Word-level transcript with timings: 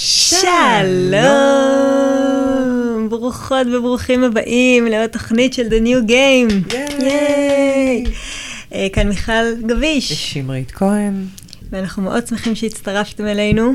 שלום! 0.00 1.18
ברוכות 3.10 3.66
וברוכים 3.66 4.24
הבאים 4.24 4.86
לעוד 4.86 5.10
תוכנית 5.10 5.52
של 5.52 5.66
The 5.66 5.82
New 5.82 6.08
Game. 6.10 6.74
ייי! 7.02 8.04
אה, 8.74 8.86
כאן 8.92 9.08
מיכל 9.08 9.54
גביש. 9.66 10.12
שמרית 10.12 10.70
כהן. 10.70 11.24
ואנחנו 11.70 12.02
מאוד 12.02 12.26
שמחים 12.26 12.54
שהצטרפתם 12.54 13.26
אלינו. 13.26 13.72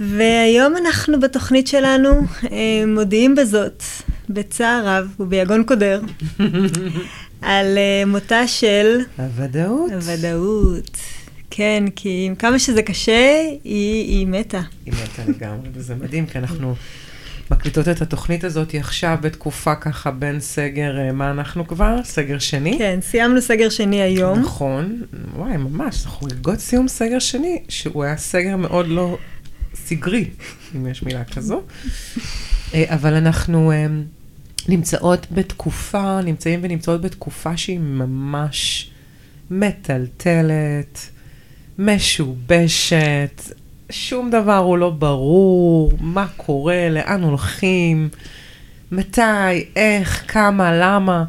והיום 0.00 0.76
אנחנו 0.76 1.20
בתוכנית 1.20 1.66
שלנו 1.66 2.10
אה, 2.52 2.84
מודיעים 2.86 3.34
בזאת, 3.34 3.82
בצער 4.28 4.88
רב 4.88 5.14
וביגון 5.20 5.64
קודר, 5.64 6.00
על 7.42 7.78
אה, 7.78 8.02
מותה 8.06 8.46
של... 8.46 8.98
הוודאות. 9.18 9.90
הוודאות. 9.92 11.15
כן, 11.56 11.84
כי 11.96 12.24
עם 12.26 12.34
כמה 12.34 12.58
שזה 12.58 12.82
קשה, 12.82 13.40
היא, 13.64 14.04
היא 14.04 14.26
מתה. 14.26 14.60
היא 14.86 14.94
מתה 14.94 15.22
לגמרי, 15.28 15.68
וזה 15.72 15.94
מדהים, 15.94 16.26
כי 16.26 16.38
אנחנו 16.38 16.74
מקליטות 17.50 17.88
את 17.88 18.02
התוכנית 18.02 18.44
הזאת 18.44 18.74
עכשיו 18.74 19.18
בתקופה 19.20 19.74
ככה 19.74 20.10
בין 20.10 20.40
סגר, 20.40 20.98
אה, 20.98 21.12
מה 21.12 21.30
אנחנו 21.30 21.66
כבר? 21.66 21.96
סגר 22.04 22.38
שני? 22.38 22.78
כן, 22.78 22.98
סיימנו 23.02 23.42
סגר 23.42 23.68
שני 23.68 24.02
היום. 24.02 24.38
נכון, 24.38 25.02
וואי, 25.36 25.56
ממש, 25.56 26.04
אנחנו 26.04 26.10
חוגגות 26.10 26.58
סיום 26.58 26.88
סגר 26.88 27.18
שני, 27.18 27.62
שהוא 27.68 28.04
היה 28.04 28.16
סגר 28.16 28.56
מאוד 28.56 28.88
לא 28.88 29.18
סגרי, 29.74 30.30
אם 30.76 30.86
יש 30.86 31.02
מילה 31.02 31.24
כזו. 31.24 31.62
אה, 32.74 32.84
אבל 32.94 33.14
אנחנו 33.14 33.72
אה, 33.72 33.86
נמצאות 34.68 35.26
בתקופה, 35.30 36.20
נמצאים 36.24 36.60
ונמצאות 36.62 37.00
בתקופה 37.00 37.56
שהיא 37.56 37.78
ממש 37.78 38.90
מטלטלת, 39.50 41.15
משובשת, 41.78 43.42
שום 43.90 44.30
דבר 44.30 44.56
הוא 44.56 44.78
לא 44.78 44.90
ברור, 44.90 45.92
מה 46.00 46.26
קורה, 46.36 46.88
לאן 46.90 47.22
הולכים, 47.22 48.08
מתי, 48.92 49.64
איך, 49.76 50.24
כמה, 50.28 50.72
למה. 50.74 51.24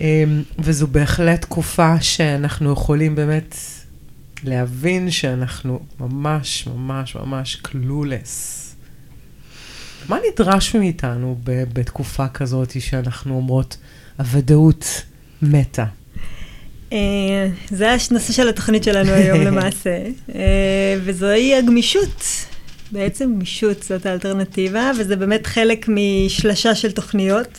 אה, 0.00 0.24
וזו 0.58 0.86
בהחלט 0.86 1.40
תקופה 1.40 2.00
שאנחנו 2.00 2.72
יכולים 2.72 3.14
באמת 3.14 3.56
להבין 4.44 5.10
שאנחנו 5.10 5.80
ממש 6.00 6.66
ממש 6.66 7.16
ממש 7.16 7.56
קלולס. 7.56 8.56
מה 10.08 10.18
נדרש 10.32 10.76
מאיתנו 10.76 11.38
בתקופה 11.44 12.28
כזאת 12.28 12.80
שאנחנו 12.80 13.36
אומרות, 13.36 13.76
הוודאות 14.18 15.02
מתה? 15.42 15.84
אה, 16.92 16.98
זה 17.70 17.90
הנושא 17.90 18.32
של 18.32 18.48
התוכנית 18.48 18.84
שלנו 18.84 19.10
היום 19.12 19.40
למעשה, 19.48 19.96
אה, 20.34 20.96
וזוהי 21.04 21.54
הגמישות. 21.54 22.22
בעצם 22.92 23.34
גמישות 23.34 23.82
זאת 23.82 24.06
האלטרנטיבה, 24.06 24.90
וזה 24.98 25.16
באמת 25.16 25.46
חלק 25.46 25.86
משלשה 25.88 26.74
של 26.74 26.92
תוכניות 26.92 27.58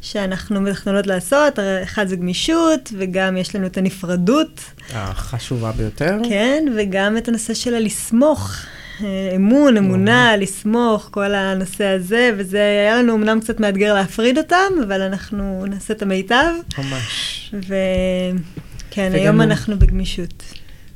שאנחנו 0.00 0.60
מתכננות 0.60 1.06
לעשות. 1.06 1.58
אחד 1.82 2.06
זה 2.06 2.16
גמישות, 2.16 2.92
וגם 2.98 3.36
יש 3.36 3.56
לנו 3.56 3.66
את 3.66 3.78
הנפרדות. 3.78 4.60
החשובה 4.92 5.72
ביותר. 5.72 6.18
כן, 6.28 6.64
וגם 6.76 7.16
את 7.16 7.28
הנושא 7.28 7.54
של 7.54 7.74
הלסמוך. 7.74 8.56
אה, 9.04 9.32
אמון, 9.36 9.76
אמונה, 9.76 10.36
לסמוך, 10.36 11.08
כל 11.10 11.34
הנושא 11.34 11.84
הזה, 11.84 12.30
וזה 12.36 12.58
היה 12.58 12.96
לנו 12.96 13.14
אמנם 13.14 13.40
קצת 13.40 13.60
מאתגר 13.60 13.94
להפריד 13.94 14.38
אותם, 14.38 14.72
אבל 14.82 15.02
אנחנו 15.02 15.64
נעשה 15.68 15.94
את 15.94 16.02
המיטב. 16.02 16.52
ממש. 16.78 17.39
וכן, 17.52 19.12
היום 19.12 19.40
אנחנו 19.40 19.78
בגמישות. 19.78 20.44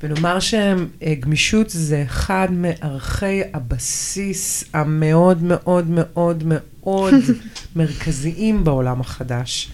ונאמר 0.03 0.39
שגמישות 0.41 1.71
זה 1.71 2.03
אחד 2.07 2.49
מערכי 2.51 3.41
הבסיס 3.55 4.65
המאוד 4.73 5.43
מאוד 5.43 5.91
מאוד 5.91 6.43
מאוד 6.47 7.15
מרכזיים 7.77 8.65
בעולם 8.65 9.01
החדש. 9.01 9.71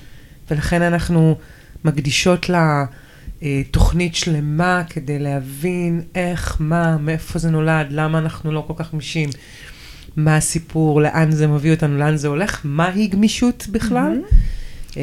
ולכן 0.51 0.83
אנחנו 0.83 1.37
מקדישות 1.85 2.49
לה 2.49 2.85
אה, 3.43 3.63
תוכנית 3.71 4.15
שלמה 4.15 4.83
כדי 4.91 5.19
להבין 5.19 6.03
איך, 6.15 6.57
מה, 6.61 6.97
מאיפה 6.97 7.39
זה 7.39 7.51
נולד, 7.51 7.87
למה 7.91 8.19
אנחנו 8.19 8.53
לא 8.53 8.65
כל 8.67 8.75
כך 8.77 8.93
גמישים, 8.93 9.29
מה 10.17 10.37
הסיפור, 10.37 11.01
לאן 11.01 11.31
זה 11.31 11.47
מביא 11.47 11.71
אותנו, 11.75 11.99
לאן 11.99 12.17
זה 12.17 12.29
הולך, 12.29 12.61
מהי 12.65 13.07
גמישות 13.07 13.67
בכלל. 13.71 14.21
Mm-hmm. 14.25 14.97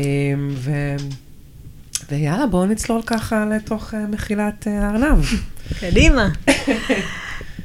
ו... 0.51 0.71
ויאללה, 2.11 2.47
בואו 2.47 2.65
נצלול 2.65 3.01
ככה 3.05 3.45
לתוך 3.45 3.93
uh, 3.93 3.97
מחילת 4.09 4.67
uh, 4.67 4.69
הארנב. 4.69 5.25
קדימה. 5.79 6.29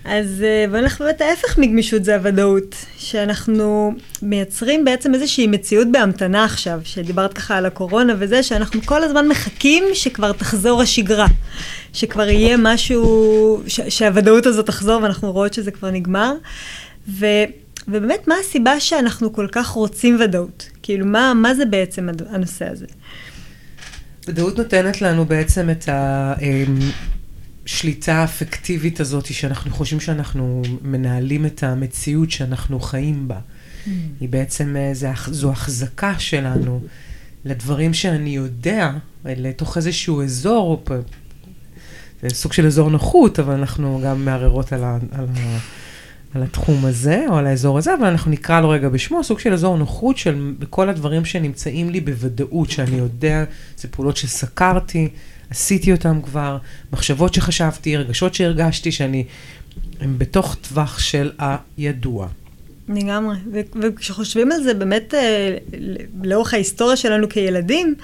אז 0.04 0.44
uh, 0.44 0.70
בואו 0.70 0.80
נלך 0.82 1.00
באמת 1.00 1.20
ההפך 1.20 1.58
מגמישות 1.58 2.04
זה 2.04 2.14
הוודאות, 2.14 2.74
שאנחנו 2.98 3.92
מייצרים 4.22 4.84
בעצם 4.84 5.14
איזושהי 5.14 5.46
מציאות 5.46 5.88
בהמתנה 5.92 6.44
עכשיו, 6.44 6.80
שדיברת 6.84 7.32
ככה 7.32 7.56
על 7.56 7.66
הקורונה 7.66 8.14
וזה, 8.18 8.42
שאנחנו 8.42 8.80
כל 8.84 9.04
הזמן 9.04 9.28
מחכים 9.28 9.84
שכבר 9.94 10.32
תחזור 10.32 10.82
השגרה, 10.82 11.26
שכבר 11.92 12.28
יהיה 12.28 12.56
משהו, 12.58 13.62
ש- 13.66 13.80
שהוודאות 13.88 14.46
הזאת 14.46 14.66
תחזור 14.66 15.02
ואנחנו 15.02 15.32
רואות 15.32 15.54
שזה 15.54 15.70
כבר 15.70 15.90
נגמר. 15.90 16.32
ו... 17.08 17.26
ובאמת, 17.88 18.28
מה 18.28 18.34
הסיבה 18.40 18.80
שאנחנו 18.80 19.32
כל 19.32 19.46
כך 19.52 19.68
רוצים 19.68 20.16
ודאות? 20.20 20.68
כאילו, 20.82 21.06
מה, 21.06 21.34
מה 21.34 21.54
זה 21.54 21.64
בעצם 21.64 22.08
הנושא 22.30 22.68
הזה? 22.68 22.86
ודאות 24.28 24.58
נותנת 24.58 25.02
לנו 25.02 25.24
בעצם 25.24 25.70
את 25.70 25.88
השליטה 27.64 28.14
האפקטיבית 28.14 29.00
הזאת, 29.00 29.26
שאנחנו 29.26 29.70
חושבים 29.70 30.00
שאנחנו 30.00 30.62
מנהלים 30.82 31.46
את 31.46 31.62
המציאות 31.62 32.30
שאנחנו 32.30 32.80
חיים 32.80 33.28
בה. 33.28 33.38
Mm. 33.38 33.88
היא 34.20 34.28
בעצם, 34.28 34.76
זה, 34.92 35.10
זו 35.26 35.50
החזקה 35.50 36.18
שלנו 36.18 36.80
לדברים 37.44 37.94
שאני 37.94 38.30
יודע, 38.30 38.90
לתוך 39.24 39.76
איזשהו 39.76 40.22
אזור, 40.22 40.84
זה 42.22 42.28
סוג 42.34 42.52
של 42.52 42.66
אזור 42.66 42.90
נוחות, 42.90 43.38
אבל 43.38 43.54
אנחנו 43.54 44.00
גם 44.04 44.24
מערערות 44.24 44.72
על, 44.72 44.84
ה, 44.84 44.98
על, 45.12 45.26
ה, 45.36 45.58
על 46.34 46.42
התחום 46.42 46.84
הזה, 46.84 47.24
או 47.28 47.36
על 47.36 47.46
האזור 47.46 47.78
הזה, 47.78 47.94
אבל 47.94 48.06
אנחנו 48.06 48.30
נקרא 48.30 48.60
לו 48.60 48.68
רגע 48.68 48.88
בשמו, 48.88 49.24
סוג 49.24 49.38
של 49.38 49.52
אזור 49.52 49.76
נוחות 49.76 50.18
של 50.18 50.54
כל 50.70 50.88
הדברים 50.88 51.24
שנמצאים 51.24 51.90
לי 51.90 52.00
בוודאות, 52.00 52.70
שאני 52.70 52.96
יודע, 52.96 53.44
זה 53.76 53.88
פעולות 53.88 54.16
שסקרתי, 54.16 55.08
עשיתי 55.50 55.92
אותם 55.92 56.20
כבר, 56.22 56.58
מחשבות 56.92 57.34
שחשבתי, 57.34 57.96
רגשות 57.96 58.34
שהרגשתי, 58.34 58.92
שאני, 58.92 59.24
הם 60.00 60.18
בתוך 60.18 60.56
טווח 60.60 60.98
של 60.98 61.30
הידוע. 61.38 62.28
לגמרי, 62.88 63.36
וכשחושבים 63.80 64.52
על 64.52 64.62
זה 64.62 64.74
באמת 64.74 65.14
אה, 65.14 65.56
לאורך 66.24 66.54
ההיסטוריה 66.54 66.96
שלנו 66.96 67.28
כילדים, 67.28 67.94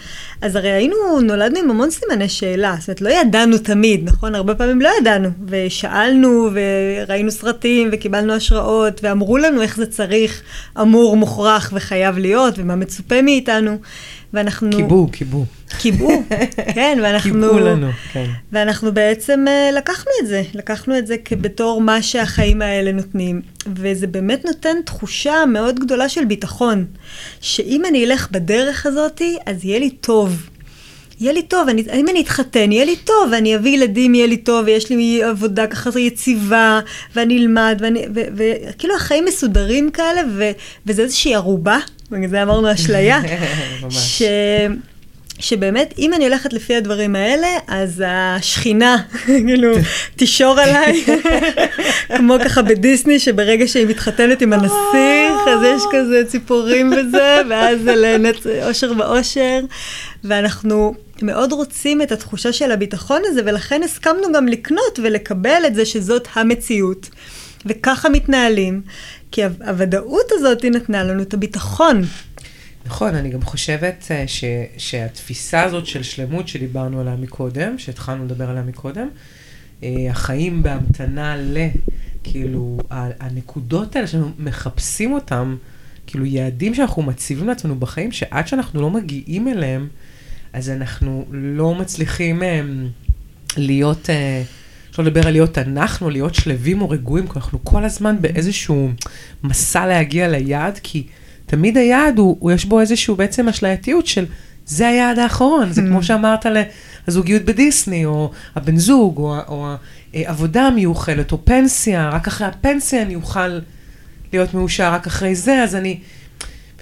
אז 0.41 0.57
הרי 0.57 0.71
היינו, 0.71 1.21
נולדנו 1.23 1.59
עם 1.59 1.71
המון 1.71 1.91
סימני 1.91 2.29
שאלה, 2.29 2.77
זאת 2.81 2.89
אומרת, 2.89 3.01
לא 3.01 3.09
ידענו 3.09 3.59
תמיד, 3.59 4.01
נכון? 4.05 4.35
הרבה 4.35 4.55
פעמים 4.55 4.81
לא 4.81 4.91
ידענו, 5.01 5.29
ושאלנו, 5.47 6.51
וראינו 6.53 7.31
סרטים, 7.31 7.89
וקיבלנו 7.93 8.33
השראות, 8.33 9.01
ואמרו 9.05 9.39
לנו 9.39 9.63
איך 9.63 9.77
זה 9.77 9.87
צריך, 9.87 10.43
אמור, 10.81 11.17
מוכרח 11.17 11.73
וחייב 11.75 12.19
להיות, 12.19 12.55
ומה 12.59 12.77
מצופה 12.77 13.23
מאיתנו. 13.23 13.79
ואנחנו... 14.33 14.71
קיבו, 14.71 15.09
קיבו. 15.13 15.45
קיבו, 15.79 16.23
כן, 16.75 16.99
ואנחנו... 17.03 17.33
קיבו 17.33 17.59
לנו, 17.59 17.87
כן. 18.13 18.27
ואנחנו 18.53 18.93
בעצם 18.93 19.45
uh, 19.47 19.77
לקחנו 19.77 20.13
את 20.23 20.27
זה, 20.27 20.43
לקחנו 20.55 20.99
את 20.99 21.07
זה 21.07 21.17
כבתור 21.25 21.81
מה 21.81 22.03
שהחיים 22.03 22.63
האלה 22.63 22.93
נותנים. 22.93 23.43
וזה 23.77 24.07
באמת 24.07 24.45
נותן 24.45 24.77
תחושה 24.85 25.45
מאוד 25.49 25.81
גדולה 25.81 26.09
של 26.09 26.25
ביטחון, 26.25 26.85
שאם 27.41 27.83
אני 27.89 28.05
אלך 28.05 28.29
בדרך 28.31 28.87
הזאת, 28.87 29.23
אז 29.47 29.65
יהיה 29.65 29.79
לי 29.79 29.91
טוב. 29.91 30.49
יהיה 31.21 31.33
לי 31.33 31.43
טוב, 31.43 31.69
אני, 31.69 31.85
אם 31.95 32.09
אני 32.09 32.21
אתחתן, 32.21 32.73
יהיה 32.73 32.85
לי 32.85 32.97
טוב, 32.97 33.29
ואני 33.33 33.57
אביא 33.57 33.71
ילדים, 33.71 34.15
יהיה 34.15 34.27
לי 34.27 34.37
טוב, 34.37 34.67
ויש 34.67 34.91
לי 34.91 35.23
עבודה 35.23 35.67
ככה 35.67 36.01
יציבה, 36.01 36.81
ואני 37.15 37.39
אלמד, 37.39 37.83
וכאילו 38.13 38.97
החיים 38.97 39.25
מסודרים 39.25 39.91
כאלה, 39.91 40.21
ו, 40.37 40.51
וזה 40.87 41.03
איזושהי 41.03 41.35
ערובה, 41.35 41.79
בגלל 42.11 42.29
זה 42.29 42.43
אמרנו 42.43 42.73
אשליה, 42.73 43.21
ש, 43.91 44.23
שבאמת, 45.39 45.95
אם 45.99 46.15
אני 46.15 46.25
הולכת 46.25 46.53
לפי 46.53 46.77
הדברים 46.77 47.17
האלה, 47.17 47.49
אז 47.67 48.03
השכינה, 48.07 48.97
כאילו, 49.25 49.73
תישור 50.17 50.61
עליי, 50.61 51.05
כמו 52.17 52.35
ככה 52.45 52.63
בדיסני, 52.63 53.19
שברגע 53.19 53.69
שהיא 53.69 53.87
מתחתנת 53.87 54.43
עם 54.43 54.53
הנסיך, 54.53 55.49
אז 55.49 55.63
יש 55.63 55.83
כזה 55.93 56.23
ציפורים 56.27 56.93
וזה, 56.93 57.41
ואז 57.51 57.81
זה 57.83 57.95
לנצ... 57.97 58.47
אושר 58.63 58.93
ואושר, 58.99 59.61
ואנחנו 60.25 60.95
מאוד 61.23 61.53
רוצים 61.53 62.03
את 62.03 62.13
התחושה 62.13 62.53
של 62.53 62.73
הביטחון 62.73 63.23
הזה, 63.25 63.41
ולכן 63.45 63.83
הסכמנו 63.83 64.33
גם 64.35 64.49
לקנות 64.49 64.99
ולקבל 65.03 65.63
את 65.67 65.75
זה 65.75 65.85
שזאת 65.85 66.29
המציאות. 66.35 67.09
וככה 67.67 68.09
מתנהלים, 68.09 68.83
כי 69.31 69.45
הוודאות 69.45 70.27
הזאת 70.31 70.65
נתנה 70.65 71.05
לנו 71.05 71.23
את 71.23 71.35
הביטחון. 71.35 72.03
נכון, 72.87 73.15
אני 73.15 73.31
גם 73.31 73.43
חושבת 73.43 74.05
אה, 74.11 74.25
ש, 74.27 74.45
שהתפיסה 74.79 75.63
הזאת 75.63 75.87
של 75.87 76.03
שלמות 76.03 76.49
שדיברנו 76.49 77.01
עליה 77.01 77.17
מקודם, 77.17 77.79
שהתחלנו 77.79 78.25
לדבר 78.25 78.51
עליה 78.51 78.63
מקודם, 78.63 79.09
החיים 79.83 80.63
בהמתנה 80.63 81.37
ל... 81.37 81.57
כאילו, 82.31 82.79
הנקודות 82.91 83.97
האלה 83.97 84.07
שאנחנו 84.07 84.31
מחפשים 84.39 85.13
אותן, 85.13 85.57
כאילו 86.07 86.25
יעדים 86.25 86.75
שאנחנו 86.75 87.03
מציבים 87.03 87.49
לעצמנו 87.49 87.77
בחיים, 87.77 88.13
שעד 88.13 88.49
שאנחנו 88.49 88.81
לא 88.81 88.91
מגיעים 88.91 89.49
אליהם, 89.49 89.89
אז 90.53 90.71
אנחנו 90.71 91.25
לא 91.31 91.75
מצליחים 91.75 92.43
um, 92.43 92.45
להיות, 93.57 94.09
אפשר 94.99 95.07
uh, 95.07 95.11
לדבר 95.11 95.27
על 95.27 95.33
להיות 95.33 95.59
אנחנו, 95.59 96.11
להיות 96.11 96.35
שלווים 96.35 96.83
או 96.83 96.91
רגועים, 96.91 97.29
כי 97.29 97.33
אנחנו 97.37 97.65
כל 97.65 97.85
הזמן 97.85 98.17
באיזשהו 98.21 98.91
מסע 99.45 99.87
להגיע 99.87 100.29
ליעד, 100.29 100.79
כי 100.83 101.07
תמיד 101.47 101.77
היעד, 101.77 102.19
הוא, 102.19 102.37
הוא 102.41 102.53
יש 102.53 102.65
בו 102.65 102.81
איזשהו 102.81 103.17
בעצם 103.17 103.49
אשלייתיות 103.49 104.07
של 104.07 104.27
זה 104.67 104.89
היעד 104.89 105.19
האחרון, 105.19 105.73
זה 105.73 105.83
כמו 105.83 106.03
שאמרת 106.03 106.47
הזוגיות 107.09 107.43
בדיסני, 107.43 108.05
או 108.05 108.31
הבן 108.55 108.77
זוג, 108.77 109.19
או, 109.19 109.39
או 109.49 109.75
העבודה 110.15 110.63
המיוחלת, 110.63 111.33
או 111.33 111.45
פנסיה, 111.45 112.09
רק 112.09 112.27
אחרי 112.27 112.47
הפנסיה 112.47 113.03
אני 113.03 113.15
אוכל 113.15 113.59
להיות 114.33 114.55
מאושר, 114.55 114.93
רק 114.93 115.07
אחרי 115.07 115.35
זה, 115.35 115.63
אז 115.63 115.75
אני... 115.75 115.99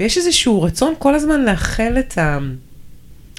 ויש 0.01 0.19
איזשהו 0.19 0.63
רצון 0.63 0.95
כל 0.99 1.15
הזמן 1.15 1.45
לאחל 1.45 1.97
את, 1.99 2.19
ה, 2.19 2.39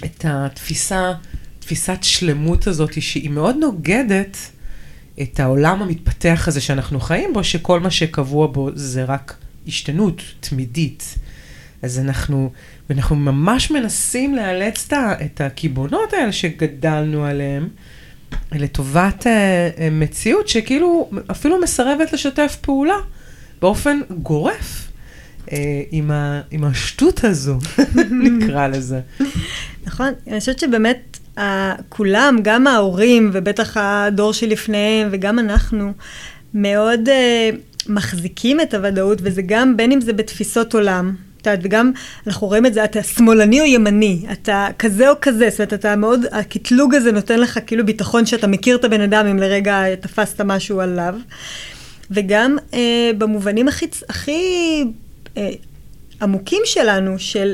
את 0.06 0.26
התפיסה, 0.28 1.14
תפיסת 1.60 1.98
שלמות 2.02 2.68
הזאת, 2.68 3.02
שהיא 3.02 3.30
מאוד 3.30 3.56
נוגדת 3.56 4.38
את 5.22 5.40
העולם 5.40 5.82
המתפתח 5.82 6.46
הזה 6.48 6.62
שאנחנו 6.62 7.00
חיים 7.00 7.34
בו, 7.34 7.44
שכל 7.44 7.80
מה 7.80 7.92
שקבוע 7.92 8.48
בו 8.48 8.70
זה 8.74 9.04
רק 9.04 9.36
השתנות 9.68 10.22
תמידית. 10.40 11.16
אז 11.82 12.00
אנחנו, 12.00 12.52
ואנחנו 12.90 13.16
ממש 13.16 13.72
מנסים 13.72 14.36
לאלץ 14.36 14.90
את 15.26 15.42
הקיבעונות 15.42 16.14
האלה 16.14 16.32
שגדלנו 16.32 17.26
עליהם, 17.26 17.70
לטובת 18.52 19.24
uh, 19.24 19.30
מציאות 19.92 20.48
שכאילו 20.48 21.10
אפילו 21.32 21.62
מסרבת 21.62 22.14
לשתף 22.14 22.58
פעולה 22.62 22.98
באופן 23.62 24.00
גורף 24.10 24.92
uh, 25.46 25.50
עם, 25.92 26.12
ה, 26.12 26.42
עם 26.52 26.64
השטות 26.64 27.24
הזו, 27.24 27.58
נקרא 28.24 28.68
לזה. 28.68 29.00
נכון, 29.86 30.10
אני 30.28 30.40
חושבת 30.40 30.60
שבאמת 30.60 31.18
uh, 31.38 31.40
כולם, 31.90 32.38
גם 32.42 32.68
ההורים 32.68 33.30
ובטח 33.34 33.78
הדור 33.78 34.34
שלפניהם 34.34 35.10
וגם 35.12 35.40
אנחנו, 35.40 35.94
מאוד 36.54 37.10
uh, 37.10 37.56
מחזיקים 37.90 38.62
את 38.62 38.74
הוודאות, 38.74 39.18
וזה 39.22 39.42
גם 39.42 39.78
בין 39.78 39.92
אם 39.92 40.02
זה 40.02 40.14
בתפיסות 40.14 40.74
עולם, 40.74 41.16
יודעת, 41.48 41.66
וגם 41.66 41.92
אנחנו 42.28 42.48
רואים 42.48 42.66
את 42.66 42.74
זה, 42.74 42.84
אתה 42.84 43.04
שמאלני 43.04 43.62
או 43.62 43.66
ימני, 43.66 44.26
אתה 44.32 44.68
כזה 44.80 45.10
או 45.10 45.14
כזה, 45.22 45.50
זאת 45.50 45.60
אומרת, 45.60 45.74
אתה 45.74 45.96
מאוד, 45.96 46.20
הקטלוג 46.32 46.96
הזה 46.96 47.12
נותן 47.12 47.40
לך 47.40 47.60
כאילו 47.68 47.86
ביטחון 47.86 48.26
שאתה 48.26 48.48
מכיר 48.48 48.76
את 48.76 48.86
הבן 48.86 49.02
אדם 49.02 49.26
אם 49.26 49.38
לרגע 49.38 49.96
תפסת 49.96 50.42
משהו 50.42 50.80
עליו. 50.82 51.16
וגם 52.12 52.58
אה, 52.74 53.12
במובנים 53.18 53.68
הכי, 53.68 53.86
הכי 54.10 54.84
אה, 55.38 55.50
עמוקים 56.22 56.62
שלנו, 56.66 57.20
של, 57.20 57.54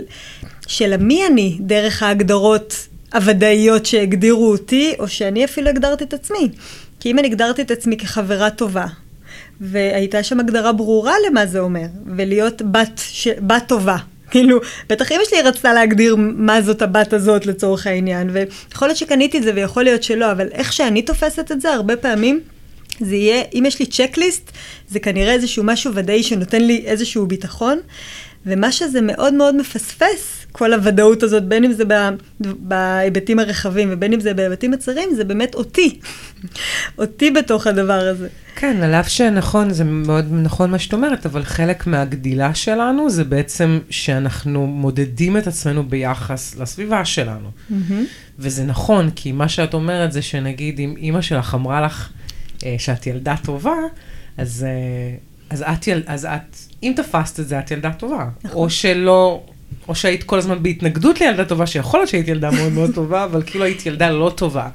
של 0.68 0.94
המי 0.94 1.28
אני, 1.28 1.58
דרך 1.60 2.04
ההגדרות 2.04 2.88
הוודאיות 3.14 3.86
שהגדירו 3.86 4.52
אותי, 4.52 4.94
או 5.00 5.08
שאני 5.08 5.46
אפילו 5.46 5.70
הגדרתי 5.70 6.04
את 6.04 6.14
עצמי. 6.14 6.50
כי 7.00 7.12
אם 7.12 7.20
אני 7.20 7.28
הגדרתי 7.28 7.62
את 7.62 7.72
עצמי 7.72 7.98
כחברה 7.98 8.50
טובה, 8.50 8.86
והייתה 9.62 10.24
שם 10.24 10.40
הגדרה 10.40 10.72
ברורה 10.72 11.14
למה 11.28 11.46
זה 11.46 11.60
אומר, 11.60 11.86
ולהיות 12.16 12.62
בת, 12.62 13.02
ש... 13.12 13.28
בת 13.28 13.64
טובה. 13.68 13.98
כאילו, 14.32 14.60
בטח 14.90 15.12
אמא 15.12 15.22
שלי 15.30 15.42
רצתה 15.42 15.74
להגדיר 15.74 16.16
מה 16.20 16.62
זאת 16.62 16.82
הבת 16.82 17.14
הזאת 17.14 17.46
לצורך 17.46 17.88
העניין, 17.88 18.30
ויכול 18.34 18.88
להיות 18.88 18.98
שקניתי 18.98 19.38
את 19.38 19.44
זה 19.44 19.52
ויכול 19.56 19.84
להיות 19.84 20.04
שלא, 20.04 20.32
אבל 20.32 20.48
איך 20.52 20.74
שאני 20.74 21.02
תופסת 21.02 21.52
את 21.52 21.62
זה, 21.62 21.74
הרבה 21.74 21.98
פעמים 21.98 22.40
זה 23.00 23.16
יהיה, 23.16 23.44
אם 23.54 23.64
יש 23.68 23.80
לי 23.80 23.86
צ'קליסט, 23.86 24.52
זה 24.90 25.00
כנראה 25.00 25.34
איזשהו 25.34 25.64
משהו 25.64 25.92
ודאי 25.94 26.24
שנותן 26.24 26.62
לי 26.62 26.84
איזשהו 26.86 27.26
ביטחון, 27.26 27.80
ומה 28.46 28.72
שזה 28.72 29.02
מאוד 29.02 29.34
מאוד 29.34 29.56
מפספס, 29.56 30.46
כל 30.52 30.74
הוודאות 30.74 31.24
הזאת, 31.24 31.44
בין 31.44 31.64
אם 31.64 31.74
זה 31.74 31.84
בהיבטים 32.40 33.40
הרחבים 33.40 33.90
ובין 33.92 34.14
אם 34.14 34.20
זה 34.20 34.34
בהיבטים 34.34 34.74
הצרים, 34.74 35.10
זה 35.16 35.24
באמת 35.24 35.56
אותי. 35.56 36.00
אותי 37.00 37.32
בתוך 37.32 37.68
הדבר 37.68 38.00
הזה. 38.00 38.28
כן, 38.56 38.84
על 38.84 38.94
אף 38.94 39.08
שנכון, 39.08 39.74
זה 39.74 39.84
מאוד 39.84 40.26
נכון 40.32 40.72
מה 40.72 40.80
שאת 40.80 40.94
אומרת, 40.94 41.26
אבל 41.26 41.44
חלק 41.44 41.88
מהגדילה 41.88 42.56
שלנו 42.56 43.10
זה 43.10 43.24
בעצם 43.24 43.80
שאנחנו 43.90 44.68
מודדים 44.68 45.38
את 45.38 45.48
עצמנו 45.48 45.84
ביחס 45.84 46.56
לסביבה 46.56 47.06
שלנו. 47.06 47.50
Mm-hmm. 47.50 47.94
וזה 48.40 48.64
נכון, 48.64 49.10
כי 49.16 49.32
מה 49.32 49.50
שאת 49.50 49.74
אומרת 49.74 50.12
זה 50.12 50.22
שנגיד 50.22 50.80
אם 50.80 50.94
אימא 50.98 51.22
שלך 51.22 51.56
אמרה 51.56 51.82
לך 51.82 52.10
אה, 52.66 52.76
שאת 52.78 53.08
ילדה 53.08 53.36
טובה, 53.44 53.76
אז, 54.38 54.66
אה, 54.70 55.16
אז, 55.50 55.62
את, 55.62 55.88
יל, 55.88 56.04
אז 56.08 56.26
את, 56.26 56.58
אם 56.84 56.94
תפסת 56.96 57.40
את 57.40 57.48
זה, 57.48 57.60
את 57.60 57.72
ילדה 57.72 57.94
טובה. 57.94 58.30
נכון. 58.44 58.58
או 58.58 58.70
שלא, 58.70 59.44
או 59.88 59.96
שהיית 59.96 60.24
כל 60.24 60.38
הזמן 60.38 60.64
בהתנגדות 60.64 61.22
לילדה 61.22 61.46
טובה, 61.46 61.68
שיכול 61.68 62.00
להיות 62.00 62.10
שהיית 62.10 62.28
ילדה 62.28 62.52
מאוד 62.52 62.72
מאוד 62.72 62.94
טובה, 62.96 63.24
אבל 63.24 63.44
כאילו 63.46 63.66
היית 63.66 63.86
ילדה 63.86 64.10
לא 64.10 64.34
טובה 64.36 64.70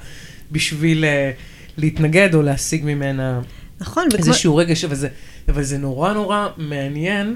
בשביל 0.52 1.04
uh, 1.04 1.78
להתנגד 1.80 2.34
או 2.34 2.42
להשיג 2.42 2.84
ממנה 2.84 3.40
נכון. 3.80 4.08
איזשהו 4.18 4.52
וכמו... 4.52 4.56
רגש, 4.56 4.84
אבל 4.84 4.94
זה, 4.94 5.08
אבל 5.48 5.62
זה 5.62 5.78
נורא 5.78 6.12
נורא 6.12 6.48
מעניין, 6.56 7.34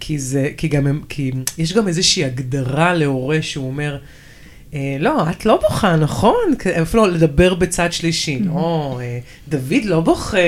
כי, 0.00 0.18
זה, 0.18 0.50
כי, 0.56 0.68
גם, 0.68 1.00
כי 1.08 1.32
יש 1.58 1.72
גם 1.72 1.88
איזושהי 1.88 2.24
הגדרה 2.24 2.94
להורה 2.94 3.42
שהוא 3.42 3.66
אומר, 3.66 3.98
לא, 5.00 5.30
את 5.30 5.46
לא 5.46 5.60
בוכה, 5.62 5.96
נכון? 5.96 6.54
אפילו 6.82 7.06
לדבר 7.06 7.54
בצד 7.54 7.92
שלישי. 7.92 8.38
לא, 8.44 8.98
אה, 9.00 9.18
דוד 9.48 9.84
לא 9.84 10.00
בוכה, 10.00 10.38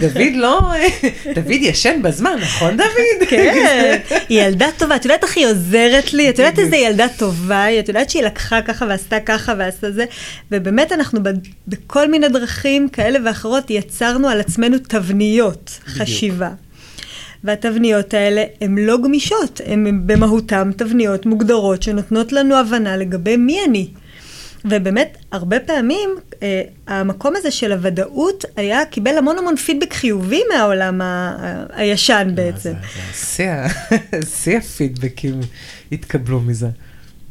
דוד 0.00 0.32
לא... 0.34 0.72
אה, 0.72 1.08
דוד 1.34 1.50
ישן 1.60 2.02
בזמן, 2.02 2.36
נכון, 2.42 2.76
דוד? 2.76 3.28
כן, 3.30 3.98
היא 4.28 4.42
ילדה 4.42 4.66
טובה. 4.78 4.96
את 4.96 5.04
יודעת 5.04 5.24
איך 5.24 5.36
היא 5.36 5.46
עוזרת 5.46 6.12
לי? 6.12 6.30
את 6.30 6.38
יודעת 6.38 6.58
איזה 6.58 6.76
ילדה 6.76 7.06
טובה 7.16 7.62
היא? 7.62 7.80
את 7.80 7.88
יודעת 7.88 8.10
שהיא 8.10 8.22
לקחה 8.22 8.62
ככה 8.62 8.86
ועשתה 8.88 9.20
ככה 9.20 9.54
ועשתה 9.58 9.92
זה? 9.92 10.04
ובאמת 10.50 10.92
אנחנו 10.92 11.20
בכל 11.68 12.10
מיני 12.10 12.28
דרכים 12.28 12.88
כאלה 12.88 13.18
ואחרות 13.24 13.70
יצרנו 13.70 14.28
על 14.28 14.40
עצמנו 14.40 14.76
תבניות 14.78 15.78
חשיבה. 15.86 16.50
והתבניות 17.44 18.14
האלה 18.14 18.44
הן 18.60 18.78
לא 18.78 18.98
גמישות, 19.02 19.60
הן 19.66 20.02
במהותן 20.06 20.70
תבניות 20.76 21.26
מוגדרות 21.26 21.82
שנותנות 21.82 22.32
לנו 22.32 22.56
הבנה 22.56 22.96
לגבי 22.96 23.36
מי 23.36 23.58
אני. 23.68 23.88
ובאמת, 24.64 25.16
הרבה 25.32 25.60
פעמים, 25.60 26.10
אה, 26.42 26.62
המקום 26.86 27.32
הזה 27.36 27.50
של 27.50 27.72
הוודאות 27.72 28.44
היה, 28.56 28.84
קיבל 28.84 29.18
המון 29.18 29.38
המון 29.38 29.56
פידבק 29.56 29.92
חיובי 29.92 30.40
מהעולם 30.52 31.00
ה- 31.00 31.04
ה- 31.40 31.64
הישן 31.80 32.30
בעצם. 32.34 32.72
זה 33.36 33.46
שיא 34.42 34.56
הפידבקים 34.58 35.40
התקבלו 35.92 36.40
מזה. 36.40 36.68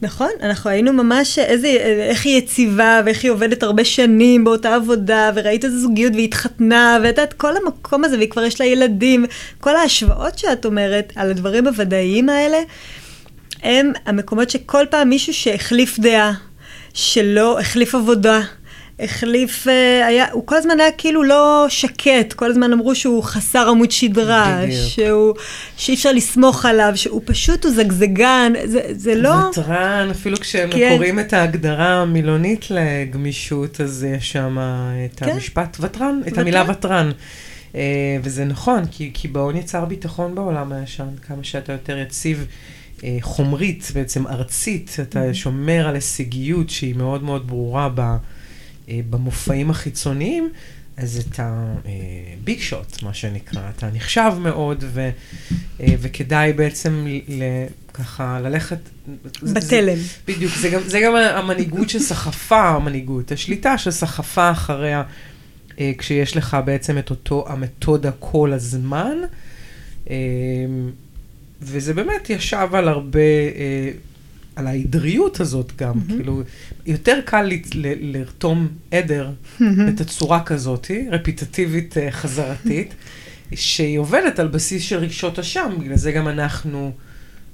נכון, 0.01 0.29
אנחנו 0.41 0.69
היינו 0.69 0.93
ממש, 0.93 1.39
איזה, 1.39 1.67
איך 2.09 2.25
היא 2.25 2.37
יציבה, 2.37 3.01
ואיך 3.05 3.23
היא 3.23 3.31
עובדת 3.31 3.63
הרבה 3.63 3.85
שנים 3.85 4.43
באותה 4.43 4.75
עבודה, 4.75 5.31
וראית 5.35 5.65
איזה 5.65 5.79
זוגיות, 5.79 6.13
והיא 6.13 6.25
התחתנה, 6.25 6.97
ואת 7.03 7.09
יודעת, 7.09 7.33
כל 7.33 7.53
המקום 7.57 8.03
הזה, 8.03 8.17
והיא 8.17 8.29
כבר 8.29 8.43
יש 8.43 8.61
לה 8.61 8.65
ילדים, 8.65 9.25
כל 9.59 9.75
ההשוואות 9.75 10.37
שאת 10.37 10.65
אומרת 10.65 11.13
על 11.15 11.29
הדברים 11.29 11.67
הוודאיים 11.67 12.29
האלה, 12.29 12.57
הם 13.63 13.91
המקומות 14.05 14.49
שכל 14.49 14.85
פעם 14.89 15.09
מישהו 15.09 15.33
שהחליף 15.33 15.99
דעה, 15.99 16.33
שלא 16.93 17.59
החליף 17.59 17.95
עבודה, 17.95 18.41
החליף, 18.99 19.67
אה, 19.67 20.07
היה, 20.07 20.25
הוא 20.31 20.47
כל 20.47 20.55
הזמן 20.55 20.79
היה 20.79 20.91
כאילו 20.91 21.23
לא 21.23 21.65
שקט, 21.69 22.33
כל 22.33 22.51
הזמן 22.51 22.73
אמרו 22.73 22.95
שהוא 22.95 23.23
חסר 23.23 23.69
עמוד 23.69 23.91
שדרה, 23.91 24.61
שהוא, 24.71 25.33
שאי 25.77 25.93
אפשר 25.93 26.11
לסמוך 26.11 26.65
עליו, 26.65 26.91
שהוא 26.95 27.21
פשוט, 27.25 27.65
הוא 27.65 27.73
זגזגן, 27.73 28.53
זה, 28.65 28.81
זה 28.91 29.15
לא... 29.15 29.29
ותרן, 29.51 30.07
אפילו 30.11 30.37
כשהם 30.37 30.69
כן. 30.71 30.89
קוראים 30.93 31.19
את 31.19 31.33
ההגדרה 31.33 32.01
המילונית 32.01 32.65
לגמישות, 32.71 33.81
אז 33.81 34.03
יש 34.03 34.31
שם 34.31 34.57
את 35.05 35.19
כן. 35.19 35.29
המשפט 35.29 35.77
ותרן, 35.79 36.21
את 36.27 36.37
המילה 36.37 36.63
ותרן. 36.71 37.11
Uh, 37.71 37.75
וזה 38.23 38.45
נכון, 38.45 38.85
כי, 38.91 39.11
כי 39.13 39.27
בהון 39.27 39.57
יצר 39.57 39.85
ביטחון 39.85 40.35
בעולם 40.35 40.71
הישן, 40.71 41.07
כמה 41.27 41.43
שאתה 41.43 41.71
יותר 41.71 41.97
יציב. 41.97 42.45
חומרית, 43.21 43.91
בעצם 43.93 44.27
ארצית, 44.27 44.97
אתה 45.01 45.29
mm-hmm. 45.29 45.33
שומר 45.33 45.87
על 45.87 45.95
הישגיות 45.95 46.69
שהיא 46.69 46.95
מאוד 46.95 47.23
מאוד 47.23 47.47
ברורה 47.47 47.89
ב, 47.89 47.99
אה, 47.99 48.15
במופעים 49.09 49.69
החיצוניים, 49.69 50.49
אז 50.97 51.27
אתה 51.27 51.65
ביג 52.43 52.59
שוט, 52.59 53.03
מה 53.03 53.13
שנקרא, 53.13 53.61
אתה 53.77 53.89
נחשב 53.93 54.31
מאוד, 54.39 54.83
ו, 54.87 55.09
uh, 55.51 55.83
וכדאי 55.99 56.53
בעצם 56.53 57.05
ל, 57.27 57.43
ככה 57.93 58.39
ללכת... 58.43 58.77
בתלם. 59.43 59.97
בדיוק, 60.27 60.53
זה 60.55 60.69
גם, 60.69 60.81
זה 60.85 60.99
גם 60.99 61.15
המנהיגות 61.15 61.89
שסחפה, 61.89 62.69
המנהיגות, 62.69 63.31
השליטה 63.31 63.77
שסחפה 63.77 64.51
אחריה, 64.51 65.03
uh, 65.67 65.79
כשיש 65.97 66.37
לך 66.37 66.57
בעצם 66.65 66.97
את 66.97 67.09
אותו 67.09 67.45
המתודה 67.47 68.11
כל 68.19 68.53
הזמן, 68.53 69.17
וזה 71.61 71.93
באמת 71.93 72.29
ישב 72.29 72.67
על 72.73 72.87
הרבה... 72.87 73.19
על 74.59 74.67
העדריות 74.67 75.39
הזאת 75.39 75.71
גם, 75.75 75.93
mm-hmm. 75.93 76.13
כאילו, 76.13 76.41
יותר 76.85 77.19
קל 77.25 77.41
ל, 77.41 77.53
ל, 77.73 78.17
לרתום 78.17 78.67
עדר 78.91 79.31
mm-hmm. 79.31 79.63
בתצורה 79.87 80.43
כזאת, 80.43 80.91
רפיטטיבית 81.11 81.97
אה, 81.97 82.11
חזרתית, 82.11 82.93
שהיא 83.55 83.99
עובדת 83.99 84.39
על 84.39 84.47
בסיס 84.47 84.83
של 84.83 84.97
רגשות 84.97 85.39
אשם, 85.39 85.71
בגלל 85.79 85.95
זה 85.95 86.11
גם 86.11 86.27
אנחנו 86.27 86.91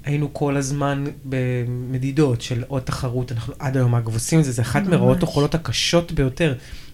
היינו 0.04 0.34
כל 0.34 0.58
הזמן 0.58 1.04
במדידות 1.26 2.42
של 2.42 2.64
עוד 2.68 2.82
תחרות, 2.82 3.32
אנחנו 3.32 3.54
עד 3.60 3.78
היום 3.78 3.96
אגב 3.96 4.14
עושים 4.14 4.40
את 4.40 4.46
זה, 4.46 4.52
זה 4.52 4.62
אחת 4.62 4.84
מרעות 4.84 5.24
החולות 5.24 5.56
הקשות 5.56 6.12
ביותר. 6.12 6.54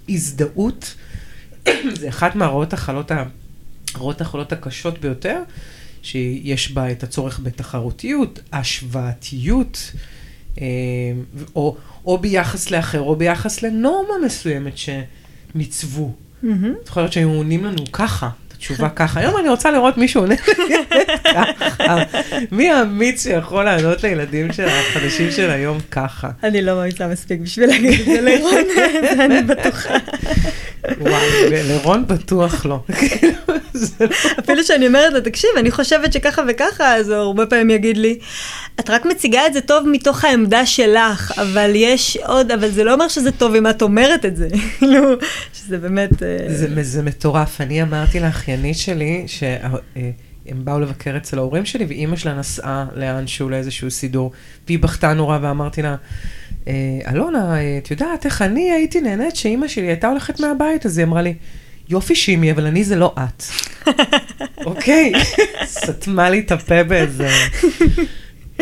הזדהות, 0.10 0.96
זה 2.00 2.10
אחת 2.10 2.36
מהרעות 2.36 2.74
הרעות 3.94 4.22
החולות 4.22 4.54
הקשות 4.54 5.00
ביותר. 5.00 5.42
שיש 6.02 6.72
בה 6.72 6.92
את 6.92 7.04
הצורך 7.04 7.40
בתחרותיות, 7.44 8.40
השוואתיות, 8.54 9.92
אה, 10.62 10.66
או, 11.56 11.78
או 12.06 12.18
ביחס 12.18 12.72
לאחר, 12.72 13.00
או 13.00 13.16
ביחס 13.16 13.62
לנורמה 13.62 14.14
מסוימת 14.26 14.74
שניצבו. 14.78 16.14
Mm-hmm. 16.44 16.48
זוכרת 16.86 17.14
שהיו 17.14 17.30
עונים 17.30 17.66
לנו 17.66 17.92
ככה, 17.92 18.30
את 18.48 18.54
התשובה 18.54 18.90
ככה. 19.00 19.20
היום 19.20 19.38
אני 19.38 19.50
רוצה 19.50 19.72
לראות 19.72 19.98
מישהו 19.98 20.22
עונה 20.22 20.36
ככה. 21.24 21.96
מי 22.52 22.70
האמיץ 22.70 23.24
שיכול 23.24 23.64
לענות 23.64 24.04
לילדים 24.04 24.54
של 24.54 24.68
החדשים 24.68 25.32
של 25.32 25.50
היום 25.50 25.78
ככה? 25.92 26.30
אני 26.44 26.62
לא 26.62 26.76
מאמיצה 26.76 27.08
מספיק 27.08 27.42
בשביל 27.42 27.70
להגיד 27.70 28.00
את 28.00 28.06
זה 28.06 28.22
לרון, 28.22 28.64
אני 29.26 29.44
בטוחה. 29.44 29.94
וואי, 31.00 31.64
לרון 31.64 32.08
בטוח 32.08 32.66
לא. 32.66 32.80
אפילו 34.40 34.64
שאני 34.64 34.88
אומרת 34.88 35.14
לו, 35.14 35.22
תקשיב, 35.22 35.50
אני 35.58 35.72
חושבת 35.72 36.14
שככה 36.14 36.42
וככה, 36.48 36.96
אז 36.96 37.10
הוא 37.10 37.18
הרבה 37.18 37.46
פעמים 37.46 37.70
יגיד 37.70 37.98
לי, 37.98 38.18
את 38.80 38.90
רק 38.90 39.06
מציגה 39.06 39.48
את 39.48 39.54
זה 39.54 39.62
טוב 39.62 39.88
מתוך 39.88 40.26
העמדה 40.26 40.66
שלך, 40.66 41.32
אבל 41.38 41.72
יש 41.76 42.18
עוד, 42.18 42.52
אבל 42.52 42.70
זה 42.70 42.84
לא 42.84 42.94
אומר 42.94 43.08
שזה 43.08 43.32
טוב 43.32 43.56
אם 43.56 43.68
את 43.68 43.82
אומרת 43.82 44.26
את 44.26 44.38
זה. 44.38 44.48
כאילו, 44.80 45.02
שזה 45.54 45.78
באמת... 45.78 46.24
אה, 46.24 46.38
זה, 46.48 46.84
זה 46.84 47.04
מטורף. 47.04 47.62
אני 47.62 47.82
אמרתי 47.82 48.20
לאחיינית 48.20 48.78
שלי, 48.78 49.24
שהם 49.28 50.66
באו 50.66 50.80
לבקר 50.80 51.18
אצל 51.18 51.38
ההורים 51.38 51.66
שלי, 51.66 51.86
ואימא 51.86 52.16
שלה 52.16 52.34
נסעה 52.34 52.86
לאנשהו 52.96 53.50
לאיזשהו 53.50 53.92
סידור, 53.92 54.32
והיא 54.68 54.80
בכתה 54.80 55.14
נורא, 55.14 55.40
ואמרתי 55.42 55.82
לה, 55.82 55.96
אה, 56.68 56.74
אלונה, 57.08 57.56
את 57.78 57.92
יודעת 57.92 58.26
איך 58.26 58.42
אני 58.42 58.72
הייתי 58.72 59.02
נהנית 59.02 59.36
שאימא 59.36 59.68
שלי 59.68 59.88
הייתה 59.88 60.08
הולכת 60.08 60.40
מהבית, 60.40 60.86
אז 60.86 60.98
היא 60.98 61.06
אמרה 61.06 61.22
לי, 61.22 61.34
יופי 61.92 62.16
שימי, 62.16 62.52
אבל 62.52 62.66
אני 62.66 62.84
זה 62.84 62.96
לא 62.96 63.16
את. 63.18 63.44
אוקיי? 64.66 65.12
סתמה 65.66 66.30
לי 66.30 66.40
את 66.40 66.52
הפה 66.52 66.84
באיזה 66.84 67.30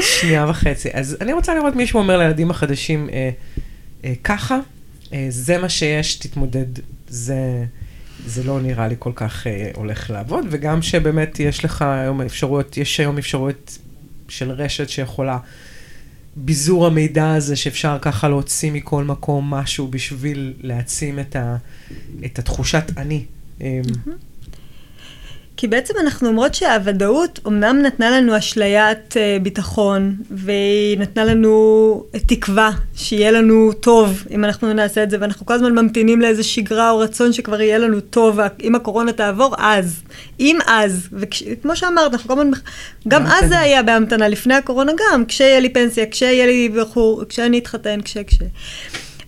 שנייה 0.02 0.46
וחצי. 0.50 0.90
אז 0.94 1.18
אני 1.22 1.34
רוצה 1.34 1.56
לראות 1.56 1.76
מישהו 1.76 2.00
אומר 2.00 2.18
לילדים 2.18 2.52
החדשים, 2.52 3.10
אה, 3.10 3.30
אה, 4.04 4.14
ככה, 4.24 4.60
אה, 5.14 5.28
זה 5.30 5.58
מה 5.58 5.70
שיש, 5.70 6.16
תתמודד. 6.16 6.66
זה, 7.08 7.66
זה 8.26 8.44
לא 8.44 8.62
נראה 8.62 8.88
לי 8.88 8.96
כל 9.00 9.12
כך 9.16 9.48
אה, 9.48 9.72
הולך 9.76 10.10
לעבוד, 10.10 10.46
וגם 10.50 10.82
שבאמת 10.82 11.40
יש 11.40 11.66
לך 11.66 11.82
היום 11.82 12.22
אפשרויות, 12.22 12.78
יש 12.78 13.00
היום 13.00 13.18
אפשרויות 13.18 13.78
של 14.30 14.52
רשת 14.52 14.90
שיכולה... 14.90 15.38
ביזור 16.46 16.88
המידע 16.88 17.34
הזה 17.34 17.56
שאפשר 17.56 17.98
ככה 18.02 18.30
להוציא 18.30 18.72
מכל 18.72 19.04
מקום 19.04 19.50
משהו 19.54 19.88
בשביל 19.88 20.54
להעצים 20.62 21.20
את, 21.20 21.36
ה, 21.36 21.58
את 22.26 22.40
התחושת 22.40 22.84
אני. 22.98 23.26
Mm-hmm. 23.60 24.10
כי 25.60 25.68
בעצם 25.68 25.94
אנחנו 26.00 26.28
אומרות 26.28 26.56
שהוודאות 26.56 27.40
אמנם 27.48 27.82
נתנה 27.82 28.10
לנו 28.10 28.38
אשליית 28.38 29.14
uh, 29.14 29.44
ביטחון, 29.44 30.16
והיא 30.32 31.00
נתנה 31.00 31.26
לנו 31.26 32.04
תקווה 32.26 32.72
שיהיה 32.96 33.32
לנו 33.32 33.74
טוב 33.74 34.24
אם 34.32 34.46
אנחנו 34.46 34.74
נעשה 34.74 35.04
את 35.04 35.10
זה, 35.10 35.18
ואנחנו 35.20 35.46
כל 35.46 35.54
הזמן 35.54 35.76
ממתינים 35.76 36.22
לאיזה 36.22 36.44
שגרה 36.44 36.92
או 36.92 36.98
רצון 36.98 37.34
שכבר 37.34 37.62
יהיה 37.62 37.78
לנו 37.78 38.00
טוב, 38.00 38.40
אם 38.64 38.76
הקורונה 38.76 39.12
תעבור, 39.12 39.56
אז. 39.58 40.02
אם 40.40 40.60
אז. 40.68 41.08
וכמו 41.14 41.76
שאמרת, 41.76 42.14
אנחנו 42.14 42.36
כל 42.36 42.42
הזמן, 42.42 42.52
גם 43.08 43.26
אז 43.26 43.50
זה 43.50 43.60
היה 43.60 43.84
בהמתנה, 43.84 44.28
לפני 44.28 44.54
הקורונה 44.54 44.92
גם, 44.92 45.26
כשיהיה 45.26 45.60
לי 45.60 45.70
פנסיה, 45.70 46.06
כשיהיה 46.06 46.46
לי 46.46 46.70
בחור, 46.70 47.24
כשאני 47.30 47.60
אתחתן, 47.60 48.02
כש... 48.02 48.18
כש. 48.18 48.38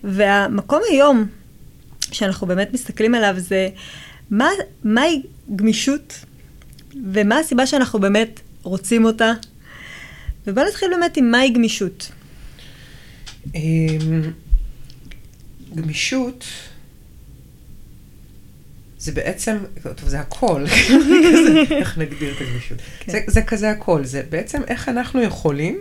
והמקום 0.04 0.80
היום, 0.90 1.26
שאנחנו 2.12 2.46
באמת 2.46 2.72
מסתכלים 2.72 3.14
עליו, 3.14 3.34
זה... 3.38 3.68
מה, 4.30 4.48
מהי 4.84 5.22
גמישות, 5.56 6.24
ומה 7.12 7.38
הסיבה 7.38 7.66
שאנחנו 7.66 8.00
באמת 8.00 8.40
רוצים 8.62 9.04
אותה? 9.04 9.32
ובוא 10.46 10.62
נתחיל 10.62 10.88
באמת 10.90 11.16
עם 11.16 11.30
מהי 11.30 11.50
גמישות. 11.50 12.12
אמ, 13.54 14.22
גמישות 15.74 16.44
זה 19.02 19.12
בעצם, 19.12 19.56
טוב, 19.82 20.08
זה 20.08 20.20
הכל, 20.20 20.64
איך 21.80 21.98
נגדיר 21.98 22.34
את 22.34 22.40
הגמישות? 22.40 22.78
כן. 23.00 23.12
זה, 23.12 23.20
זה 23.26 23.42
כזה 23.42 23.70
הכל, 23.70 24.04
זה 24.04 24.22
בעצם 24.30 24.62
איך 24.68 24.88
אנחנו 24.88 25.22
יכולים, 25.22 25.78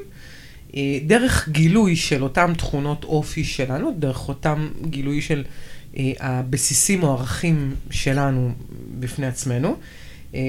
אה, 0.75 0.99
דרך 1.05 1.49
גילוי 1.49 1.95
של 1.95 2.23
אותן 2.23 2.53
תכונות 2.53 3.03
אופי 3.03 3.43
שלנו, 3.43 3.95
דרך 3.99 4.27
אותם 4.27 4.69
גילוי 4.89 5.21
של 5.21 5.43
הבסיסים 6.19 7.03
או 7.03 7.09
הערכים 7.09 7.75
שלנו 7.89 8.51
בפני 8.99 9.27
עצמנו, 9.27 9.75
אה, 10.35 10.39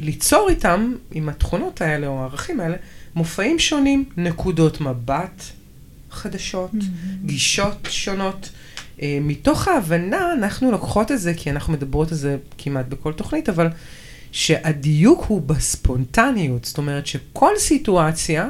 ליצור 0.00 0.48
איתם, 0.50 0.94
עם 1.12 1.28
התכונות 1.28 1.80
האלה 1.80 2.06
או 2.06 2.20
הערכים 2.20 2.60
האלה, 2.60 2.76
מופעים 3.14 3.58
שונים, 3.58 4.04
נקודות 4.16 4.80
מבט 4.80 5.42
חדשות, 6.10 6.70
mm-hmm. 6.72 7.26
גישות 7.26 7.88
שונות. 7.90 8.50
אה, 9.02 9.18
מתוך 9.20 9.68
ההבנה, 9.68 10.32
אנחנו 10.32 10.70
לוקחות 10.70 11.12
את 11.12 11.20
זה, 11.20 11.34
כי 11.36 11.50
אנחנו 11.50 11.72
מדברות 11.72 12.12
על 12.12 12.18
זה 12.18 12.36
כמעט 12.58 12.86
בכל 12.88 13.12
תוכנית, 13.12 13.48
אבל 13.48 13.68
שהדיוק 14.32 15.24
הוא 15.28 15.42
בספונטניות. 15.42 16.64
זאת 16.64 16.78
אומרת 16.78 17.06
שכל 17.06 17.52
סיטואציה, 17.58 18.48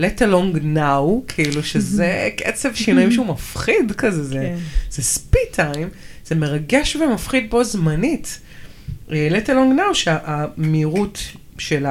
let 0.00 0.20
along 0.20 0.76
now, 0.76 1.32
כאילו 1.34 1.62
שזה 1.62 2.28
קצב 2.36 2.74
שינויים 2.74 3.12
שהוא 3.12 3.26
מפחיד 3.26 3.92
כזה, 3.96 4.24
זה, 4.24 4.34
כן. 4.34 4.56
זה 4.90 5.02
speed 5.02 5.56
time, 5.56 5.88
זה 6.26 6.34
מרגש 6.34 6.96
ומפחיד 6.96 7.50
בו 7.50 7.64
זמנית. 7.64 8.40
אה, 9.12 9.28
let 9.30 9.46
along 9.46 9.78
now, 9.78 9.94
שהמהירות 9.94 11.22
של 11.58 11.86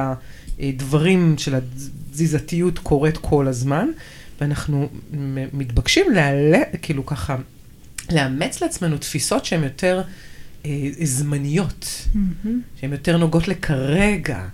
הדברים, 0.58 1.34
של 1.38 1.54
התזיזתיות 1.54 2.78
קורית 2.78 3.16
כל 3.16 3.48
הזמן, 3.48 3.88
ואנחנו 4.40 4.88
מתבקשים 5.52 6.10
לעלה, 6.12 6.58
כאילו 6.82 7.06
ככה, 7.06 7.36
לאמץ 8.12 8.62
לעצמנו 8.62 8.98
תפיסות 8.98 9.44
שהן 9.44 9.64
יותר 9.64 10.02
אה, 10.66 10.88
זמניות. 11.02 12.06
שהן 12.80 12.92
יותר 12.92 13.16
נוגעות 13.16 13.48
לכרגע. 13.48 14.48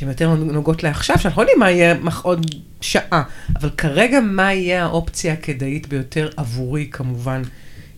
שהן 0.00 0.08
יותר 0.08 0.34
נוגעות 0.34 0.82
לעכשיו, 0.82 1.18
שאנחנו 1.18 1.42
לא 1.42 1.46
יודעים 1.46 1.58
מה 1.58 1.70
יהיה 1.70 1.94
עוד 2.22 2.46
שעה, 2.80 3.22
אבל 3.56 3.70
כרגע 3.70 4.20
מה 4.20 4.52
יהיה 4.52 4.84
האופציה 4.84 5.32
הכדאית 5.32 5.88
ביותר 5.88 6.28
עבורי 6.36 6.88
כמובן 6.90 7.42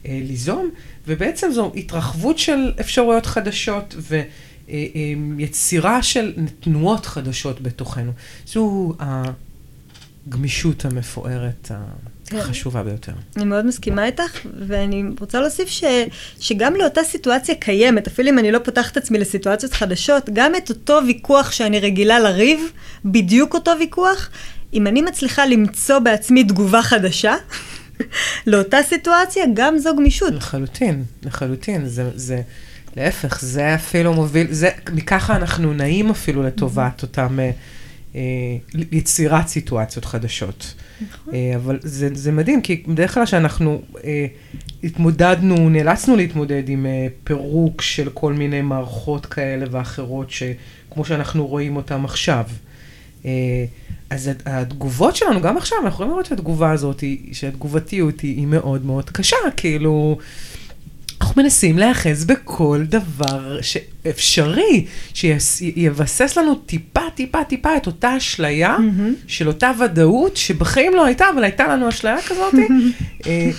אה, 0.07 0.21
ליזום, 0.23 0.71
ובעצם 1.07 1.51
זו 1.53 1.73
התרחבות 1.75 2.39
של 2.39 2.73
אפשרויות 2.81 3.27
חדשות 3.27 3.95
ויצירה 4.69 5.97
אה, 5.97 6.03
של 6.03 6.33
תנועות 6.61 7.07
חדשות 7.07 7.61
בתוכנו. 7.61 8.13
זו 8.47 8.95
הגמישות 10.29 10.85
המפוארת. 10.85 11.71
חשובה 12.41 12.83
ביותר. 12.83 13.13
אני 13.37 13.45
מאוד 13.45 13.67
מסכימה 13.67 14.07
איתך, 14.07 14.47
ואני 14.67 15.05
רוצה 15.21 15.41
להוסיף 15.41 15.69
ש, 15.69 15.85
שגם 16.41 16.75
לאותה 16.77 17.01
סיטואציה 17.05 17.55
קיימת, 17.55 18.07
אפילו 18.07 18.29
אם 18.29 18.39
אני 18.39 18.53
לא 18.53 18.59
פותחת 18.59 18.97
עצמי 18.97 19.19
לסיטואציות 19.19 19.73
חדשות, 19.73 20.31
גם 20.33 20.53
את 20.55 20.71
אותו 20.71 20.99
ויכוח 21.07 21.53
שאני 21.53 21.81
רגילה 21.81 22.21
לריב, 22.21 22.61
בדיוק 23.05 23.55
אותו 23.55 23.71
ויכוח, 23.81 24.31
אם 24.75 24.87
אני 24.87 25.03
מצליחה 25.03 25.47
למצוא 25.47 25.99
בעצמי 25.99 26.45
תגובה 26.45 26.83
חדשה, 26.83 27.35
לאותה 28.47 28.77
סיטואציה, 28.83 29.45
גם 29.55 29.79
זו 29.79 29.97
גמישות. 29.97 30.33
לחלוטין, 30.33 31.05
לחלוטין. 31.23 31.89
זה, 31.89 32.11
זה, 32.15 32.43
להפך, 32.97 33.41
זה 33.41 33.75
אפילו 33.75 34.13
מוביל, 34.13 34.47
זה, 34.51 34.71
מככה 34.93 35.37
אנחנו 35.37 35.73
נעים 35.73 36.11
אפילו 36.11 36.43
לטובת 36.43 37.03
אותם... 37.03 37.41
אה, 37.41 37.51
אה, 38.15 38.21
יצירת 38.93 39.49
סיטואציות 39.49 40.05
חדשות. 40.05 40.75
נכון. 41.11 41.35
אה, 41.35 41.57
אבל 41.57 41.79
זה, 41.83 42.09
זה 42.13 42.33
מדהים, 42.33 42.63
כי 42.63 42.83
בדרך 42.87 43.15
כלל 43.15 43.27
שאנחנו 43.27 43.83
אה, 44.05 44.27
התמודדנו, 44.85 45.69
נאלצנו 45.71 46.17
להתמודד 46.17 46.69
עם 46.69 46.87
אה, 46.87 47.07
פירוק 47.25 47.83
של 47.83 48.09
כל 48.15 48.33
מיני 48.33 48.63
מערכות 48.63 49.27
כאלה 49.27 49.67
ואחרות, 49.71 50.31
שכמו 50.31 51.05
שאנחנו 51.05 51.47
רואים 51.47 51.77
אותן 51.77 52.05
עכשיו. 52.05 52.45
אה, 53.25 53.65
אז 54.11 54.31
התגובות 54.47 55.17
שלנו, 55.17 55.41
גם 55.41 55.57
עכשיו, 55.57 55.79
אנחנו 55.79 55.95
יכולים 55.95 56.11
לראות 56.13 56.27
שהתגובה 56.27 56.71
הזאת, 56.71 57.05
שהתגובתיות 57.33 58.21
היא, 58.21 58.37
היא 58.37 58.47
מאוד 58.47 58.87
מאוד 58.87 59.11
קשה, 59.11 59.37
כאילו, 59.57 60.19
אנחנו 61.33 61.43
מנסים 61.43 61.79
להיאחז 61.79 62.25
בכל 62.25 62.83
דבר 62.89 63.59
שאפשרי, 63.63 64.87
שיבסס 65.15 66.39
לנו 66.39 66.55
טיפה, 66.55 67.01
טיפה, 67.15 67.45
טיפה 67.45 67.77
את 67.77 67.87
אותה 67.87 68.17
אשליה 68.17 68.77
Mm-hmm. 68.77 69.15
של 69.27 69.49
אותה 69.49 69.71
ודאות, 69.81 70.37
שבחיים 70.37 70.95
לא 70.95 71.05
הייתה, 71.07 71.25
אבל 71.35 71.45
הייתה 71.45 71.69
לנו 71.69 71.89
אשליה 71.89 72.17
כזאת. 72.29 72.55
אה, 73.27 73.51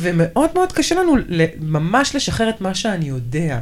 ומאוד 0.00 0.50
מאוד 0.54 0.72
קשה 0.72 0.94
לנו 0.94 1.16
ממש 1.60 2.16
לשחרר 2.16 2.50
את 2.50 2.60
מה 2.60 2.74
שאני 2.74 3.08
יודע. 3.08 3.60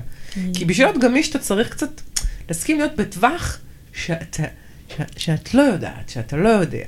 כי 0.55 0.65
בשביל 0.65 0.87
להיות 0.87 0.99
גמיש 1.03 1.31
אתה 1.31 1.39
צריך 1.39 1.71
קצת 1.71 2.01
להסכים 2.49 2.79
להיות 2.79 2.97
בטווח 2.97 3.59
שאתה, 3.93 4.43
ש- 4.89 5.25
שאת 5.25 5.55
לא 5.55 5.63
יודעת, 5.63 6.09
שאתה 6.09 6.37
לא 6.37 6.49
יודע. 6.49 6.85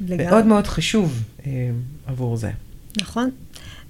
לגמרי. 0.00 0.26
מאוד 0.26 0.46
מאוד 0.46 0.66
חשוב 0.66 1.22
אה, 1.46 1.50
עבור 2.06 2.36
זה. 2.36 2.50
נכון. 3.00 3.30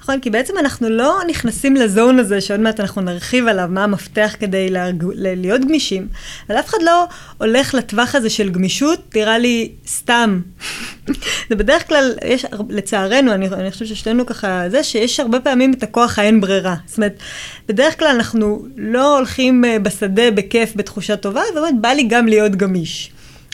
נכון, 0.06 0.20
כי 0.20 0.30
בעצם 0.30 0.58
אנחנו 0.58 0.88
לא 0.88 1.20
נכנסים 1.28 1.76
לזון 1.76 2.18
הזה, 2.18 2.40
שעוד 2.40 2.60
מעט 2.60 2.80
אנחנו 2.80 3.02
נרחיב 3.02 3.46
עליו, 3.46 3.68
מה 3.70 3.84
המפתח 3.84 4.36
כדי 4.38 4.70
להרג... 4.70 5.04
להיות 5.16 5.60
גמישים, 5.60 6.08
אבל 6.48 6.58
אף 6.58 6.68
אחד 6.68 6.78
לא 6.82 7.04
הולך 7.38 7.74
לטווח 7.74 8.14
הזה 8.14 8.30
של 8.30 8.48
גמישות, 8.48 9.16
נראה 9.16 9.38
לי 9.38 9.72
סתם. 9.86 10.40
זה 11.48 11.56
בדרך 11.56 11.88
כלל, 11.88 12.12
יש, 12.24 12.44
לצערנו, 12.68 13.32
אני, 13.32 13.48
אני 13.48 13.70
חושבת 13.70 13.88
ששנינו 13.88 14.26
ככה, 14.26 14.62
זה 14.68 14.82
שיש 14.82 15.20
הרבה 15.20 15.40
פעמים 15.40 15.72
את 15.72 15.82
הכוח 15.82 16.18
האין 16.18 16.40
ברירה. 16.40 16.74
זאת 16.86 16.96
אומרת, 16.96 17.18
בדרך 17.68 17.98
כלל 17.98 18.08
אנחנו 18.08 18.66
לא 18.76 19.16
הולכים 19.16 19.64
אה, 19.64 19.78
בשדה 19.78 20.30
בכיף, 20.30 20.72
בתחושה 20.76 21.16
טובה, 21.16 21.42
ובאמת 21.52 21.80
בא 21.80 21.88
לי 21.88 22.02
גם 22.02 22.26
להיות 22.26 22.56
גמיש. 22.56 23.10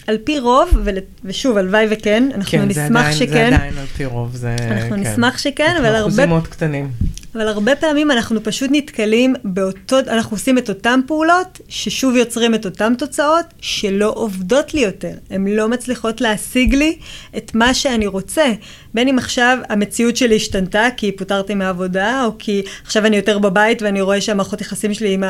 על 0.06 0.18
פי 0.24 0.38
רוב, 0.38 0.68
ול... 0.84 0.94
ושוב, 1.24 1.56
הלוואי 1.56 1.86
וכן, 1.90 2.28
אנחנו 2.34 2.50
כן, 2.50 2.68
נשמח 2.68 3.00
עדיין, 3.00 3.16
שכן. 3.16 3.50
זה 3.50 3.56
עדיין 3.56 3.78
על 3.78 3.86
פי 3.86 4.04
רוב, 4.04 4.36
זה... 4.36 4.56
אנחנו 4.60 4.96
כן. 4.96 5.02
נשמח 5.02 5.38
שכן, 5.38 5.74
אבל 5.80 6.00
אחוזים 6.00 6.20
הרבה 6.20 6.26
מאוד 6.26 6.46
קטנים. 6.46 6.90
אבל 7.34 7.48
הרבה 7.48 7.76
פעמים 7.76 8.10
אנחנו 8.10 8.42
פשוט 8.42 8.70
נתקלים 8.72 9.34
באותו, 9.44 9.98
אנחנו 9.98 10.36
עושים 10.36 10.58
את 10.58 10.68
אותן 10.68 11.00
פעולות, 11.06 11.60
ששוב 11.68 12.16
יוצרים 12.16 12.54
את 12.54 12.64
אותן 12.64 12.94
תוצאות, 12.94 13.44
שלא 13.60 14.12
עובדות 14.14 14.74
לי 14.74 14.80
יותר. 14.80 15.12
הן 15.30 15.46
לא 15.46 15.68
מצליחות 15.68 16.20
להשיג 16.20 16.74
לי 16.74 16.98
את 17.36 17.54
מה 17.54 17.74
שאני 17.74 18.06
רוצה. 18.06 18.44
בין 18.94 19.08
אם 19.08 19.18
עכשיו 19.18 19.58
המציאות 19.68 20.16
שלי 20.16 20.36
השתנתה, 20.36 20.88
כי 20.96 21.12
פוטרתי 21.12 21.54
מהעבודה, 21.54 22.24
או 22.24 22.30
כי 22.38 22.62
עכשיו 22.84 23.06
אני 23.06 23.16
יותר 23.16 23.38
בבית 23.38 23.82
ואני 23.82 24.00
רואה 24.00 24.20
שהמערכות 24.20 24.60
יחסים 24.60 24.94
שלי 24.94 25.14
עם 25.14 25.24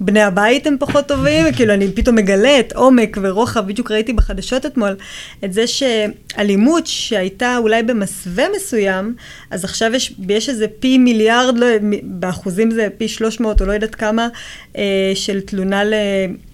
בני 0.00 0.22
הבית 0.22 0.66
הם 0.66 0.76
פחות 0.80 1.06
טובים, 1.06 1.46
כאילו 1.56 1.74
אני 1.74 1.92
פתאום 1.92 2.16
מגלה 2.16 2.60
את 2.60 2.72
עומק 2.72 3.16
ורוחב, 3.22 3.66
בדיוק 3.66 3.90
ראיתי 3.90 4.12
בחדשות 4.12 4.66
אתמול, 4.66 4.96
את 5.44 5.52
זה 5.52 5.64
שאלימות 5.66 6.86
שהייתה 6.86 7.56
אולי 7.56 7.82
במסווה 7.82 8.44
מסוים, 8.56 9.14
אז 9.50 9.64
עכשיו 9.64 9.94
יש, 9.94 10.14
יש 10.28 10.48
איזה 10.48 10.66
פי 10.80 10.98
מיליארד, 10.98 11.39
לא, 11.42 11.66
מ- 11.82 12.20
באחוזים 12.20 12.70
זה 12.70 12.88
פי 12.98 13.08
300 13.08 13.60
או 13.60 13.66
לא 13.66 13.72
יודעת 13.72 13.94
כמה, 13.94 14.28
אה, 14.76 15.12
של 15.14 15.40
תלונה 15.40 15.82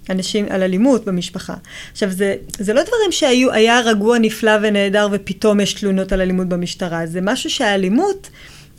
לאנשים 0.09 0.47
על 0.51 0.63
אלימות 0.63 1.05
במשפחה. 1.05 1.55
עכשיו, 1.93 2.11
זה, 2.11 2.35
זה 2.59 2.75
לא 2.75 2.83
דברים 2.83 3.13
שהיו, 3.13 3.53
היה 3.53 3.81
רגוע, 3.81 4.19
נפלא 4.19 4.53
ונהדר 4.63 5.09
ופתאום 5.13 5.61
יש 5.61 5.75
תלונות 5.75 6.13
על 6.13 6.21
אלימות 6.21 6.49
במשטרה, 6.49 7.07
זה 7.07 7.21
משהו 7.23 7.51
שהאלימות... 7.51 8.31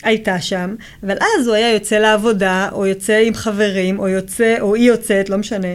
הייתה 0.03 0.41
שם, 0.41 0.75
אבל 1.03 1.15
אז 1.15 1.47
הוא 1.47 1.55
היה 1.55 1.73
יוצא 1.73 1.95
לעבודה, 1.95 2.69
או 2.71 2.85
יוצא 2.85 3.23
עם 3.25 3.33
חברים, 3.33 3.99
או 3.99 4.07
יוצא, 4.07 4.55
או 4.59 4.75
היא 4.75 4.87
יוצאת, 4.87 5.29
לא 5.29 5.37
משנה. 5.37 5.67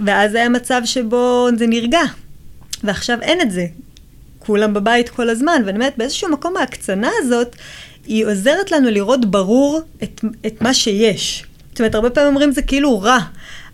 ואז 0.00 0.34
היה 0.34 0.48
מצב 0.48 0.82
שבו 0.84 1.48
זה 1.58 1.66
נרגע. 1.66 2.00
ועכשיו 2.84 3.18
אין 3.22 3.40
את 3.40 3.50
זה. 3.50 3.66
כולם 4.38 4.74
בבית 4.74 5.08
כל 5.08 5.30
הזמן, 5.30 5.62
ואני 5.66 5.78
אומרת, 5.78 5.92
באיזשהו 5.96 6.30
מקום 6.30 6.56
ההקצנה 6.56 7.10
הזאת, 7.18 7.56
היא 8.06 8.26
עוזרת 8.26 8.72
לנו 8.72 8.90
לראות 8.90 9.24
ברור 9.24 9.80
את, 10.02 10.20
את 10.46 10.62
מה 10.62 10.74
שיש. 10.74 11.44
זאת 11.70 11.80
אומרת, 11.80 11.94
הרבה 11.94 12.10
פעמים 12.10 12.28
אומרים 12.28 12.52
זה 12.52 12.62
כאילו 12.62 13.00
רע, 13.00 13.18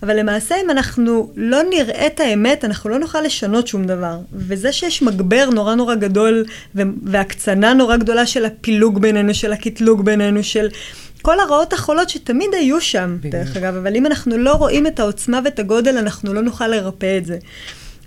אבל 0.02 0.18
למעשה 0.18 0.54
אם 0.64 0.70
אנחנו 0.70 1.30
לא 1.36 1.62
נראה 1.70 2.06
את 2.06 2.20
האמת, 2.20 2.64
אנחנו 2.64 2.90
לא 2.90 2.98
נוכל 2.98 3.20
לשנות 3.20 3.66
שום 3.66 3.84
דבר. 3.84 4.18
וזה 4.32 4.72
שיש 4.72 5.02
מגבר 5.02 5.48
נורא 5.54 5.74
נורא 5.74 5.94
גדול, 5.94 6.44
והקצנה 7.02 7.74
נורא 7.74 7.96
גדולה 7.96 8.26
של 8.26 8.44
הפילוג 8.44 9.00
בינינו, 9.00 9.34
של 9.34 9.52
הקטלוג 9.52 10.04
בינינו, 10.04 10.42
של 10.42 10.68
כל 11.22 11.40
הרעות 11.40 11.72
החולות 11.72 12.10
שתמיד 12.10 12.48
היו 12.52 12.80
שם, 12.80 13.16
בדיוק. 13.18 13.34
דרך 13.34 13.56
אגב, 13.56 13.76
אבל 13.76 13.96
אם 13.96 14.06
אנחנו 14.06 14.38
לא 14.38 14.52
רואים 14.52 14.86
את 14.86 15.00
העוצמה 15.00 15.40
ואת 15.44 15.58
הגודל, 15.58 15.98
אנחנו 15.98 16.34
לא 16.34 16.42
נוכל 16.42 16.66
לרפא 16.66 17.18
את 17.18 17.26
זה. 17.26 17.38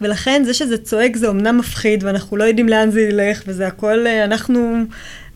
ולכן 0.03 0.43
זה 0.45 0.53
שזה 0.53 0.77
צועק 0.77 1.16
זה 1.16 1.27
אומנם 1.27 1.57
מפחיד, 1.57 2.03
ואנחנו 2.03 2.37
לא 2.37 2.44
יודעים 2.44 2.70
לאן 2.70 2.92
זה 2.92 3.01
ילך, 3.01 3.44
וזה 3.48 3.68
הכל, 3.68 4.07
אה, 4.07 4.24
אנחנו 4.24 4.83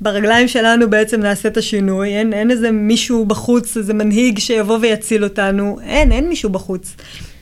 ברגליים 0.01 0.47
שלנו 0.47 0.89
בעצם 0.89 1.21
נעשה 1.21 1.49
את 1.49 1.57
השינוי. 1.57 2.09
אין, 2.09 2.33
אין 2.33 2.51
איזה 2.51 2.71
מישהו 2.71 3.25
בחוץ, 3.25 3.77
איזה 3.77 3.93
מנהיג 3.93 4.39
שיבוא 4.39 4.77
ויציל 4.81 5.23
אותנו. 5.23 5.79
אין, 5.83 6.11
אין 6.11 6.29
מישהו 6.29 6.49
בחוץ. 6.49 6.95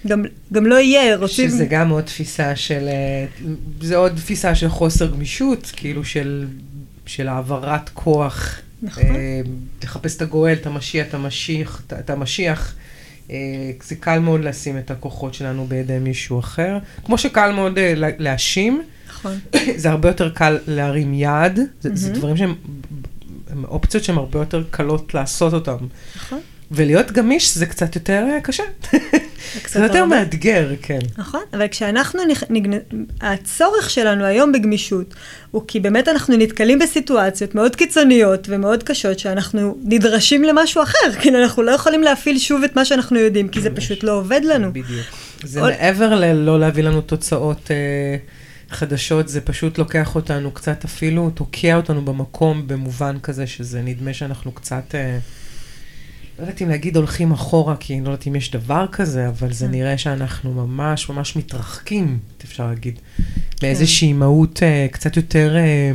גם, 0.08 0.24
גם 0.54 0.66
לא 0.66 0.76
יהיה, 0.76 1.16
רוצים... 1.16 1.50
שזה 1.50 1.66
גם 1.66 1.90
עוד 1.90 2.04
תפיסה 2.04 2.56
של, 2.56 2.88
אה, 2.88 3.26
זה 3.82 3.96
עוד 3.96 4.12
תפיסה 4.16 4.56
של 4.56 4.70
חוסר 4.70 5.08
גמישות, 5.08 5.72
כאילו 5.76 6.04
של, 6.04 6.46
של 7.06 7.28
העברת 7.28 7.90
כוח. 7.94 8.60
נכון. 8.82 9.16
אה, 9.16 9.42
לחפש 9.84 10.18
את 10.18 10.22
הגואל, 10.22 10.54
את 10.54 10.66
המשיח, 10.66 11.08
את 11.08 11.14
המשיח, 11.14 11.82
את 12.00 12.10
המשיח. 12.10 12.76
אה, 13.32 13.36
זה 13.84 13.96
קל 13.96 14.20
מאוד 14.20 14.44
לשים 14.44 14.78
את 14.78 14.92
הכוחות 14.92 15.34
שלנו 15.34 15.66
בידי 15.66 16.00
מישהו 16.00 16.40
אחר. 16.40 16.78
כמו 17.06 17.18
שקל 17.18 17.52
מאוד 17.52 17.78
אה, 17.78 17.94
לה- 17.96 18.10
להאשים, 18.18 18.82
נכון. 19.10 19.40
זה 19.82 19.90
הרבה 19.90 20.10
יותר 20.10 20.30
קל 20.30 20.58
להרים 20.68 21.14
יד. 21.14 21.60
זה. 21.82 22.12
דברים 22.14 22.38
שהם 22.38 22.56
הם 23.50 23.66
אופציות 23.66 24.04
שהן 24.04 24.16
הרבה 24.18 24.40
יותר 24.40 24.64
קלות 24.72 25.14
לעשות 25.14 25.54
אותן. 25.54 25.76
נכון. 26.16 26.40
ולהיות 26.72 27.12
גמיש 27.12 27.58
זה 27.58 27.66
קצת 27.66 27.96
יותר 27.96 28.26
אה, 28.32 28.42
קשה. 28.42 28.64
זה 29.68 29.80
יותר 29.80 29.98
הרבה. 29.98 30.20
מאתגר, 30.20 30.70
כן. 30.82 31.00
נכון, 31.18 31.42
אבל 31.54 31.68
כשאנחנו. 31.68 32.20
נגנ... 32.50 32.78
הצורך 33.22 33.90
שלנו 33.90 34.24
היום 34.26 34.52
בגמישות, 34.52 35.14
הוא 35.52 35.64
כי 35.68 35.80
באמת 35.80 36.08
אנחנו 36.08 36.38
נתקלים 36.38 36.80
בסיטואציות 36.80 37.56
מאוד 37.56 37.76
קיצוניות 37.76 38.48
ומאוד 38.50 38.84
קשות, 38.84 39.20
שאנחנו 39.20 39.78
נדרשים 39.84 40.44
למשהו 40.44 40.84
אחר, 40.84 40.98
כאילו 41.22 41.44
אנחנו 41.44 41.64
לא 41.64 41.72
יכולים 41.72 42.04
להפעיל 42.04 42.40
שוב 42.40 42.64
את 42.64 42.76
מה 42.76 42.86
שאנחנו 42.86 43.20
יודעים, 43.20 43.48
כי 43.48 43.62
זה 43.62 43.70
פשוט 43.76 44.04
לא 44.04 44.12
עובד 44.12 44.42
לנו. 44.44 44.70
בדיוק. 44.70 45.06
זה 45.44 45.62
עוד- 45.62 45.70
מעבר 45.72 46.16
ללא 46.16 46.60
להביא 46.60 46.84
לנו 46.84 47.02
תוצאות 47.02 47.72
אה, 47.72 48.16
חדשות, 48.70 49.28
זה 49.28 49.42
פשוט 49.42 49.78
לוקח 49.78 50.16
אותנו 50.16 50.52
קצת 50.52 50.86
אפילו, 50.86 51.30
תוקע 51.30 51.76
אותנו 51.76 52.06
במקום 52.06 52.64
במובן 52.68 53.16
כזה 53.24 53.48
שזה 53.48 53.82
נדמה 53.82 54.14
שאנחנו 54.14 54.52
קצת, 54.52 54.96
אה, 54.96 55.18
לא 56.40 56.44
יודעת 56.44 56.62
אם 56.62 56.70
להגיד 56.70 56.98
הולכים 56.98 57.32
אחורה, 57.32 57.76
כי 57.78 57.94
אני 57.94 58.06
לא 58.06 58.10
יודעת 58.10 58.28
אם 58.28 58.36
יש 58.36 58.52
דבר 58.52 58.86
כזה, 58.92 59.28
אבל 59.28 59.54
זה 59.54 59.66
כן. 59.66 59.72
נראה 59.72 59.98
שאנחנו 59.98 60.54
ממש 60.54 61.10
ממש 61.10 61.36
מתרחקים, 61.36 62.20
אפשר 62.44 62.68
להגיד, 62.68 63.00
מאיזושהי 63.64 64.14
מהות 64.14 64.64
אה, 64.64 64.88
קצת 64.92 65.18
יותר... 65.18 65.56
אה, 65.56 65.92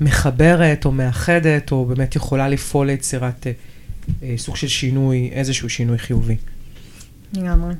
מחברת 0.00 0.84
או 0.84 0.92
מאחדת, 0.92 1.72
או 1.72 1.84
באמת 1.84 2.16
יכולה 2.16 2.48
לפעול 2.48 2.86
ליצירת 2.86 3.46
אה, 3.46 3.52
אה, 4.22 4.34
סוג 4.36 4.56
של 4.56 4.68
שינוי, 4.68 5.30
איזשהו 5.32 5.68
שינוי 5.68 5.98
חיובי. 5.98 6.36
לגמרי. 7.36 7.74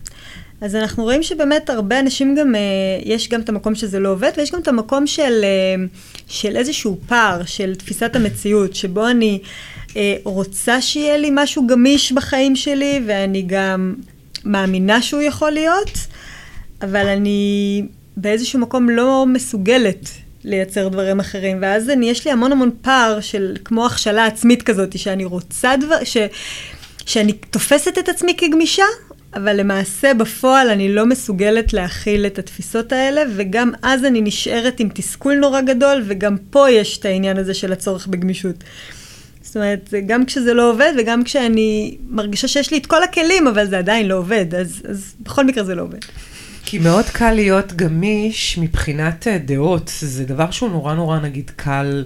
אז 0.60 0.76
אנחנו 0.76 1.02
רואים 1.02 1.22
שבאמת 1.22 1.70
הרבה 1.70 2.00
אנשים 2.00 2.34
גם, 2.34 2.54
אה, 2.54 2.60
יש 3.04 3.28
גם 3.28 3.40
את 3.40 3.48
המקום 3.48 3.74
שזה 3.74 3.98
לא 3.98 4.08
עובד, 4.08 4.30
ויש 4.36 4.52
גם 4.52 4.60
את 4.60 4.68
המקום 4.68 5.06
של, 5.06 5.40
אה, 5.42 5.84
של 6.28 6.56
איזשהו 6.56 6.98
פער, 7.06 7.44
של 7.44 7.74
תפיסת 7.74 8.16
המציאות, 8.16 8.74
שבו 8.74 9.08
אני 9.08 9.40
רוצה 10.24 10.80
שיהיה 10.80 11.16
לי 11.16 11.30
משהו 11.32 11.66
גמיש 11.66 12.12
בחיים 12.12 12.56
שלי, 12.56 13.00
ואני 13.06 13.42
גם 13.46 13.94
מאמינה 14.44 15.02
שהוא 15.02 15.22
יכול 15.22 15.50
להיות, 15.50 15.98
אבל 16.82 17.06
אני 17.06 17.82
באיזשהו 18.16 18.58
מקום 18.58 18.90
לא 18.90 19.24
מסוגלת 19.28 20.08
לייצר 20.44 20.88
דברים 20.88 21.20
אחרים, 21.20 21.58
ואז 21.60 21.90
אני, 21.90 22.10
יש 22.10 22.24
לי 22.24 22.32
המון 22.32 22.52
המון 22.52 22.70
פער 22.82 23.20
של 23.20 23.56
כמו 23.64 23.86
הכשלה 23.86 24.26
עצמית 24.26 24.62
כזאת, 24.62 24.98
שאני 24.98 25.24
רוצה 25.24 25.76
דבר, 25.76 26.04
ש, 26.04 26.16
שאני 27.06 27.32
תופסת 27.32 27.98
את 27.98 28.08
עצמי 28.08 28.34
כגמישה, 28.36 28.84
אבל 29.34 29.56
למעשה 29.60 30.14
בפועל 30.14 30.68
אני 30.68 30.94
לא 30.94 31.06
מסוגלת 31.06 31.72
להכיל 31.72 32.26
את 32.26 32.38
התפיסות 32.38 32.92
האלה, 32.92 33.22
וגם 33.36 33.72
אז 33.82 34.04
אני 34.04 34.20
נשארת 34.20 34.80
עם 34.80 34.88
תסכול 34.94 35.34
נורא 35.34 35.60
גדול, 35.60 36.02
וגם 36.06 36.36
פה 36.50 36.70
יש 36.70 36.98
את 36.98 37.04
העניין 37.04 37.36
הזה 37.36 37.54
של 37.54 37.72
הצורך 37.72 38.06
בגמישות. 38.06 38.64
זאת 39.50 39.56
אומרת, 39.56 39.94
גם 40.06 40.24
כשזה 40.24 40.54
לא 40.54 40.70
עובד, 40.70 40.92
וגם 40.98 41.24
כשאני 41.24 41.96
מרגישה 42.10 42.48
שיש 42.48 42.70
לי 42.70 42.78
את 42.78 42.86
כל 42.86 43.02
הכלים, 43.02 43.46
אבל 43.46 43.66
זה 43.66 43.78
עדיין 43.78 44.08
לא 44.08 44.14
עובד, 44.14 44.54
אז, 44.54 44.82
אז 44.90 45.14
בכל 45.20 45.44
מקרה 45.44 45.64
זה 45.64 45.74
לא 45.74 45.82
עובד. 45.82 45.98
כי 46.64 46.78
מאוד 46.78 47.04
קל 47.04 47.32
להיות 47.32 47.72
גמיש 47.72 48.58
מבחינת 48.58 49.28
אה, 49.28 49.38
דעות, 49.38 49.92
זה 50.00 50.24
דבר 50.24 50.50
שהוא 50.50 50.70
נורא 50.70 50.94
נורא 50.94 51.18
נגיד 51.20 51.50
קל 51.56 52.04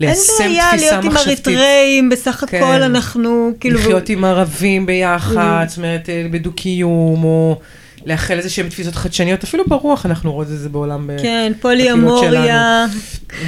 ליישם 0.00 0.20
תפיסה 0.20 0.44
אין 0.44 0.52
בעיה 0.52 0.76
להיות 0.76 1.04
עם 1.04 1.12
מחשבתית. 1.12 1.48
אריתראים, 1.48 2.08
בסך 2.08 2.44
כן. 2.48 2.56
הכל 2.56 2.82
אנחנו, 2.82 3.52
כאילו... 3.60 3.78
לחיות 3.78 4.08
עם 4.08 4.24
ערבים 4.24 4.86
ביחד, 4.86 5.64
זאת 5.68 5.78
אומרת, 5.78 6.08
אה, 6.08 6.26
בדו-קיום, 6.30 7.24
או 7.24 7.60
לאחל 8.06 8.38
איזה 8.38 8.50
שהן 8.50 8.68
תפיסות 8.68 8.94
חדשניות, 8.94 9.44
אפילו 9.44 9.64
ברוח 9.66 10.06
אנחנו 10.06 10.32
רואות 10.32 10.46
את 10.46 10.58
זה 10.58 10.68
בעולם. 10.68 11.10
כן, 11.22 11.52
בקהילות 11.58 11.60
פוליומוריה. 11.60 12.86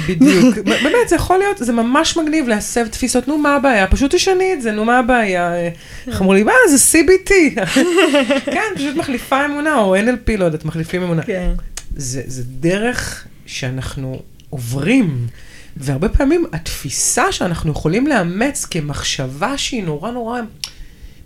בדיוק. 0.09 0.55
באמת, 0.65 1.09
זה 1.09 1.15
יכול 1.15 1.37
להיות, 1.37 1.57
זה 1.57 1.73
ממש 1.73 2.17
מגניב 2.17 2.47
להסב 2.47 2.87
תפיסות, 2.87 3.27
נו, 3.27 3.37
מה 3.37 3.55
הבעיה? 3.55 3.87
פשוט 3.87 4.15
תשני 4.15 4.53
את 4.53 4.61
זה, 4.61 4.71
נו, 4.71 4.85
מה 4.85 4.99
הבעיה? 4.99 5.53
איך 6.07 6.21
אמרו 6.21 6.33
לי, 6.33 6.43
מה, 6.43 6.51
זה 6.69 6.97
CBT. 6.99 7.31
כן, 8.53 8.61
פשוט 8.75 8.95
מחליפה 8.95 9.45
אמונה, 9.45 9.77
או 9.77 9.95
NLP, 9.95 10.37
לא 10.37 10.45
יודעת, 10.45 10.65
מחליפים 10.65 11.03
אמונה. 11.03 11.23
כן. 11.23 11.51
זה, 11.95 12.21
זה 12.25 12.43
דרך 12.45 13.25
שאנחנו 13.45 14.21
עוברים, 14.49 15.27
והרבה 15.77 16.09
פעמים 16.09 16.45
התפיסה 16.53 17.31
שאנחנו 17.31 17.71
יכולים 17.71 18.07
לאמץ 18.07 18.65
כמחשבה 18.65 19.57
שהיא 19.57 19.83
נורא 19.83 20.11
נורא 20.11 20.39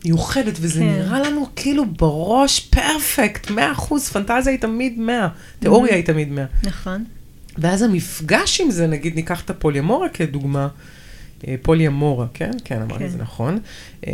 מיוחדת, 0.05 0.53
וזה 0.61 0.79
כן. 0.79 0.85
כן. 0.85 0.99
נראה 0.99 1.19
לנו 1.19 1.45
כאילו 1.55 1.85
בראש 1.85 2.59
פרפקט, 2.59 3.51
100 3.51 3.71
אחוז, 3.71 4.09
פנטזיה 4.09 4.51
היא 4.51 4.59
תמיד 4.59 4.99
100, 4.99 5.27
תיאוריה 5.59 5.95
היא 5.95 6.05
תמיד 6.05 6.31
100. 6.31 6.45
נכון. 6.63 7.03
ואז 7.57 7.81
המפגש 7.81 8.61
עם 8.61 8.71
זה, 8.71 8.87
נגיד 8.87 9.15
ניקח 9.15 9.41
את 9.41 9.49
הפוליומורה 9.49 10.09
כדוגמה, 10.09 10.67
אה, 11.47 11.55
פוליומורה, 11.61 12.25
כן? 12.33 12.51
כן, 12.63 12.81
אמרתי 12.81 12.99
כן. 12.99 13.05
את 13.05 13.11
זה 13.11 13.17
נכון. 13.17 13.59
אה, 14.07 14.11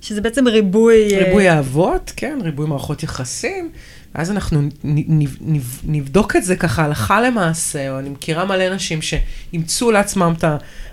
שזה 0.00 0.20
בעצם 0.20 0.48
ריבוי... 0.48 1.14
אה, 1.14 1.24
ריבוי 1.24 1.50
אהבות, 1.50 2.12
כן, 2.16 2.38
ריבוי 2.42 2.66
מערכות 2.66 3.02
יחסים, 3.02 3.70
ואז 4.14 4.30
אנחנו 4.30 4.62
נבדוק 5.84 6.36
את 6.36 6.44
זה 6.44 6.56
ככה 6.56 6.84
הלכה 6.84 7.20
למעשה, 7.20 7.90
או 7.90 7.98
אני 7.98 8.08
מכירה 8.08 8.44
מלא 8.44 8.74
נשים 8.74 8.98
שאימצו 9.02 9.90
לעצמם 9.90 10.34
את 10.38 10.44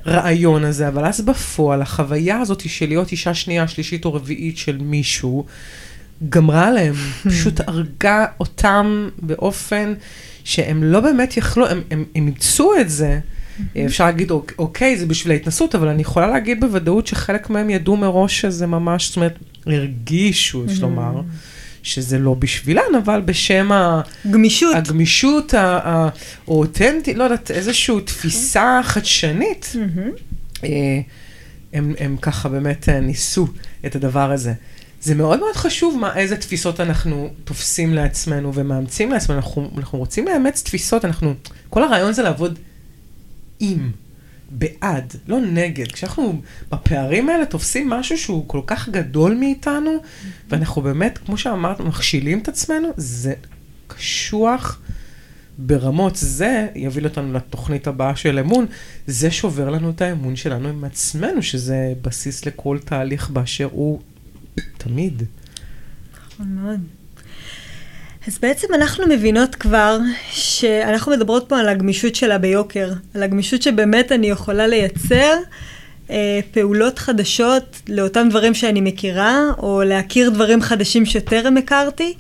הרעיון 0.06 0.64
הזה, 0.64 0.88
אבל 0.88 1.06
אז 1.06 1.22
בפועל, 1.22 1.82
החוויה 1.82 2.40
הזאת 2.40 2.70
של 2.70 2.88
להיות 2.88 3.12
אישה 3.12 3.34
שנייה, 3.34 3.68
שלישית 3.68 4.06
או 4.06 4.14
רביעית 4.14 4.58
של 4.58 4.78
מישהו, 4.78 5.46
גמרה 6.30 6.72
להם, 6.72 6.94
פשוט 7.30 7.60
הרגה 7.68 8.26
אותם 8.40 9.10
באופן 9.22 9.94
שהם 10.44 10.84
לא 10.84 11.00
באמת 11.00 11.38
יכלו, 11.38 11.68
הם, 11.68 11.78
הם, 11.78 11.82
הם 11.92 12.06
אימצו 12.16 12.72
את 12.82 12.90
זה. 12.90 13.20
אפשר 13.86 14.06
להגיד, 14.06 14.32
"אוק- 14.32 14.54
אוקיי, 14.60 14.98
זה 14.98 15.06
בשביל 15.06 15.32
ההתנסות, 15.32 15.76
אבל 15.76 15.88
אני 15.88 16.02
יכולה 16.02 16.28
להגיד 16.28 16.62
בוודאות 16.62 17.08
שחלק 17.08 17.50
מהם 17.50 17.70
ידעו 17.70 17.98
מראש 17.98 18.42
שזה 18.42 18.68
ממש, 18.68 19.08
זאת 19.08 19.16
אומרת, 19.16 19.36
הרגישו, 19.66 20.66
יש 20.66 20.82
לומר, 20.82 21.22
שזה 21.84 22.20
לא 22.20 22.34
בשבילן, 22.34 22.96
אבל 23.04 23.22
בשם 23.22 23.72
ה... 23.72 24.02
גמישות. 24.32 24.76
הגמישות 24.76 25.54
האותנטית, 25.54 27.18
לא 27.18 27.24
יודעת, 27.24 27.52
איזושהי 27.52 28.02
תפיסה 28.06 28.82
חדשנית. 28.84 29.74
אה, 30.64 30.70
הם, 31.74 31.94
הם 32.00 32.18
ככה 32.22 32.50
באמת 32.50 32.90
אה, 32.90 33.00
ניסו 33.00 33.48
את 33.86 33.96
הדבר 33.96 34.32
הזה. 34.32 34.54
זה 35.02 35.16
מאוד 35.16 35.40
מאוד 35.40 35.56
חשוב 35.56 35.98
מה, 36.00 36.16
איזה 36.16 36.38
תפיסות 36.38 36.80
אנחנו 36.80 37.30
תופסים 37.44 37.94
לעצמנו 37.94 38.54
ומאמצים 38.54 39.12
לעצמנו. 39.12 39.38
אנחנו, 39.38 39.72
אנחנו 39.78 40.00
רוצים 40.00 40.26
לאמץ 40.28 40.62
תפיסות, 40.64 41.06
אנחנו, 41.06 41.34
כל 41.70 41.84
הרעיון 41.84 42.14
זה 42.14 42.24
לעבוד 42.24 42.60
עם, 43.60 43.92
בעד, 44.52 45.16
לא 45.28 45.40
נגד. 45.42 45.92
כשאנחנו 45.92 46.42
בפערים 46.70 47.30
האלה 47.30 47.46
תופסים 47.46 47.90
משהו 47.90 48.18
שהוא 48.18 48.48
כל 48.48 48.62
כך 48.68 48.90
גדול 48.90 49.36
מאיתנו, 49.36 49.92
ואנחנו 50.50 50.82
באמת, 50.82 51.20
כמו 51.26 51.38
שאמרת, 51.38 51.80
מכשילים 51.80 52.40
את 52.40 52.48
עצמנו, 52.48 52.88
זה 52.98 53.34
קשוח 53.88 54.82
ברמות. 55.58 56.16
זה 56.16 56.68
יביא 56.76 57.04
אותנו 57.04 57.34
לתוכנית 57.34 57.88
הבאה 57.88 58.16
של 58.16 58.40
אמון, 58.40 58.66
זה 59.08 59.32
שובר 59.32 59.70
לנו 59.70 59.90
את 59.90 60.02
האמון 60.02 60.36
שלנו 60.36 60.70
עם 60.70 60.84
עצמנו, 60.84 61.44
שזה 61.44 61.94
בסיס 62.02 62.46
לכל 62.46 62.78
תהליך 62.86 63.30
באשר 63.30 63.70
הוא 63.72 64.02
תמיד. 64.78 65.24
נכון 66.16 66.48
מאוד. 66.48 66.80
אז 68.28 68.38
בעצם 68.42 68.68
אנחנו 68.74 69.08
מבינות 69.08 69.56
כבר 69.56 69.98
שאנחנו 70.32 71.12
מדברות 71.12 71.46
פה 71.50 71.60
על 71.60 71.70
הגמישות 71.70 72.16
שלה 72.16 72.38
ביוקר, 72.38 72.94
על 73.16 73.24
הגמישות 73.24 73.62
שבאמת 73.62 74.12
אני 74.12 74.28
יכולה 74.30 74.68
לייצר 74.68 75.36
אה, 76.10 76.40
פעולות 76.52 77.00
חדשות 77.00 77.82
לאותם 77.90 78.28
דברים 78.30 78.54
שאני 78.54 78.82
מכירה, 78.82 79.40
או 79.58 79.84
להכיר 79.84 80.30
דברים 80.30 80.62
חדשים 80.62 81.06
שטרם 81.06 81.58
הכרתי, 81.58 82.14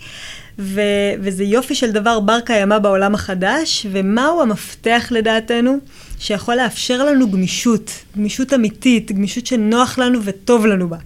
ו- 0.59 0.81
וזה 1.19 1.43
יופי 1.43 1.75
של 1.75 1.91
דבר 1.91 2.19
בר 2.19 2.39
קיימא 2.39 2.79
בעולם 2.79 3.15
החדש, 3.15 3.85
ומהו 3.91 4.41
המפתח 4.41 5.07
לדעתנו 5.11 5.77
שיכול 6.19 6.55
לאפשר 6.55 7.05
לנו 7.05 7.31
גמישות, 7.31 7.91
גמישות 8.17 8.53
אמיתית, 8.53 9.11
גמישות 9.11 9.45
שנוח 9.45 9.97
לנו 9.99 10.19
וטוב 10.23 10.65
לנו 10.65 10.89
בה. 10.89 10.97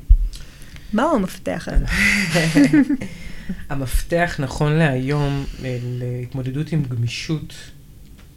מהו 0.93 1.15
המפתח 1.15 1.67
הזה? 1.71 1.85
המפתח 3.69 4.35
נכון 4.39 4.71
להיום 4.71 5.45
אה, 5.63 5.77
להתמודדות 5.81 6.71
עם 6.71 6.83
גמישות, 6.83 7.53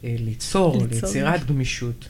אה, 0.03 0.15
ליצור, 0.19 0.73
ליצור. 0.73 0.87
ליצירת 1.07 1.45
גמישות, 1.45 2.09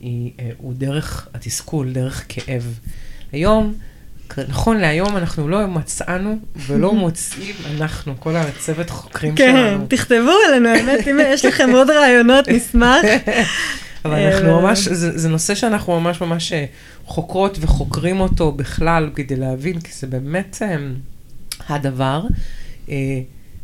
היא, 0.00 0.30
אה, 0.40 0.50
הוא 0.58 0.74
דרך 0.74 1.28
התסכול, 1.34 1.92
דרך 1.92 2.24
כאב. 2.28 2.78
היום, 3.32 3.74
נכון 4.48 4.76
להיום, 4.76 5.16
אנחנו 5.16 5.48
לא 5.48 5.66
מצאנו 5.66 6.38
ולא 6.56 6.94
מוצאים, 7.02 7.54
אנחנו, 7.70 8.14
כל 8.20 8.36
הצוות 8.36 8.90
חוקרים 8.90 9.34
כן, 9.34 9.52
שלנו. 9.56 9.86
תכתבו 9.88 10.32
עלינו, 10.48 10.68
האמת, 10.68 11.08
אם 11.08 11.20
יש 11.22 11.44
לכם 11.44 11.70
עוד 11.70 11.90
רעיונות, 11.90 12.48
נשמח. 12.48 13.04
אבל 14.04 14.14
אנחנו 14.14 14.60
ממש, 14.60 14.88
זה, 14.88 15.18
זה 15.18 15.28
נושא 15.28 15.54
שאנחנו 15.54 16.00
ממש 16.00 16.20
ממש 16.20 16.52
חוקרות 17.04 17.58
וחוקרים 17.60 18.20
אותו 18.20 18.52
בכלל 18.52 19.10
כדי 19.14 19.36
להבין, 19.36 19.80
כי 19.80 19.92
זה 19.92 20.06
באמת 20.06 20.62
הדבר. 21.68 22.22
אה, 22.88 23.20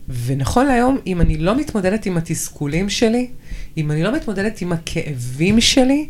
ונכון 0.08 0.66
להיום, 0.66 0.98
אם 1.06 1.20
אני 1.20 1.38
לא 1.38 1.56
מתמודדת 1.56 2.06
עם 2.06 2.16
התסכולים 2.16 2.88
שלי, 2.88 3.28
אם 3.76 3.90
אני 3.90 4.02
לא 4.02 4.14
מתמודדת 4.14 4.60
עם 4.60 4.72
הכאבים 4.72 5.60
שלי, 5.60 6.08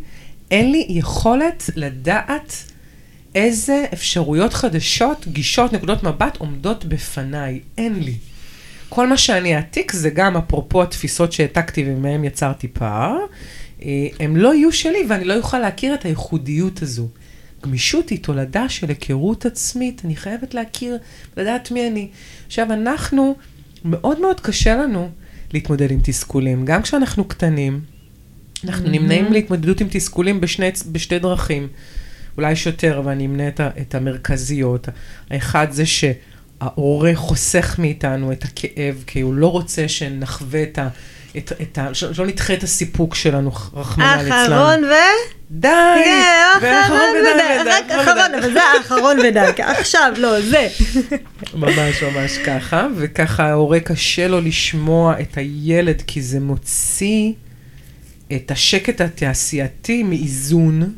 אין 0.50 0.72
לי 0.72 0.86
יכולת 0.88 1.70
לדעת 1.76 2.64
איזה 3.34 3.84
אפשרויות 3.92 4.54
חדשות, 4.54 5.26
גישות, 5.28 5.72
נקודות 5.72 6.02
מבט 6.02 6.36
עומדות 6.36 6.84
בפניי. 6.84 7.60
אין 7.78 8.00
לי. 8.00 8.14
כל 8.88 9.06
מה 9.06 9.16
שאני 9.16 9.56
אעתיק 9.56 9.92
זה 9.92 10.10
גם 10.10 10.36
אפרופו 10.36 10.82
התפיסות 10.82 11.32
שהעתקתי 11.32 11.84
ומהם 11.86 12.24
יצרתי 12.24 12.68
פער, 12.68 13.16
אה, 13.82 13.88
הם 14.20 14.36
לא 14.36 14.54
יהיו 14.54 14.72
שלי 14.72 14.98
ואני 15.08 15.24
לא 15.24 15.36
אוכל 15.36 15.58
להכיר 15.58 15.94
את 15.94 16.04
הייחודיות 16.04 16.82
הזו. 16.82 17.08
גמישות 17.62 18.08
היא 18.08 18.18
תולדה 18.22 18.68
של 18.68 18.88
היכרות 18.88 19.46
עצמית, 19.46 20.02
אני 20.04 20.16
חייבת 20.16 20.54
להכיר, 20.54 20.98
לדעת 21.36 21.70
מי 21.70 21.88
אני. 21.88 22.08
עכשיו, 22.46 22.72
אנחנו, 22.72 23.36
מאוד 23.84 24.20
מאוד 24.20 24.40
קשה 24.40 24.76
לנו 24.76 25.10
להתמודד 25.52 25.90
עם 25.90 26.00
תסכולים, 26.02 26.64
גם 26.64 26.82
כשאנחנו 26.82 27.24
קטנים, 27.24 27.80
אנחנו 28.64 28.88
נמנעים 28.90 29.32
להתמודדות 29.32 29.80
עם 29.80 29.86
תסכולים 29.90 30.40
בשני, 30.40 30.70
בשתי 30.92 31.18
דרכים. 31.18 31.68
אולי 32.36 32.52
יש 32.52 32.66
יותר, 32.66 32.98
אבל 32.98 33.12
אני 33.12 33.26
אמנה 33.26 33.48
את, 33.48 33.60
ה- 33.60 33.70
את 33.80 33.94
המרכזיות. 33.94 34.88
האחד 35.30 35.66
זה 35.70 35.84
שההורה 35.86 37.10
חוסך 37.14 37.78
מאיתנו 37.78 38.32
את 38.32 38.44
הכאב, 38.44 39.04
כי 39.06 39.20
הוא 39.20 39.34
לא 39.34 39.46
רוצה 39.46 39.88
שנחווה 39.88 40.62
את 40.62 40.78
ה... 40.78 40.88
את, 41.38 41.52
את 41.62 41.78
ה... 41.78 41.94
שלא 41.94 42.26
נדחה 42.26 42.54
את 42.54 42.62
הסיפוק 42.62 43.14
שלנו, 43.14 43.50
רחמנא 43.74 44.22
ליצלן. 44.22 44.32
האחרון 44.32 44.84
ו... 44.84 44.92
די! 45.50 45.68
כן, 46.04 46.46
ואחרון 46.62 47.08
ודי. 47.20 47.70
רק 47.70 47.90
אחרון, 47.90 48.34
אבל 48.38 48.52
זה 48.52 48.60
האחרון 48.62 49.18
ודי. 49.18 49.62
עכשיו, 49.62 50.12
לא, 50.16 50.40
זה. 50.40 50.68
ממש 51.54 52.02
ממש 52.02 52.38
ככה, 52.38 52.86
וככה 52.96 53.44
ההורה 53.48 53.80
קשה 53.80 54.28
לו 54.28 54.40
לשמוע 54.40 55.20
את 55.20 55.36
הילד, 55.36 56.02
כי 56.06 56.22
זה 56.22 56.40
מוציא 56.40 57.32
את 58.32 58.50
השקט 58.50 59.00
התעשייתי 59.00 60.02
מאיזון, 60.02 60.94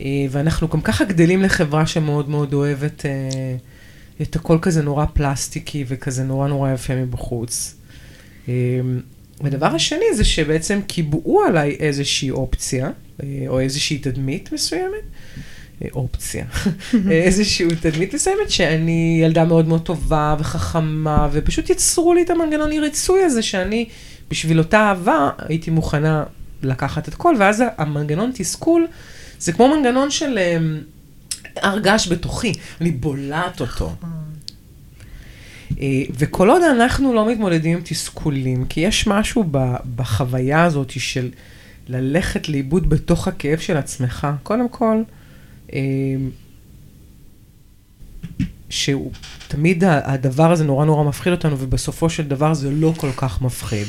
אה, 0.00 0.06
ואנחנו 0.30 0.68
גם 0.68 0.80
ככה 0.80 1.04
גדלים 1.04 1.42
לחברה 1.42 1.86
שמאוד 1.86 2.28
מאוד 2.28 2.54
אוהבת 2.54 3.06
אה, 3.06 3.10
את 4.22 4.36
הכל 4.36 4.58
כזה 4.62 4.82
נורא 4.82 5.04
פלסטיקי 5.12 5.84
וכזה 5.88 6.24
נורא 6.24 6.48
נורא 6.48 6.72
יפה 6.72 6.94
מבחוץ. 6.94 7.74
והדבר 9.40 9.66
השני 9.66 10.14
זה 10.14 10.24
שבעצם 10.24 10.80
קיבעו 10.86 11.42
עליי 11.42 11.76
איזושהי 11.80 12.30
אופציה, 12.30 12.90
אה, 13.22 13.44
או 13.48 13.60
איזושהי 13.60 13.98
תדמית 13.98 14.52
מסוימת, 14.52 15.04
אה, 15.84 15.88
אופציה, 15.92 16.44
אה, 17.10 17.12
איזושהי 17.12 17.66
תדמית 17.80 18.14
מסוימת 18.14 18.50
שאני 18.50 19.20
ילדה 19.24 19.44
מאוד 19.44 19.68
מאוד 19.68 19.82
טובה 19.82 20.36
וחכמה, 20.38 21.28
ופשוט 21.32 21.70
יצרו 21.70 22.14
לי 22.14 22.22
את 22.22 22.30
המנגנון 22.30 22.72
ריצוי 22.72 23.24
הזה 23.24 23.42
שאני, 23.42 23.88
בשביל 24.30 24.58
אותה 24.58 24.78
אהבה, 24.78 25.30
הייתי 25.38 25.70
מוכנה 25.70 26.24
לקחת 26.62 27.08
את 27.08 27.14
כל, 27.14 27.34
ואז 27.38 27.62
המנגנון 27.76 28.30
תסכול, 28.34 28.86
זה 29.38 29.52
כמו 29.52 29.68
מנגנון 29.68 30.10
של 30.10 30.38
הר 31.56 31.78
געש 31.78 32.08
בתוכי, 32.08 32.52
אני 32.80 32.90
בולעת 32.90 33.60
אותו. 33.60 33.92
אה, 35.80 36.02
וכל 36.18 36.50
עוד 36.50 36.62
אנחנו 36.62 37.14
לא 37.14 37.28
מתמודדים 37.28 37.76
עם 37.76 37.82
תסכולים, 37.84 38.64
כי 38.64 38.80
יש 38.80 39.06
משהו 39.06 39.44
בחוויה 39.96 40.64
הזאת 40.64 40.90
של 40.90 41.30
ללכת 41.88 42.48
לאיבוד 42.48 42.88
בתוך 42.88 43.28
הכאב 43.28 43.58
של 43.58 43.76
עצמך, 43.76 44.26
קודם 44.42 44.68
כל, 44.68 45.02
אה, 45.72 45.80
שהוא 48.70 49.12
תמיד 49.48 49.84
הדבר 49.84 50.52
הזה 50.52 50.64
נורא 50.64 50.84
נורא 50.84 51.04
מפחיד 51.04 51.32
אותנו, 51.32 51.56
ובסופו 51.58 52.10
של 52.10 52.22
דבר 52.22 52.54
זה 52.54 52.70
לא 52.70 52.92
כל 52.96 53.10
כך 53.16 53.42
מפחיד. 53.42 53.86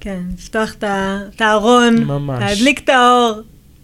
כן, 0.00 0.22
לפתוח 0.38 0.74
את 0.74 1.40
הארון. 1.40 1.96
להדליק 2.28 2.80
את 2.84 2.88
האור, 2.88 3.40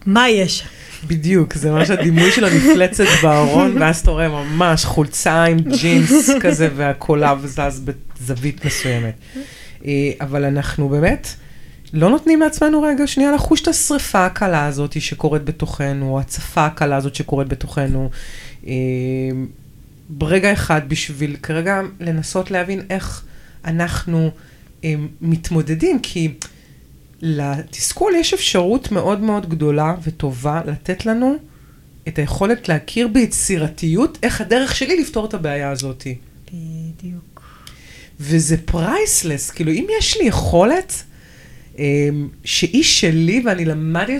מה 0.07 0.29
יש? 0.29 0.64
בדיוק, 1.07 1.55
זה 1.55 1.71
ממש 1.71 1.90
הדימוי 1.90 2.33
של 2.33 2.45
המפלצת 2.45 3.05
בארון, 3.23 3.83
ואז 3.83 3.99
אתה 4.01 4.11
רואה 4.11 4.29
ממש 4.29 4.85
חולצה 4.85 5.45
עם 5.45 5.59
ג'ינס 5.81 6.31
כזה, 6.40 6.69
והקולב 6.77 7.47
זז 7.47 7.83
בזווית 7.85 8.64
מסוימת. 8.64 9.14
אה, 9.87 10.11
אבל 10.21 10.45
אנחנו 10.45 10.88
באמת 10.88 11.29
לא 11.92 12.11
נותנים 12.11 12.40
לעצמנו 12.40 12.83
רגע 12.83 13.07
שנייה 13.07 13.33
לחוש 13.33 13.62
את 13.62 13.69
השריפה 13.69 14.27
הקלה 14.27 14.66
הזאת 14.66 15.01
שקורית 15.01 15.45
בתוכנו, 15.45 16.21
הצפה 16.21 16.66
הקלה 16.66 16.97
הזאת 16.97 17.14
שקורית 17.14 17.49
בתוכנו. 17.49 18.11
אה, 18.66 18.73
ברגע 20.09 20.53
אחד 20.53 20.81
בשביל 20.88 21.37
כרגע 21.42 21.81
לנסות 22.01 22.51
להבין 22.51 22.83
איך 22.90 23.25
אנחנו 23.64 24.31
הם, 24.83 25.09
מתמודדים, 25.21 25.99
כי 26.03 26.35
לתסכול 27.27 28.12
יש 28.15 28.35
אפשרות 28.35 28.93
מאוד 28.93 29.21
מאוד 29.21 29.49
גדולה 29.49 29.95
וטובה 30.03 30.61
לתת 30.67 31.07
לנו 31.07 31.37
את 32.09 32.19
היכולת 32.19 32.69
להכיר 32.69 33.09
ביצירתיות 33.09 34.19
איך 34.23 34.41
הדרך 34.41 34.77
שלי 34.77 35.01
לפתור 35.01 35.27
את 35.27 35.35
הבעיה 35.35 35.71
הזאת. 35.71 36.07
בדיוק. 36.47 37.43
וזה 38.21 38.57
פרייסלס, 38.65 39.51
כאילו 39.51 39.73
אם 39.73 39.87
יש 39.99 40.17
לי 40.17 40.25
יכולת 40.25 41.03
הם, 41.79 42.29
שהיא 42.45 42.85
שלי 42.85 43.43
ואני 43.47 43.65
למדתי, 43.65 44.19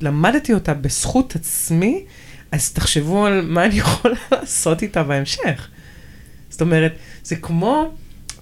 למדתי 0.00 0.54
אותה 0.54 0.74
בזכות 0.74 1.36
עצמי, 1.36 2.04
אז 2.52 2.72
תחשבו 2.72 3.26
על 3.26 3.42
מה 3.46 3.64
אני 3.64 3.74
יכולה 3.74 4.14
לעשות 4.32 4.82
איתה 4.82 5.02
בהמשך. 5.02 5.68
זאת 6.50 6.60
אומרת, 6.60 6.92
זה 7.24 7.36
כמו 7.36 7.94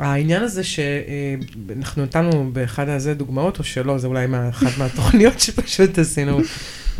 העניין 0.07 0.43
הזה 0.43 0.63
שאנחנו 0.65 2.03
נתנו 2.03 2.51
באחד 2.53 2.89
הזה 2.89 3.15
דוגמאות, 3.15 3.59
או 3.59 3.65
שלא, 3.65 3.99
זה 3.99 4.07
אולי 4.07 4.27
אחת 4.49 4.79
מהתוכניות 4.79 5.41
שפשוט 5.45 5.99
עשינו 5.99 6.41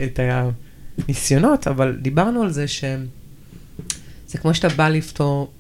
את 0.05 0.21
הניסיונות, 0.23 1.67
אבל 1.67 1.97
דיברנו 2.03 2.43
על 2.43 2.51
זה 2.51 2.69
שזה 2.69 4.39
כמו 4.41 4.55
שאתה 4.55 4.69
בא 4.69 4.89
לפתור 4.89 5.53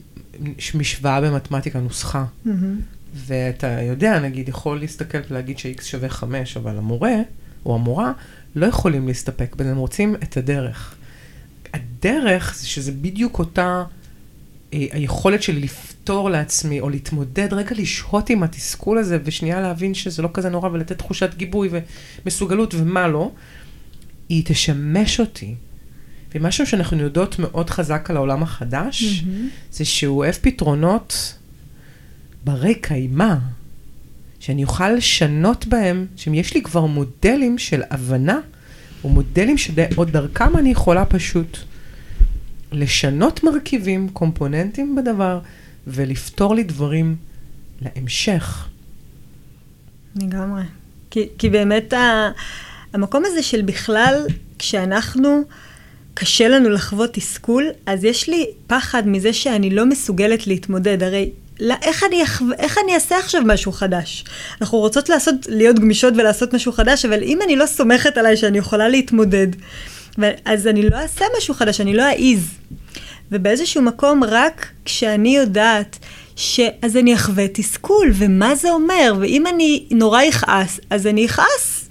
משוואה 0.75 1.21
במתמטיקה, 1.21 1.81
נוסחה. 1.81 2.25
Mm-hmm. 2.25 2.51
ואתה 3.15 3.67
יודע, 3.67 4.19
נגיד, 4.19 4.49
יכול 4.49 4.81
להסתכל 4.81 5.19
ולהגיד 5.31 5.59
ש-x 5.59 5.83
שווה 5.83 6.09
5, 6.09 6.57
אבל 6.57 6.77
המורה 6.77 7.15
או 7.67 7.75
המורה 7.75 8.13
לא 8.57 8.67
יכולים 8.67 9.09
להסתפק 9.09 9.57
בזה, 9.57 9.71
הם 9.71 9.77
רוצים 9.77 10.15
את 10.15 10.37
הדרך. 10.37 10.95
הדרך 11.75 12.55
זה 12.57 12.67
שזה 12.67 12.93
בדיוק 12.93 13.39
אותה 13.39 13.63
אה, 13.63 13.85
היכולת 14.73 15.43
שלי 15.43 15.61
לפתור 15.61 16.31
לעצמי, 16.31 16.81
או 16.81 16.91
להתמודד, 16.91 17.53
רגע 17.53 17.71
לשהות 17.77 18.31
עם 18.31 18.43
התסכול 18.43 18.99
הזה, 18.99 19.19
ושנייה 19.25 19.61
להבין 19.61 19.95
שזה 19.95 20.23
לא 20.23 20.29
כזה 20.35 20.49
נורא, 20.49 20.69
ולתת 20.69 20.99
תחושת 20.99 21.35
גיבוי 21.35 21.69
ומסוגלות 22.25 22.75
ומה 22.75 23.09
לא, 23.09 23.31
היא 24.29 24.43
תשמש 24.47 25.21
אותי. 25.21 25.55
ומשהו 26.35 26.67
שאנחנו 26.67 26.99
יודעות 26.99 27.39
מאוד 27.39 27.71
חזק 27.71 28.11
על 28.11 28.17
העולם 28.17 28.43
החדש, 28.43 29.03
mm-hmm. 29.03 29.73
זה 29.73 29.85
שהוא 29.85 30.19
אוהב 30.19 30.35
פתרונות 30.35 31.35
ברי 32.45 32.75
קיימא, 32.75 33.35
שאני 34.41 34.65
אוכל 34.65 34.91
לשנות 34.91 35.67
בהם, 35.67 36.07
שאם 36.17 36.35
יש 36.35 36.55
לי 36.55 36.63
כבר 36.63 36.87
מודלים 36.87 37.59
של 37.59 37.83
הבנה, 37.91 38.39
או 39.05 39.09
מודלים 39.09 39.59
שעוד 39.59 40.11
דרכם 40.11 40.57
אני 40.57 40.71
יכולה 40.71 41.05
פשוט 41.05 41.59
לשנות 42.73 43.45
מרכיבים, 43.45 44.09
קומפוננטים 44.09 44.97
בדבר, 44.97 45.41
ולפתור 45.87 46.55
לי 46.55 46.63
דברים 46.63 47.17
להמשך. 47.83 48.69
לגמרי. 50.17 50.63
כי, 51.11 51.29
כי 51.39 51.51
באמת 51.51 51.93
ה, 51.93 52.31
המקום 52.93 53.23
הזה 53.27 53.43
של 53.43 53.63
בכלל, 53.63 54.27
כשאנחנו, 54.59 55.43
קשה 56.15 56.49
לנו 56.49 56.69
לחוות 56.69 57.11
תסכול, 57.13 57.67
אז 57.87 58.05
יש 58.05 58.29
לי 58.29 58.47
פחד 58.67 59.09
מזה 59.09 59.33
שאני 59.33 59.71
לא 59.71 59.87
מסוגלת 59.87 60.47
להתמודד. 60.47 61.03
הרי 61.03 61.31
לא, 61.61 61.75
איך, 61.83 62.05
אני, 62.09 62.23
איך 62.59 62.79
אני 62.85 62.95
אעשה 62.95 63.19
עכשיו 63.19 63.43
משהו 63.47 63.73
חדש? 63.73 64.25
אנחנו 64.61 64.79
רוצות 64.79 65.09
לעשות, 65.09 65.35
להיות 65.49 65.79
גמישות 65.79 66.15
ולעשות 66.17 66.55
משהו 66.55 66.73
חדש, 66.73 67.05
אבל 67.05 67.23
אם 67.23 67.39
אני 67.45 67.57
לא 67.57 67.67
סומכת 67.67 68.17
עליי 68.17 68.37
שאני 68.37 68.59
יכולה 68.59 68.89
להתמודד, 68.89 69.47
אז 70.45 70.67
אני 70.67 70.91
לא 70.91 70.97
אעשה 70.97 71.25
משהו 71.39 71.55
חדש, 71.55 71.81
אני 71.81 71.95
לא 71.95 72.03
אעז. 72.03 72.51
ובאיזשהו 73.33 73.83
מקום, 73.83 74.25
רק 74.25 74.67
כשאני 74.85 75.37
יודעת 75.37 75.99
שאז 76.37 76.97
אני 76.97 77.15
אחווה 77.15 77.49
תסכול, 77.49 78.11
ומה 78.15 78.55
זה 78.55 78.71
אומר, 78.71 79.15
ואם 79.21 79.47
אני 79.47 79.85
נורא 79.91 80.23
אכעס, 80.29 80.81
אז 80.91 81.07
אני 81.07 81.27
אכעס, 81.27 81.91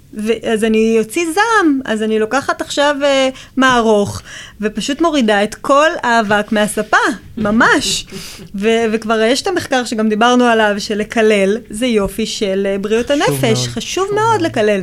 אז 0.52 0.64
אני 0.64 0.96
אוציא 0.98 1.26
זעם, 1.34 1.80
אז 1.84 2.02
אני 2.02 2.18
לוקחת 2.18 2.60
עכשיו 2.60 2.96
uh, 3.00 3.36
מערוך, 3.56 4.22
ופשוט 4.60 5.00
מורידה 5.00 5.44
את 5.44 5.54
כל 5.54 5.88
האבק 6.02 6.52
מהספה, 6.52 6.96
ממש. 7.36 8.06
ו- 8.54 8.84
וכבר 8.92 9.20
יש 9.20 9.42
את 9.42 9.46
המחקר 9.46 9.84
שגם 9.84 10.08
דיברנו 10.08 10.44
עליו, 10.44 10.74
שלקלל 10.78 11.56
זה 11.70 11.86
יופי 11.86 12.26
של 12.26 12.66
uh, 12.76 12.82
בריאות 12.82 13.10
הנפש, 13.10 13.42
מאוד, 13.42 13.54
חשוב, 13.54 13.74
חשוב 13.74 14.08
מאוד 14.14 14.42
לקלל. 14.42 14.80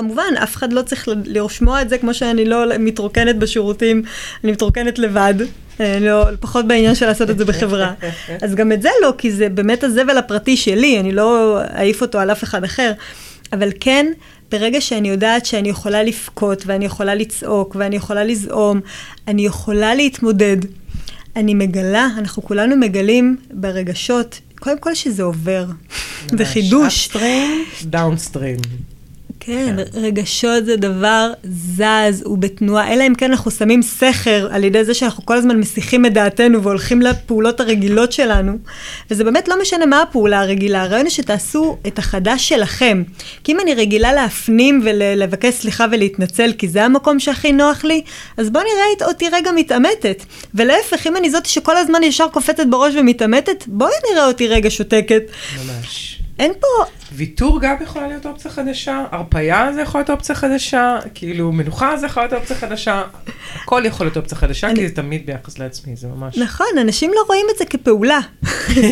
כמובן, 0.00 0.34
אף 0.42 0.56
אחד 0.56 0.72
לא 0.72 0.82
צריך 0.82 1.08
לשמוע 1.24 1.82
את 1.82 1.88
זה 1.88 1.98
כמו 1.98 2.14
שאני 2.14 2.44
לא 2.44 2.64
מתרוקנת 2.78 3.38
בשירותים, 3.38 4.02
אני 4.44 4.52
מתרוקנת 4.52 4.98
לבד. 4.98 5.34
אני 5.80 6.06
לא, 6.06 6.24
פחות 6.40 6.68
בעניין 6.68 6.94
של 6.94 7.06
לעשות 7.06 7.30
את 7.30 7.38
זה 7.38 7.44
בחברה. 7.44 7.92
אז 8.42 8.54
גם 8.54 8.72
את 8.72 8.82
זה 8.82 8.88
לא, 9.02 9.12
כי 9.18 9.32
זה 9.32 9.48
באמת 9.48 9.84
הזבל 9.84 10.18
הפרטי 10.18 10.56
שלי, 10.56 11.00
אני 11.00 11.12
לא 11.12 11.58
אעיף 11.76 12.02
אותו 12.02 12.18
על 12.18 12.30
אף 12.32 12.44
אחד 12.44 12.64
אחר. 12.64 12.92
אבל 13.52 13.68
כן, 13.80 14.06
ברגע 14.52 14.80
שאני 14.80 15.08
יודעת 15.08 15.46
שאני 15.46 15.68
יכולה 15.68 16.02
לבכות, 16.02 16.62
ואני 16.66 16.84
יכולה 16.84 17.14
לצעוק, 17.14 17.76
ואני 17.78 17.96
יכולה 17.96 18.24
לזעום, 18.24 18.80
אני 19.28 19.46
יכולה 19.46 19.94
להתמודד. 19.94 20.56
אני 21.36 21.54
מגלה, 21.54 22.08
אנחנו 22.18 22.42
כולנו 22.42 22.76
מגלים 22.76 23.36
ברגשות, 23.50 24.40
קודם 24.58 24.78
כל 24.78 24.94
שזה 24.94 25.22
עובר. 25.22 25.64
זה 26.38 26.44
חידוש. 26.44 26.86
אפסטרים, 26.86 27.64
דאונסטרים. 27.82 28.56
כן, 29.40 29.76
כן, 29.76 30.00
רגשות 30.00 30.64
זה 30.64 30.76
דבר 30.76 31.32
זז, 31.44 32.22
הוא 32.24 32.38
בתנועה, 32.38 32.92
אלא 32.92 33.06
אם 33.06 33.14
כן 33.14 33.30
אנחנו 33.30 33.50
שמים 33.50 33.82
סכר 33.82 34.48
על 34.50 34.64
ידי 34.64 34.84
זה 34.84 34.94
שאנחנו 34.94 35.26
כל 35.26 35.36
הזמן 35.36 35.56
מסיחים 35.56 36.06
את 36.06 36.12
דעתנו 36.12 36.62
והולכים 36.62 37.02
לפעולות 37.02 37.60
הרגילות 37.60 38.12
שלנו. 38.12 38.58
וזה 39.10 39.24
באמת 39.24 39.48
לא 39.48 39.60
משנה 39.62 39.86
מה 39.86 40.02
הפעולה 40.02 40.40
הרגילה, 40.40 40.82
הרעיון 40.82 41.06
הוא 41.06 41.10
שתעשו 41.10 41.78
את 41.86 41.98
החדש 41.98 42.48
שלכם. 42.48 43.02
כי 43.44 43.52
אם 43.52 43.60
אני 43.60 43.74
רגילה 43.74 44.12
להפנים 44.12 44.80
ולבקש 44.84 45.54
סליחה 45.54 45.86
ולהתנצל, 45.92 46.52
כי 46.58 46.68
זה 46.68 46.84
המקום 46.84 47.20
שהכי 47.20 47.52
נוח 47.52 47.84
לי, 47.84 48.02
אז 48.36 48.50
בואו 48.50 48.64
נראה 48.64 49.08
אותי 49.08 49.28
רגע 49.32 49.52
מתעמתת. 49.52 50.24
ולהפך, 50.54 51.06
אם 51.06 51.16
אני 51.16 51.30
זאת 51.30 51.46
שכל 51.46 51.76
הזמן 51.76 52.02
ישר 52.02 52.28
קופצת 52.28 52.66
בראש 52.70 52.94
ומתעמתת, 52.96 53.64
בואי 53.66 53.92
נראה 54.12 54.26
אותי 54.26 54.48
רגע 54.48 54.70
שותקת. 54.70 55.22
ממש. 55.56 56.09
אין 56.40 56.52
פה... 56.60 56.84
ויתור 57.12 57.60
גם 57.60 57.76
יכולה 57.82 58.08
להיות 58.08 58.26
אופציה 58.26 58.50
חדשה, 58.50 59.04
הרפייה 59.10 59.72
זה 59.74 59.80
יכול 59.80 59.98
להיות 59.98 60.10
אופציה 60.10 60.34
חדשה, 60.34 60.98
כאילו 61.14 61.52
מנוחה 61.52 61.96
זה 61.96 62.06
יכול 62.06 62.22
להיות 62.22 62.32
אופציה 62.32 62.56
חדשה, 62.56 63.02
הכל 63.54 63.82
יכול 63.86 64.06
להיות 64.06 64.16
אופציה 64.16 64.38
חדשה, 64.38 64.66
אני... 64.66 64.76
כי 64.76 64.88
זה 64.88 64.94
תמיד 64.94 65.26
ביחס 65.26 65.58
לעצמי, 65.58 65.96
זה 65.96 66.08
ממש... 66.08 66.38
נכון, 66.38 66.66
אנשים 66.80 67.10
לא 67.14 67.20
רואים 67.26 67.46
את 67.52 67.58
זה 67.58 67.64
כפעולה. 67.64 68.20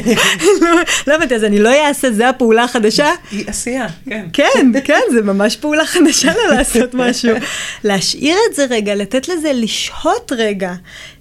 לא 1.06 1.14
הבנתי, 1.14 1.34
אז 1.34 1.44
אני 1.44 1.58
לא 1.58 1.86
אעשה, 1.86 2.10
זה 2.10 2.28
הפעולה 2.28 2.64
החדשה? 2.64 3.08
היא 3.30 3.44
עשייה, 3.46 3.86
כן. 4.08 4.26
כן, 4.32 4.66
כן, 4.84 5.00
זה 5.12 5.22
ממש 5.22 5.56
פעולה 5.56 5.86
חדשה 5.86 6.32
לה 6.34 6.56
לעשות 6.56 6.94
משהו. 6.94 7.36
להשאיר 7.84 8.36
את 8.50 8.54
זה 8.54 8.66
רגע, 8.70 8.94
לתת 8.94 9.28
לזה 9.28 9.52
לשהות 9.54 10.32
רגע, 10.36 10.72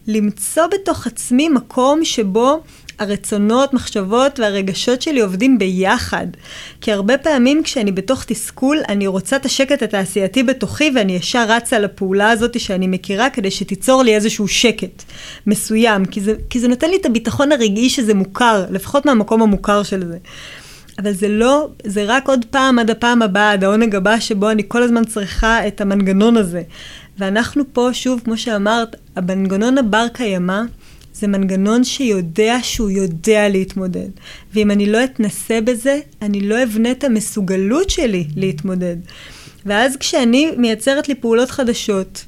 למצוא 0.08 0.68
בתוך 0.68 1.08
עצמי 1.08 1.50
מקום 1.50 2.06
שבו... 2.06 2.62
הרצונות, 3.00 3.74
מחשבות 3.74 4.40
והרגשות 4.40 5.02
שלי 5.02 5.20
עובדים 5.20 5.60
ביחד. 5.60 6.28
כי 6.82 6.92
הרבה 6.92 7.18
פעמים 7.18 7.64
כשאני 7.64 7.92
בתוך 7.92 8.24
תסכול, 8.24 8.78
אני 8.90 9.08
רוצה 9.08 9.36
את 9.36 9.46
השקט 9.46 9.84
התעשייתי 9.84 10.44
בתוכי 10.44 10.92
ואני 10.96 11.16
ישר 11.16 11.46
רצה 11.48 11.80
לפעולה 11.80 12.30
הזאת 12.30 12.60
שאני 12.60 12.88
מכירה 12.88 13.30
כדי 13.30 13.52
שתיצור 13.52 14.04
לי 14.04 14.16
איזשהו 14.16 14.48
שקט 14.48 15.04
מסוים. 15.48 16.06
כי 16.06 16.22
זה, 16.22 16.34
כי 16.50 16.60
זה 16.60 16.68
נותן 16.68 16.90
לי 16.90 16.98
את 16.98 17.06
הביטחון 17.06 17.52
הרגעי 17.52 17.90
שזה 17.90 18.14
מוכר, 18.14 18.66
לפחות 18.70 19.06
מהמקום 19.06 19.42
המוכר 19.42 19.84
של 19.84 20.06
זה. 20.06 20.18
אבל 21.00 21.12
זה 21.12 21.28
לא, 21.28 21.70
זה 21.84 22.04
רק 22.08 22.28
עוד 22.28 22.46
פעם 22.46 22.80
עד 22.80 22.90
הפעם 22.90 23.22
הבאה, 23.22 23.52
עד 23.52 23.64
העונג 23.64 23.96
הבא 23.96 24.20
שבו 24.20 24.50
אני 24.50 24.64
כל 24.68 24.84
הזמן 24.84 25.06
צריכה 25.06 25.68
את 25.68 25.82
המנגנון 25.82 26.38
הזה. 26.38 26.62
ואנחנו 27.18 27.64
פה, 27.74 27.90
שוב, 27.94 28.22
כמו 28.26 28.38
שאמרת, 28.38 28.96
המנגנון 29.16 29.78
הבר 29.78 30.08
קיימא, 30.14 30.62
זה 31.20 31.28
מנגנון 31.28 31.84
שיודע 31.84 32.58
שהוא 32.62 32.90
יודע 32.90 33.50
להתמודד. 33.50 34.10
ואם 34.54 34.72
אני 34.72 34.86
לא 34.86 35.04
אתנסה 35.04 35.62
בזה, 35.62 36.00
אני 36.22 36.40
לא 36.40 36.64
אבנה 36.64 36.92
את 36.92 37.04
המסוגלות 37.04 37.90
שלי 37.90 38.28
להתמודד. 38.36 38.96
ואז 39.66 39.98
כשאני 39.98 40.52
מייצרת 40.58 41.10
לי 41.10 41.16
פעולות 41.16 41.52
חדשות, 41.52 42.26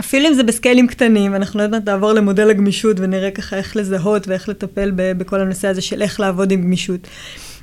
אפילו 0.00 0.28
אם 0.28 0.34
זה 0.34 0.42
בסקיילים 0.42 0.86
קטנים, 0.86 1.34
אנחנו 1.34 1.60
עוד 1.60 1.70
מעט 1.70 1.88
נעבור 1.88 2.12
למודל 2.12 2.50
הגמישות 2.50 3.00
ונראה 3.00 3.30
ככה 3.30 3.56
איך 3.56 3.76
לזהות 3.76 4.28
ואיך 4.28 4.48
לטפל 4.48 4.92
בכל 4.94 5.40
הנושא 5.40 5.68
הזה 5.68 5.80
של 5.80 6.02
איך 6.02 6.20
לעבוד 6.20 6.50
עם 6.50 6.62
גמישות. 6.62 7.00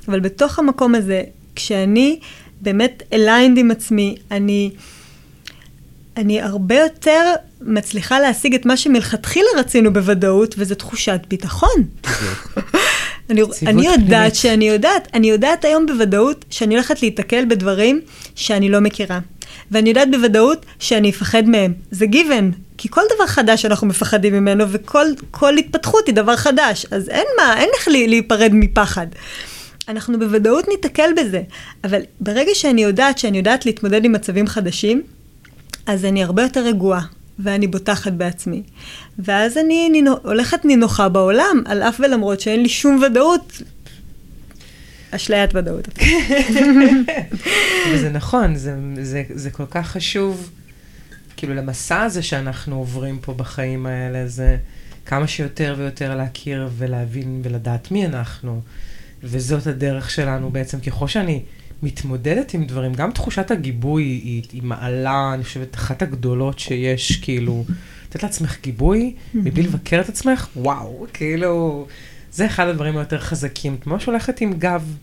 אבל 0.08 0.20
בתוך 0.20 0.60
המקום 0.60 0.96
הזה, 0.96 1.24
כשאני 1.56 2.20
באמת 2.62 3.04
aligned 3.14 3.60
עם 3.60 3.72
עצמי, 3.72 4.16
אני, 4.32 4.72
אני 6.18 6.42
הרבה 6.42 6.76
יותר 6.76 7.34
מצליחה 7.66 8.20
להשיג 8.20 8.56
את 8.56 8.66
מה 8.66 8.78
שמלכתחילה 8.78 9.48
רצינו 9.58 9.94
בוודאות, 9.94 10.56
וזה 10.58 10.76
תחושת 10.76 11.20
ביטחון. 11.28 11.84
אני, 13.30 13.42
אני 13.68 13.88
יודעת. 13.88 14.36
שאני 14.36 14.70
יודעת, 14.70 15.08
אני 15.14 15.30
יודעת 15.30 15.66
היום 15.66 15.86
בוודאות 15.86 16.46
שאני 16.50 16.76
הולכת 16.76 17.02
להיתקל 17.02 17.46
בדברים 17.46 18.02
שאני 18.36 18.70
לא 18.70 18.80
מכירה. 18.80 19.20
ואני 19.72 19.90
יודעת 19.90 20.12
בוודאות 20.12 20.66
שאני 20.80 21.10
אפחד 21.10 21.44
מהם. 21.44 21.74
זה 21.92 22.06
גיוון, 22.06 22.52
כי 22.78 22.90
כל 22.90 23.02
דבר 23.16 23.28
חדש 23.28 23.66
אנחנו 23.66 23.88
מפחדים 23.88 24.34
ממנו, 24.34 24.66
וכל 24.70 25.58
התפתחות 25.58 26.08
היא 26.08 26.16
דבר 26.16 26.36
חדש. 26.36 26.86
אז 26.92 27.10
אין 27.10 27.26
מה, 27.38 27.58
אין 27.58 27.70
איך 27.78 27.88
להיפרד 27.88 28.52
מפחד. 28.54 29.08
אנחנו 29.88 30.20
בוודאות 30.20 30.68
ניתקל 30.68 31.10
בזה, 31.18 31.42
אבל 31.84 32.02
ברגע 32.20 32.52
שאני 32.54 32.84
יודעת 32.84 33.18
שאני 33.18 33.38
יודעת 33.38 33.66
להתמודד 33.66 34.06
עם 34.06 34.12
מצבים 34.12 34.48
חדשים, 34.48 35.02
אז 35.86 36.06
אני 36.06 36.24
הרבה 36.24 36.44
יותר 36.44 36.66
רגועה, 36.66 37.02
ואני 37.40 37.68
בוטחת 37.68 38.12
בעצמי. 38.12 38.64
ואז 39.20 39.58
אני 39.58 39.90
נינו, 39.90 40.16
הולכת 40.24 40.66
נינוחה 40.66 41.10
בעולם, 41.10 41.64
על 41.66 41.84
אף 41.84 42.00
ולמרות 42.00 42.40
שאין 42.40 42.62
לי 42.62 42.70
שום 42.70 43.02
ודאות. 43.04 43.62
אשליית 45.12 45.56
ודאות. 45.56 45.88
וזה 47.94 48.10
נכון, 48.10 48.56
זה, 48.56 48.76
זה, 49.02 49.24
זה 49.30 49.52
כל 49.52 49.66
כך 49.70 49.88
חשוב, 49.88 50.50
כאילו 51.38 51.54
למסע 51.54 52.02
הזה 52.02 52.24
שאנחנו 52.24 52.76
עוברים 52.76 53.20
פה 53.22 53.34
בחיים 53.34 53.86
האלה, 53.86 54.28
זה 54.28 54.58
כמה 55.06 55.28
שיותר 55.28 55.76
ויותר 55.78 56.16
להכיר 56.16 56.70
ולהבין 56.78 57.42
ולדעת 57.44 57.92
מי 57.92 58.06
אנחנו. 58.06 58.62
וזאת 59.24 59.68
הדרך 59.68 60.10
שלנו 60.10 60.50
בעצם, 60.50 60.80
ככל 60.80 61.08
שאני 61.08 61.42
מתמודדת 61.84 62.54
עם 62.54 62.66
דברים, 62.66 62.94
גם 62.94 63.12
תחושת 63.12 63.52
הגיבוי 63.52 64.04
היא, 64.04 64.44
היא 64.54 64.64
מעלה, 64.64 65.32
אני 65.34 65.44
חושבת, 65.44 65.76
אחת 65.76 66.02
הגדולות 66.02 66.60
שיש, 66.60 67.18
כאילו, 67.18 67.66
לתת 68.10 68.24
לעצמך 68.24 68.58
גיבוי, 68.64 69.14
מבלי 69.34 69.64
לבקר 69.64 70.02
את 70.02 70.10
עצמך, 70.10 70.48
וואו, 70.56 71.06
כאילו, 71.14 71.88
זה 72.32 72.46
אחד 72.46 72.68
הדברים 72.68 72.98
היותר 72.98 73.20
חזקים, 73.20 73.76
את 73.80 73.88
ממש 73.88 74.06
הולכת 74.06 74.42
עם 74.42 74.54
גב. 74.54 74.96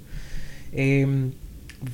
אמ, 0.74 1.28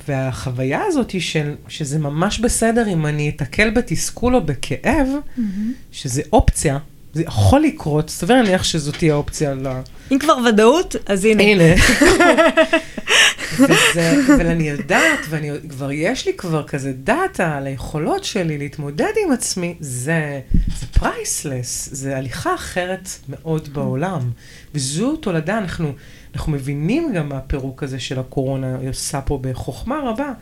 והחוויה 0.07 0.81
הזאת 0.87 1.11
היא 1.11 1.21
של, 1.21 1.55
שזה 1.67 1.99
ממש 1.99 2.39
בסדר 2.39 2.87
אם 2.87 3.05
אני 3.05 3.29
אתקל 3.29 3.69
בתסכול 3.69 4.35
או 4.35 4.41
בכאב, 4.41 5.07
mm-hmm. 5.07 5.41
שזה 5.91 6.21
אופציה, 6.33 6.77
זה 7.13 7.23
יכול 7.23 7.61
לקרות, 7.61 8.09
סביר 8.09 8.41
להניח 8.41 8.63
שזאת 8.63 8.95
תהיה 8.95 9.13
האופציה 9.13 9.53
ל... 9.53 9.67
אם 10.11 10.19
כבר 10.19 10.37
ודאות, 10.49 10.95
אז 11.05 11.25
הנה. 11.25 11.43
הנה. 11.43 11.63
וזה, 13.59 14.13
אבל 14.35 14.47
אני 14.47 14.69
יודעת, 14.69 15.19
וכבר 15.29 15.91
יש 15.91 16.25
לי 16.25 16.33
כבר 16.33 16.67
כזה 16.67 16.93
דאטה 16.93 17.57
על 17.57 17.67
היכולות 17.67 18.23
שלי 18.23 18.57
להתמודד 18.57 19.11
עם 19.25 19.31
עצמי, 19.31 19.75
זה, 19.79 20.41
זה 20.79 20.85
priceless, 20.87 21.89
זה 21.91 22.17
הליכה 22.17 22.55
אחרת 22.55 23.09
מאוד 23.29 23.69
בעולם. 23.73 24.29
וזו 24.75 25.15
תולדה, 25.15 25.57
אנחנו, 25.57 25.93
אנחנו 26.33 26.51
מבינים 26.51 27.13
גם 27.13 27.29
מהפירוק 27.29 27.83
הזה 27.83 27.99
של 27.99 28.19
הקורונה, 28.19 28.77
היא 28.81 28.89
עושה 28.89 29.21
פה 29.21 29.39
בחוכמה 29.41 29.99
רבה. 30.05 30.33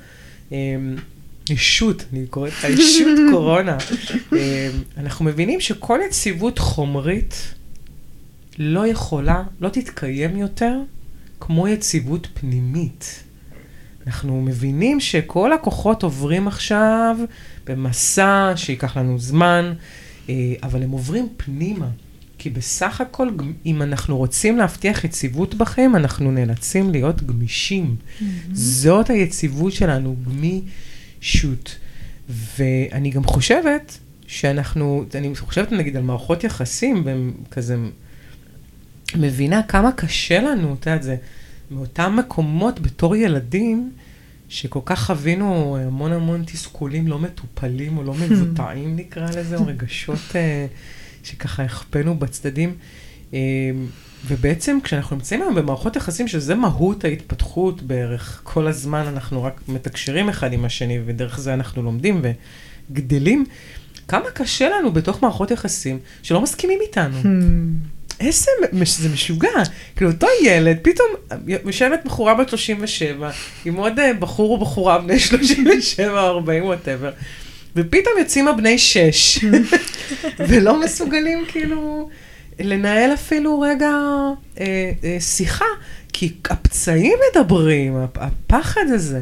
אמ, 0.51 0.95
אישות, 1.49 2.05
אני 2.13 2.27
קוראת 2.27 2.53
לה 2.63 2.69
אישות 2.69 3.17
קורונה. 3.31 3.77
אמ, 4.33 4.37
אנחנו 4.97 5.25
מבינים 5.25 5.61
שכל 5.61 5.99
יציבות 6.07 6.59
חומרית 6.59 7.53
לא 8.59 8.87
יכולה, 8.87 9.43
לא 9.61 9.69
תתקיים 9.69 10.37
יותר 10.37 10.77
כמו 11.39 11.67
יציבות 11.67 12.27
פנימית. 12.33 13.23
אנחנו 14.07 14.41
מבינים 14.41 14.99
שכל 14.99 15.53
הכוחות 15.53 16.03
עוברים 16.03 16.47
עכשיו 16.47 17.17
במסע 17.65 18.53
שייקח 18.55 18.97
לנו 18.97 19.19
זמן, 19.19 19.73
אה, 20.29 20.53
אבל 20.63 20.83
הם 20.83 20.91
עוברים 20.91 21.27
פנימה. 21.37 21.89
כי 22.37 22.49
בסך 22.49 23.01
הכל, 23.01 23.29
אם 23.65 23.81
אנחנו 23.81 24.17
רוצים 24.17 24.57
להבטיח 24.57 25.03
יציבות 25.03 25.55
בחיים, 25.55 25.95
אנחנו 25.95 26.31
נאלצים 26.31 26.91
להיות 26.91 27.23
גמישים. 27.23 27.95
Mm-hmm. 27.95 28.23
זאת 28.53 29.09
היציבות 29.09 29.73
שלנו, 29.73 30.15
גמישות. 30.25 31.77
ואני 32.29 33.09
גם 33.09 33.23
חושבת 33.23 33.97
שאנחנו, 34.27 35.05
אני 35.15 35.35
חושבת 35.35 35.71
נגיד 35.71 35.97
על 35.97 36.03
מערכות 36.03 36.43
יחסים, 36.43 37.01
והם 37.05 37.33
כזה 37.51 37.77
מבינה 39.15 39.63
כמה 39.63 39.91
קשה 39.91 40.41
לנו, 40.41 40.73
את 40.79 40.85
יודעת, 40.85 41.03
זה 41.03 41.15
מאותם 41.71 42.15
מקומות 42.19 42.79
בתור 42.79 43.15
ילדים, 43.15 43.91
שכל 44.49 44.79
כך 44.85 45.05
חווינו 45.05 45.77
המון 45.77 46.11
המון 46.11 46.43
תסכולים 46.45 47.07
לא 47.07 47.19
מטופלים 47.19 47.97
או 47.97 48.03
לא 48.03 48.13
מבוטאים, 48.21 48.95
נקרא 48.95 49.29
לזה, 49.29 49.57
או 49.57 49.65
רגשות 49.65 50.19
uh, 50.31 50.35
שככה 51.23 51.63
הכפנו 51.63 52.15
בצדדים. 52.19 52.75
Uh, 53.31 53.33
ובעצם 54.25 54.77
כשאנחנו 54.83 55.15
נמצאים 55.15 55.41
היום 55.41 55.55
במערכות 55.55 55.95
יחסים, 55.95 56.27
שזה 56.27 56.55
מהות 56.55 57.03
ההתפתחות 57.03 57.81
בערך, 57.81 58.41
כל 58.43 58.67
הזמן 58.67 59.05
אנחנו 59.07 59.43
רק 59.43 59.61
מתקשרים 59.67 60.29
אחד 60.29 60.53
עם 60.53 60.65
השני, 60.65 60.99
ודרך 61.05 61.39
זה 61.39 61.53
אנחנו 61.53 61.83
לומדים 61.83 62.21
וגדלים, 62.91 63.45
כמה 64.07 64.31
קשה 64.33 64.69
לנו 64.69 64.91
בתוך 64.91 65.23
מערכות 65.23 65.51
יחסים 65.51 65.99
שלא 66.23 66.41
מסכימים 66.41 66.79
איתנו. 66.81 67.17
איזה, 68.19 68.51
זה 68.85 69.09
משוגע. 69.09 69.49
כאילו, 69.95 70.11
אותו 70.11 70.27
ילד, 70.43 70.77
פתאום 70.81 71.07
יושבת 71.47 71.99
בחורה 72.05 72.33
בת 72.33 72.49
37, 72.49 73.31
עם 73.65 73.75
עוד 73.75 73.99
אה, 73.99 74.13
בחור 74.13 74.51
או 74.51 74.59
בחורה 74.59 74.99
בני 74.99 75.19
37 75.19 76.21
או 76.21 76.27
40, 76.27 76.63
וואטאבר, 76.63 77.11
ופתאום 77.75 78.13
יוצאים 78.19 78.47
הבני 78.47 78.77
6, 78.77 79.39
ולא 80.47 80.81
מסוגלים 80.81 81.45
כאילו 81.47 82.09
לנהל 82.59 83.13
אפילו 83.13 83.59
רגע 83.59 83.91
אה, 84.59 84.91
אה, 85.03 85.17
שיחה, 85.19 85.65
כי 86.13 86.33
הפצעים 86.49 87.17
מדברים, 87.31 87.97
הפחד 88.15 88.85
הזה. 88.93 89.21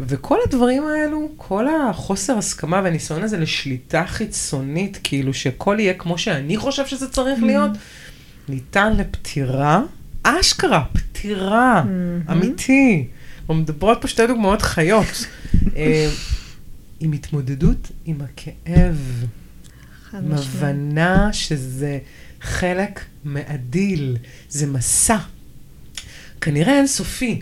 וכל 0.00 0.38
הדברים 0.46 0.86
האלו, 0.86 1.28
כל 1.36 1.66
החוסר 1.68 2.38
הסכמה 2.38 2.80
והניסיון 2.84 3.22
הזה 3.22 3.38
לשליטה 3.38 4.04
חיצונית, 4.06 4.98
כאילו 5.04 5.34
שהכל 5.34 5.76
יהיה 5.78 5.94
כמו 5.94 6.18
שאני 6.18 6.56
חושב 6.56 6.86
שזה 6.86 7.08
צריך 7.08 7.42
להיות, 7.42 7.70
ניתן 8.48 8.96
לפטירה, 8.96 9.82
אשכרה, 10.22 10.84
פטירה, 10.92 11.82
mm-hmm. 11.82 12.32
אמיתי. 12.32 13.06
אנחנו 13.40 13.54
מדברות 13.54 13.98
פה 14.00 14.08
שתי 14.08 14.26
דוגמאות 14.26 14.62
חיות. 14.62 15.06
אה, 15.76 16.10
עם 17.00 17.12
התמודדות 17.12 17.90
עם 18.04 18.16
הכאב. 18.20 19.26
עם 20.12 20.32
הבנה 20.32 21.32
שזה 21.32 21.98
חלק 22.40 23.00
מעדיל, 23.24 24.16
זה 24.48 24.66
מסע. 24.66 25.18
כנראה 26.40 26.78
אינסופי, 26.78 27.40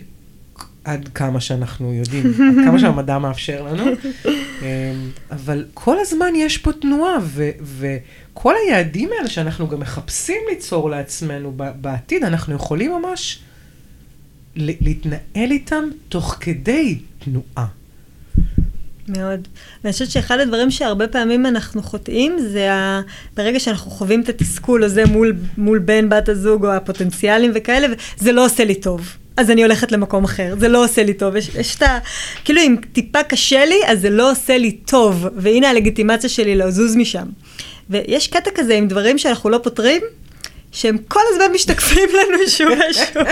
עד 0.83 1.07
כמה 1.07 1.39
שאנחנו 1.39 1.93
יודעים, 1.93 2.25
עד 2.49 2.65
כמה 2.65 2.79
שהמדע 2.79 3.17
מאפשר 3.17 3.63
לנו, 3.63 3.83
אה, 4.61 4.93
אבל 5.31 5.65
כל 5.73 5.99
הזמן 5.99 6.35
יש 6.35 6.57
פה 6.57 6.73
תנועה, 6.73 7.17
ו- 7.21 7.97
כל 8.39 8.53
היעדים 8.65 9.09
האלה 9.17 9.29
שאנחנו 9.29 9.67
גם 9.67 9.79
מחפשים 9.79 10.41
ליצור 10.49 10.89
לעצמנו 10.89 11.53
בעתיד, 11.55 12.23
אנחנו 12.23 12.55
יכולים 12.55 12.91
ממש 12.91 13.39
להתנהל 14.55 15.51
איתם 15.51 15.83
תוך 16.09 16.37
כדי 16.39 16.99
תנועה. 17.19 17.65
מאוד. 19.07 19.47
ואני 19.83 19.93
חושבת 19.93 20.09
שאחד 20.09 20.39
הדברים 20.39 20.71
שהרבה 20.71 21.07
פעמים 21.07 21.45
אנחנו 21.45 21.83
חוטאים, 21.83 22.39
זה 22.39 22.73
ה... 22.73 23.01
ברגע 23.37 23.59
שאנחנו 23.59 23.91
חווים 23.91 24.21
את 24.21 24.29
התסכול 24.29 24.83
הזה 24.83 25.05
מול, 25.05 25.33
מול 25.57 25.79
בן, 25.79 26.09
בת 26.09 26.29
הזוג 26.29 26.65
או 26.65 26.71
הפוטנציאלים 26.71 27.51
וכאלה, 27.55 27.87
זה 28.17 28.31
לא 28.31 28.45
עושה 28.45 28.65
לי 28.65 28.75
טוב. 28.75 29.17
אז 29.37 29.51
אני 29.51 29.63
הולכת 29.63 29.91
למקום 29.91 30.23
אחר, 30.23 30.55
זה 30.59 30.67
לא 30.67 30.83
עושה 30.83 31.03
לי 31.03 31.13
טוב. 31.13 31.35
יש, 31.35 31.49
יש 31.55 31.75
את 31.75 31.81
ה... 31.81 31.99
כאילו, 32.45 32.61
אם 32.61 32.75
טיפה 32.93 33.23
קשה 33.23 33.65
לי, 33.65 33.75
אז 33.87 34.01
זה 34.01 34.09
לא 34.09 34.31
עושה 34.31 34.57
לי 34.57 34.71
טוב. 34.71 35.27
והנה 35.35 35.69
הלגיטימציה 35.69 36.29
שלי 36.29 36.55
לזוז 36.55 36.95
משם. 36.95 37.25
ויש 37.89 38.27
קטע 38.27 38.51
כזה 38.55 38.75
עם 38.75 38.87
דברים 38.87 39.17
שאנחנו 39.17 39.49
לא 39.49 39.57
פותרים, 39.63 40.01
שהם 40.71 40.97
כל 41.07 41.19
הזמן 41.29 41.45
משתקפים 41.53 42.09
לנו 42.17 42.49
שוב 42.49 42.67
ושוב. 42.89 43.23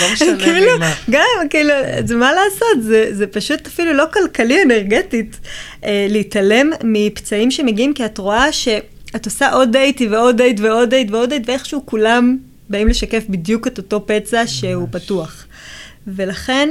לא 0.00 0.12
משנה 0.12 0.38
כאילו, 0.38 0.76
ממה. 0.76 0.94
גם, 1.10 1.48
כאילו, 1.50 1.74
זה 2.06 2.16
מה 2.16 2.32
לעשות, 2.32 2.82
זה, 2.82 3.08
זה 3.10 3.26
פשוט 3.26 3.66
אפילו 3.66 3.92
לא 3.92 4.04
כלכלי 4.12 4.62
אנרגטית 4.62 5.40
אה, 5.84 6.06
להתעלם 6.10 6.70
מפצעים 6.84 7.50
שמגיעים, 7.50 7.94
כי 7.94 8.04
את 8.04 8.18
רואה 8.18 8.52
שאת 8.52 9.26
עושה 9.26 9.52
עוד 9.52 9.72
דייט 9.72 10.02
ועוד 10.10 10.36
דייט 10.36 10.60
ועוד 10.60 10.90
דייט 10.90 11.10
ועוד 11.10 11.28
דייט, 11.28 11.42
ואיכשהו 11.48 11.86
כולם 11.86 12.36
באים 12.68 12.88
לשקף 12.88 13.22
בדיוק 13.28 13.66
את 13.66 13.78
אותו 13.78 14.06
פצע 14.06 14.46
שהוא 14.46 14.88
ממש. 14.92 15.02
פתוח. 15.02 15.46
ולכן, 16.06 16.68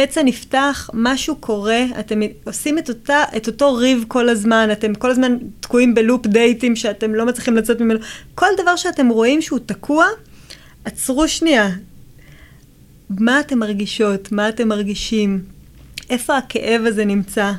הפצע 0.00 0.22
נפתח, 0.22 0.90
משהו 0.94 1.36
קורה, 1.36 1.84
אתם 2.00 2.20
עושים 2.44 2.78
את, 2.78 2.88
אותה, 2.88 3.24
את 3.36 3.46
אותו 3.46 3.74
ריב 3.74 4.04
כל 4.08 4.28
הזמן, 4.28 4.68
אתם 4.72 4.94
כל 4.94 5.10
הזמן 5.10 5.36
תקועים 5.60 5.94
בלופ 5.94 6.26
דייטים 6.26 6.76
שאתם 6.76 7.14
לא 7.14 7.26
מצליחים 7.26 7.56
לצאת 7.56 7.80
ממנו. 7.80 8.00
כל 8.34 8.46
דבר 8.62 8.76
שאתם 8.76 9.08
רואים 9.08 9.42
שהוא 9.42 9.58
תקוע, 9.66 10.06
עצרו 10.84 11.28
שנייה. 11.28 11.68
מה 13.10 13.40
אתם 13.40 13.58
מרגישות? 13.58 14.32
מה 14.32 14.48
אתם 14.48 14.68
מרגישים? 14.68 15.42
איפה 16.10 16.36
הכאב 16.36 16.82
הזה 16.86 17.04
נמצא? 17.04 17.52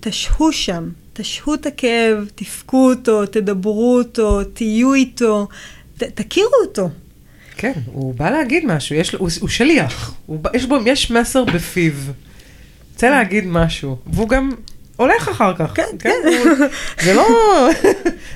תשהו 0.00 0.52
שם, 0.52 0.88
תשהו 1.12 1.54
את 1.54 1.66
הכאב, 1.66 2.28
תפקו 2.34 2.90
אותו, 2.90 3.26
תדברו 3.26 3.98
אותו, 3.98 4.44
תהיו 4.44 4.94
איתו, 4.94 5.48
ת, 5.98 6.02
תכירו 6.02 6.54
אותו. 6.66 6.90
כן, 7.60 7.72
הוא 7.86 8.14
בא 8.14 8.30
להגיד 8.30 8.66
משהו, 8.66 8.96
יש, 8.96 9.14
הוא, 9.14 9.28
הוא 9.40 9.48
שליח, 9.48 10.14
הוא, 10.26 10.38
יש 10.54 10.64
בו, 10.64 10.76
יש 10.86 11.10
מסר 11.10 11.44
בפיו. 11.44 11.92
רוצה 12.92 13.10
להגיד 13.10 13.44
משהו, 13.46 13.96
והוא 14.06 14.28
גם 14.28 14.50
הולך 14.96 15.28
אחר 15.28 15.52
כך. 15.58 15.72
כן, 15.74 15.82
כן. 15.98 16.10
הוא, 16.24 16.66
זה 17.00 17.14
לא, 17.14 17.26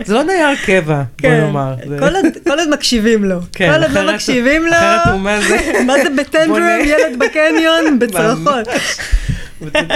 זה 0.04 0.14
לא 0.14 0.22
דייר 0.22 0.56
קבע, 0.66 1.02
כן. 1.18 1.28
בוא 1.28 1.46
נאמר. 1.46 1.74
זה... 1.88 1.98
כל, 1.98 2.16
עוד, 2.16 2.24
כל 2.44 2.58
עוד 2.58 2.68
מקשיבים 2.70 3.24
לו. 3.24 3.36
כן, 3.52 3.72
כל 3.74 3.82
עוד 3.82 4.06
לא 4.06 4.14
מקשיבים 4.14 4.66
לו, 4.66 4.72
אחרת 4.72 5.06
הוא 5.06 5.20
מה 5.20 5.40
זה? 5.40 5.72
מה 5.86 5.94
זה 6.02 6.10
בטנדרום. 6.18 6.60
ילד 6.84 7.18
בקניון, 7.18 7.98
בצרחות. 8.00 8.68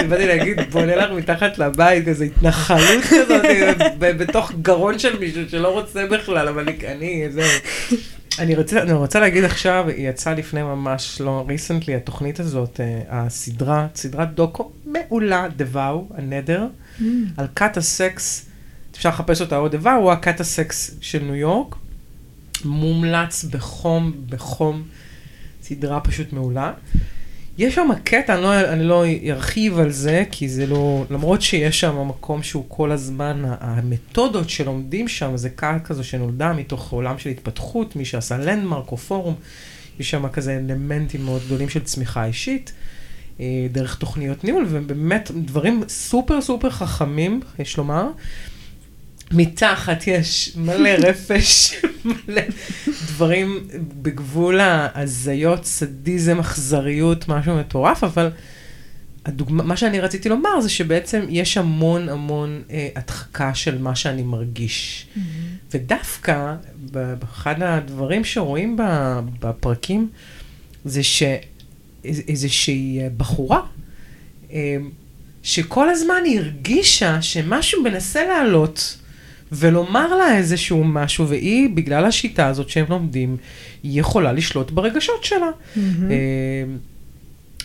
באתי 0.09 0.27
להגיד, 0.27 0.71
בונה 0.71 0.95
לך 0.95 1.11
מתחת 1.11 1.57
לבית, 1.57 2.07
איזו 2.07 2.23
התנחלות 2.23 3.03
כזאת, 3.09 3.45
בתוך 3.99 4.51
גרון 4.61 4.99
של 4.99 5.19
מישהו 5.19 5.41
שלא 5.51 5.67
רוצה 5.67 6.05
בכלל, 6.05 6.47
אבל 6.47 6.65
אני, 6.87 7.27
זהו. 7.29 7.99
אני 8.39 8.55
רוצה, 8.55 8.81
אני 8.81 8.93
רוצה 8.93 9.19
להגיד 9.19 9.43
עכשיו, 9.43 9.85
היא 9.87 10.09
יצאה 10.09 10.33
לפני 10.33 10.63
ממש 10.63 11.21
לא 11.21 11.45
ריסנטלי, 11.47 11.95
התוכנית 11.95 12.39
הזאת, 12.39 12.79
אה, 12.79 13.01
הסדרה, 13.09 13.87
סדרת 13.95 14.33
דוקו 14.33 14.71
מעולה, 14.85 15.47
The 15.57 15.75
Vow, 15.75 16.17
הנדר, 16.17 16.67
על 17.37 17.47
כת 17.55 17.77
הסקס, 17.77 18.45
אפשר 18.95 19.09
לחפש 19.09 19.41
אותה 19.41 19.55
עוד 19.55 19.75
The 19.75 19.85
Vow, 19.85 19.89
הוא 19.89 20.11
הכת 20.11 20.39
הסקס 20.39 20.95
של 21.01 21.23
ניו 21.23 21.35
יורק, 21.35 21.75
מומלץ 22.65 23.43
בחום, 23.43 24.13
בחום, 24.29 24.83
סדרה 25.63 25.99
פשוט 25.99 26.33
מעולה. 26.33 26.73
יש 27.59 27.75
שם 27.75 27.89
קטע, 28.03 28.33
אני 28.33 28.41
לא, 28.43 28.59
אני 28.59 28.83
לא 28.83 29.03
ארחיב 29.29 29.79
על 29.79 29.91
זה, 29.91 30.23
כי 30.31 30.49
זה 30.49 30.65
לא, 30.65 31.05
למרות 31.09 31.41
שיש 31.41 31.79
שם 31.79 32.07
מקום 32.07 32.43
שהוא 32.43 32.65
כל 32.67 32.91
הזמן, 32.91 33.43
המתודות 33.59 34.49
שלומדים 34.49 35.07
שם, 35.07 35.37
זה 35.37 35.49
קהל 35.49 35.79
כזו 35.79 36.03
שנולדה 36.03 36.53
מתוך 36.53 36.91
עולם 36.91 37.17
של 37.17 37.29
התפתחות, 37.29 37.95
מי 37.95 38.05
שעשה 38.05 38.37
לנדמרק 38.37 38.91
או 38.91 38.97
פורום, 38.97 39.35
יש 39.99 40.09
שם 40.09 40.27
כזה 40.27 40.57
אלמנטים 40.57 41.25
מאוד 41.25 41.41
גדולים 41.45 41.69
של 41.69 41.83
צמיחה 41.83 42.25
אישית, 42.25 42.73
אה, 43.39 43.67
דרך 43.71 43.95
תוכניות 43.95 44.43
ניהול, 44.43 44.65
ובאמת 44.69 45.31
דברים 45.31 45.83
סופר 45.87 46.41
סופר 46.41 46.69
חכמים, 46.69 47.41
יש 47.59 47.77
לומר. 47.77 48.07
מתחת 49.31 50.07
יש 50.07 50.53
מלא 50.55 50.89
רפש, 50.89 51.73
מלא 52.05 52.41
דברים 53.07 53.67
בגבול 54.01 54.59
ההזיות, 54.59 55.65
סדיזם, 55.65 56.39
אכזריות, 56.39 57.27
משהו 57.27 57.55
מטורף, 57.55 58.03
אבל 58.03 58.29
הדוגמה, 59.25 59.63
מה 59.63 59.77
שאני 59.77 59.99
רציתי 59.99 60.29
לומר 60.29 60.61
זה 60.61 60.69
שבעצם 60.69 61.25
יש 61.29 61.57
המון 61.57 62.09
המון 62.09 62.61
אה, 62.71 62.87
הדחקה 62.95 63.55
של 63.55 63.81
מה 63.81 63.95
שאני 63.95 64.21
מרגיש. 64.23 65.07
ודווקא 65.71 66.55
ב- 66.91 67.13
באחד 67.13 67.61
הדברים 67.61 68.23
שרואים 68.23 68.77
בפרקים, 69.39 70.09
זה 70.85 71.01
שאיזושהי 71.03 72.99
בחורה, 73.17 73.61
אה, 74.51 74.77
שכל 75.43 75.89
הזמן 75.89 76.21
היא 76.25 76.39
הרגישה 76.39 77.21
שמשהו 77.21 77.83
מנסה 77.83 78.23
לעלות 78.27 78.97
ולומר 79.51 80.15
לה 80.15 80.37
איזשהו 80.37 80.83
משהו, 80.83 81.27
והיא, 81.27 81.69
בגלל 81.73 82.05
השיטה 82.05 82.47
הזאת 82.47 82.69
שהם 82.69 82.85
לומדים, 82.89 83.37
היא 83.83 83.99
יכולה 83.99 84.31
לשלוט 84.31 84.71
ברגשות 84.71 85.23
שלה. 85.23 85.49
אה, 85.77 86.63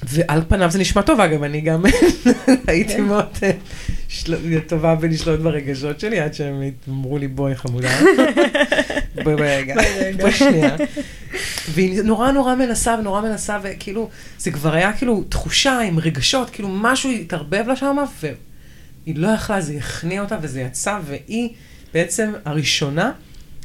ועל 0.03 0.43
פניו 0.49 0.70
זה 0.70 0.78
נשמע 0.78 1.03
טוב, 1.03 1.20
אגב, 1.20 1.43
אני 1.43 1.61
גם 1.61 1.85
הייתי 2.66 3.01
מאוד 3.01 3.24
אה, 3.43 3.51
טובה 4.66 4.95
בלשלוט 4.95 5.41
ברגשות 5.41 6.01
שלי, 6.01 6.20
עד 6.20 6.35
שהם 6.35 6.62
אמרו 6.89 7.18
לי, 7.18 7.28
בואי 7.28 7.55
חמודה. 7.55 7.89
בואי 9.24 9.35
רגע. 9.35 9.74
בואי 10.20 10.32
שנייה. 10.32 10.76
והיא 11.70 12.03
נורא 12.03 12.32
נורא 12.32 12.55
מנסה 12.55 12.97
ונורא 12.99 13.20
מנסה, 13.20 13.59
וכאילו, 13.62 14.09
זה 14.39 14.51
כבר 14.51 14.74
היה 14.74 14.93
כאילו 14.93 15.24
תחושה 15.28 15.80
עם 15.80 15.99
רגשות, 15.99 16.51
כאילו 16.51 16.68
משהו 16.68 17.11
התערבב 17.11 17.64
לה 17.66 17.76
שם, 17.76 17.97
והיא 18.20 19.16
לא 19.16 19.28
יכלה, 19.28 19.61
זה 19.61 19.74
הכניע 19.74 20.22
אותה 20.22 20.39
וזה 20.43 20.61
יצא, 20.61 20.99
והיא 21.07 21.49
בעצם 21.95 22.32
הראשונה 22.45 23.12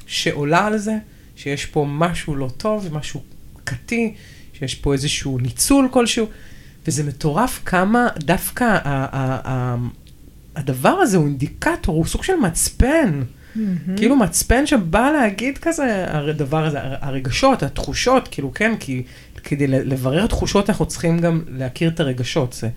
שעולה 0.08 0.66
על 0.66 0.78
זה, 0.78 0.98
שיש 1.36 1.66
פה 1.66 1.86
משהו 1.90 2.36
לא 2.36 2.50
טוב, 2.58 2.88
משהו 2.98 3.22
קטי, 3.64 4.14
שיש 4.54 4.76
פה 4.76 4.94
איזשהו 4.94 5.38
ניצול 5.38 5.88
כלשהו, 5.92 6.28
וזה 6.88 7.04
מטורף 7.04 7.62
כמה 7.66 8.08
דווקא 8.20 8.64
ה- 8.64 8.80
ה- 8.84 9.40
ה- 9.50 9.76
הדבר 10.56 10.90
הזה 10.90 11.18
הוא 11.18 11.26
אינדיקטור, 11.26 11.96
הוא 11.96 12.06
סוג 12.06 12.24
של 12.24 12.36
מצפן. 12.36 13.22
כאילו 13.98 14.16
מצפן 14.16 14.66
שבא 14.68 15.12
להגיד 15.12 15.58
כזה, 15.58 16.06
הדבר 16.08 16.66
הזה, 16.66 16.82
הר- 16.82 16.96
הרגשות, 17.02 17.64
התחושות, 17.64 18.28
כאילו 18.32 18.54
כן, 18.54 18.74
כי 18.80 19.04
כדי 19.44 19.68
לברר 19.68 20.28
תחושות 20.28 20.70
אנחנו 20.70 20.86
צריכים 20.86 21.20
גם 21.20 21.42
להכיר 21.48 21.90
את 21.90 22.00
הרגשות, 22.00 22.54
זה 22.54 22.70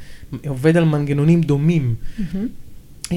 עובד 0.48 0.76
על 0.76 0.84
מנגנונים 0.84 1.40
דומים. 1.40 1.94
אה, 3.12 3.16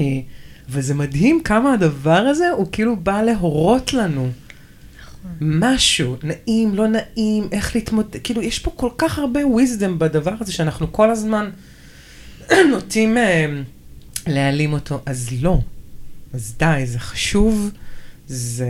וזה 0.68 0.94
מדהים 0.94 1.42
כמה 1.42 1.72
הדבר 1.72 2.18
הזה 2.18 2.50
הוא 2.50 2.66
כאילו 2.72 2.96
בא 2.96 3.22
להורות 3.22 3.92
לנו. 3.92 4.30
משהו, 5.40 6.16
נעים, 6.22 6.74
לא 6.74 6.86
נעים, 6.88 7.48
איך 7.52 7.74
להתמודד, 7.74 8.16
כאילו 8.24 8.42
יש 8.42 8.58
פה 8.58 8.70
כל 8.76 8.90
כך 8.98 9.18
הרבה 9.18 9.40
wisdom 9.40 9.98
בדבר 9.98 10.34
הזה 10.40 10.52
שאנחנו 10.52 10.92
כל 10.92 11.10
הזמן 11.10 11.50
נוטים 12.70 13.18
אה, 13.18 13.46
להעלים 14.26 14.72
אותו, 14.72 15.00
אז 15.06 15.28
לא. 15.40 15.58
אז 16.34 16.54
די, 16.58 16.82
זה 16.84 16.98
חשוב, 16.98 17.70
זה... 18.26 18.68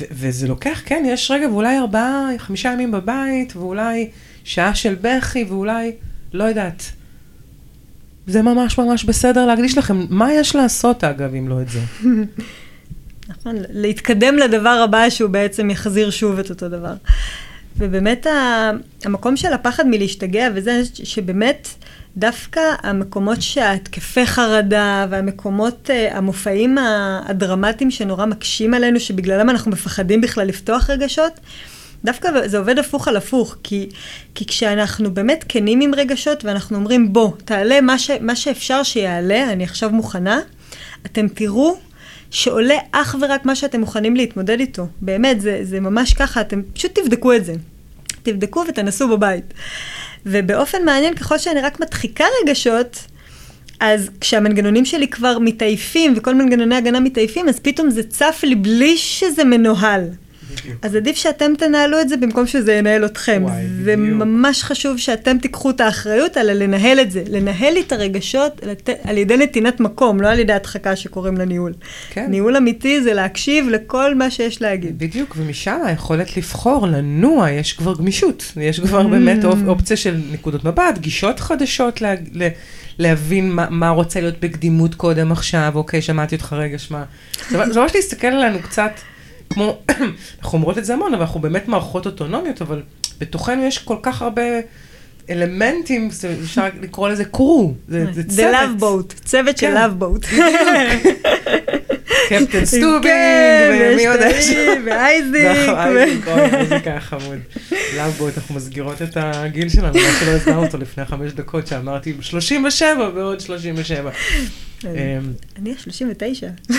ו- 0.00 0.04
וזה 0.10 0.48
לוקח, 0.48 0.82
כן, 0.84 1.04
יש 1.06 1.30
רגע, 1.30 1.48
ואולי 1.48 1.78
ארבעה, 1.78 2.28
חמישה 2.38 2.72
ימים 2.72 2.90
בבית, 2.90 3.56
ואולי 3.56 4.10
שעה 4.44 4.74
של 4.74 4.96
בכי, 5.00 5.44
ואולי, 5.44 5.92
לא 6.32 6.44
יודעת. 6.44 6.92
זה 8.26 8.42
ממש 8.42 8.78
ממש 8.78 9.04
בסדר 9.04 9.46
להקדיש 9.46 9.78
לכם. 9.78 10.06
מה 10.10 10.32
יש 10.32 10.56
לעשות, 10.56 11.04
אגב, 11.04 11.34
אם 11.34 11.48
לא 11.48 11.62
את 11.62 11.68
זה? 11.68 11.80
נכון, 13.30 13.56
להתקדם 13.70 14.36
לדבר 14.36 14.82
הבא 14.84 15.10
שהוא 15.10 15.30
בעצם 15.30 15.70
יחזיר 15.70 16.10
שוב 16.10 16.38
את 16.38 16.50
אותו 16.50 16.68
דבר. 16.68 16.94
ובאמת 17.76 18.26
המקום 19.04 19.36
של 19.36 19.52
הפחד 19.52 19.86
מלהשתגע 19.86 20.48
וזה, 20.54 20.82
שבאמת 20.94 21.68
דווקא 22.16 22.60
המקומות 22.82 23.42
שההתקפי 23.42 24.26
חרדה 24.26 25.06
והמקומות, 25.10 25.90
אה, 25.90 26.16
המופעים 26.16 26.78
הדרמטיים 27.28 27.90
שנורא 27.90 28.26
מקשים 28.26 28.74
עלינו, 28.74 29.00
שבגללם 29.00 29.50
אנחנו 29.50 29.70
מפחדים 29.70 30.20
בכלל 30.20 30.46
לפתוח 30.46 30.90
רגשות, 30.90 31.40
דווקא 32.04 32.48
זה 32.48 32.58
עובד 32.58 32.78
הפוך 32.78 33.08
על 33.08 33.16
הפוך, 33.16 33.56
כי, 33.62 33.88
כי 34.34 34.46
כשאנחנו 34.46 35.14
באמת 35.14 35.44
כנים 35.48 35.80
עם 35.80 35.94
רגשות 35.94 36.44
ואנחנו 36.44 36.76
אומרים, 36.76 37.12
בוא, 37.12 37.30
תעלה 37.44 37.80
מה, 37.80 37.98
ש, 37.98 38.10
מה 38.20 38.36
שאפשר 38.36 38.82
שיעלה, 38.82 39.52
אני 39.52 39.64
עכשיו 39.64 39.90
מוכנה, 39.90 40.40
אתם 41.06 41.28
תראו 41.28 41.78
שעולה 42.30 42.76
אך 42.92 43.16
ורק 43.20 43.44
מה 43.44 43.54
שאתם 43.54 43.80
מוכנים 43.80 44.16
להתמודד 44.16 44.60
איתו. 44.60 44.86
באמת, 45.00 45.40
זה, 45.40 45.60
זה 45.62 45.80
ממש 45.80 46.14
ככה, 46.14 46.40
אתם 46.40 46.62
פשוט 46.72 46.98
תבדקו 46.98 47.32
את 47.32 47.44
זה. 47.44 47.54
תבדקו 48.22 48.64
ותנסו 48.68 49.08
בבית. 49.08 49.54
ובאופן 50.26 50.84
מעניין, 50.84 51.14
ככל 51.14 51.38
שאני 51.38 51.60
רק 51.60 51.80
מדחיקה 51.80 52.24
רגשות, 52.42 53.06
אז 53.80 54.10
כשהמנגנונים 54.20 54.84
שלי 54.84 55.08
כבר 55.08 55.38
מתעייפים 55.38 56.14
וכל 56.16 56.34
מנגנוני 56.34 56.76
הגנה 56.76 57.00
מתעייפים, 57.00 57.48
אז 57.48 57.58
פתאום 57.58 57.90
זה 57.90 58.02
צף 58.02 58.40
לי 58.42 58.54
בלי 58.54 58.96
שזה 58.96 59.44
מנוהל. 59.44 60.04
אז 60.82 60.94
עדיף 60.94 61.16
שאתם 61.16 61.52
תנהלו 61.58 62.00
את 62.00 62.08
זה 62.08 62.16
במקום 62.16 62.46
שזה 62.46 62.72
ינהל 62.72 63.04
אתכם. 63.04 63.42
וואי, 63.44 63.62
זה 63.84 63.96
בדיוק. 63.96 64.16
ממש 64.16 64.62
חשוב 64.62 64.98
שאתם 64.98 65.38
תיקחו 65.38 65.70
את 65.70 65.80
האחריות 65.80 66.36
על 66.36 66.62
לנהל 66.62 67.00
את 67.00 67.10
זה. 67.10 67.22
לנהל 67.30 67.74
את 67.78 67.92
הרגשות. 67.92 68.60
על 69.04 69.18
ידי 69.18 69.36
נתינת 69.36 69.80
מקום, 69.80 70.20
לא 70.20 70.28
על 70.28 70.38
ידי 70.38 70.52
הדחקה 70.52 70.96
שקוראים 70.96 71.36
לה 71.36 71.44
ניהול. 71.44 71.72
כן. 72.10 72.26
ניהול 72.28 72.56
אמיתי 72.56 73.02
זה 73.02 73.12
להקשיב 73.14 73.68
לכל 73.68 74.14
מה 74.14 74.30
שיש 74.30 74.62
להגיד. 74.62 74.98
בדיוק, 74.98 75.34
ומשם 75.38 75.78
היכולת 75.84 76.36
לבחור, 76.36 76.86
לנוע, 76.88 77.50
יש 77.50 77.72
כבר 77.72 77.94
גמישות. 77.94 78.52
יש 78.60 78.80
כבר 78.80 79.00
Mm. 79.06 79.08
באמת 79.10 79.44
אופ- 79.44 79.58
אופציה 79.66 79.96
של 79.96 80.16
נקודות 80.32 80.64
מבט, 80.64 80.98
גישות 80.98 81.40
חדשות, 81.40 82.00
לה, 82.02 82.14
ל, 82.32 82.48
להבין 82.98 83.50
מה, 83.52 83.66
מה 83.70 83.88
רוצה 83.88 84.20
להיות 84.20 84.34
בקדימות 84.40 84.94
קודם 84.94 85.32
עכשיו, 85.32 85.72
אוקיי, 85.74 86.02
שמעתי 86.02 86.34
אותך 86.34 86.52
רגע, 86.52 86.78
שמע. 86.78 87.02
זה 87.50 87.80
ממש 87.80 87.92
להסתכל 87.94 88.26
עלינו 88.26 88.58
קצת 88.62 88.90
כמו, 89.52 89.78
אנחנו 90.40 90.58
אומרות 90.58 90.78
את 90.78 90.84
זה 90.84 90.94
המון, 90.94 91.14
אבל 91.14 91.22
אנחנו 91.22 91.40
באמת 91.40 91.68
מערכות 91.68 92.06
אוטונומיות, 92.06 92.62
אבל 92.62 92.82
בתוכנו 93.18 93.64
יש 93.64 93.78
כל 93.78 93.96
כך 94.02 94.22
הרבה 94.22 94.42
אלמנטים, 95.30 96.08
אפשר 96.44 96.64
לקרוא 96.80 97.08
לזה 97.08 97.24
crew, 97.24 97.74
זה, 97.88 98.06
זה 98.12 98.24
צוות. 98.24 98.54
The 98.54 98.80
Love 98.80 98.82
Boat, 98.82 99.24
צוות 99.24 99.58
של 99.58 99.76
Love 99.76 100.02
Boat. 100.02 100.26
קפטן 102.30 102.64
סטובינג, 102.74 103.02
כן, 103.02 103.90
ומי 103.92 104.02
יודע 104.02 104.28
ושתיים, 104.38 104.86
ואייזיק. 104.86 105.44
אייזיק, 105.68 106.28
אוי, 106.28 106.42
איזה 106.42 106.78
ככה 106.80 107.00
חמוד. 107.00 107.38
לאב 107.96 108.12
בוט, 108.12 108.38
אנחנו 108.38 108.54
מסגירות 108.54 109.02
את 109.02 109.16
הגיל 109.16 109.68
שלנו, 109.68 109.94
מה 109.94 110.20
שלא 110.20 110.30
הסגרנו 110.30 110.66
אותו 110.66 110.78
לפני 110.78 111.04
חמש 111.04 111.32
דקות, 111.32 111.66
שאמרתי 111.66 112.14
37 112.20 113.10
ועוד 113.14 113.40
37. 113.40 114.10
אמ, 114.84 114.88
אני 115.58 115.72
ה-39. 115.72 116.72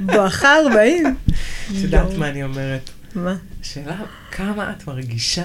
בואכה 0.00 0.56
40. 0.56 1.16
את 1.66 1.74
יודעת 1.74 2.14
מה 2.18 2.28
אני 2.28 2.44
אומרת? 2.44 2.90
מה? 3.14 3.36
השאלה, 3.60 3.96
כמה 4.30 4.70
את 4.70 4.86
מרגישה? 4.86 5.44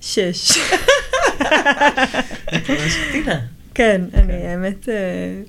שש. 0.00 0.58
כן, 3.74 4.00
אני 4.14 4.46
האמת 4.46 4.88
אה, 4.88 4.94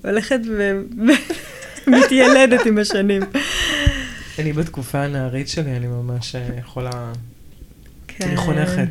הולכת 0.09 0.39
ומתיילדת 1.87 2.65
עם 2.67 2.77
השנים. 2.77 3.21
אני 4.39 4.53
בתקופה 4.53 5.03
הנערית 5.03 5.47
שלי, 5.47 5.77
אני 5.77 5.87
ממש 5.87 6.35
אה, 6.35 6.49
יכולה... 6.59 7.13
כן. 8.07 8.27
אני 8.27 8.37
חונכת. 8.37 8.89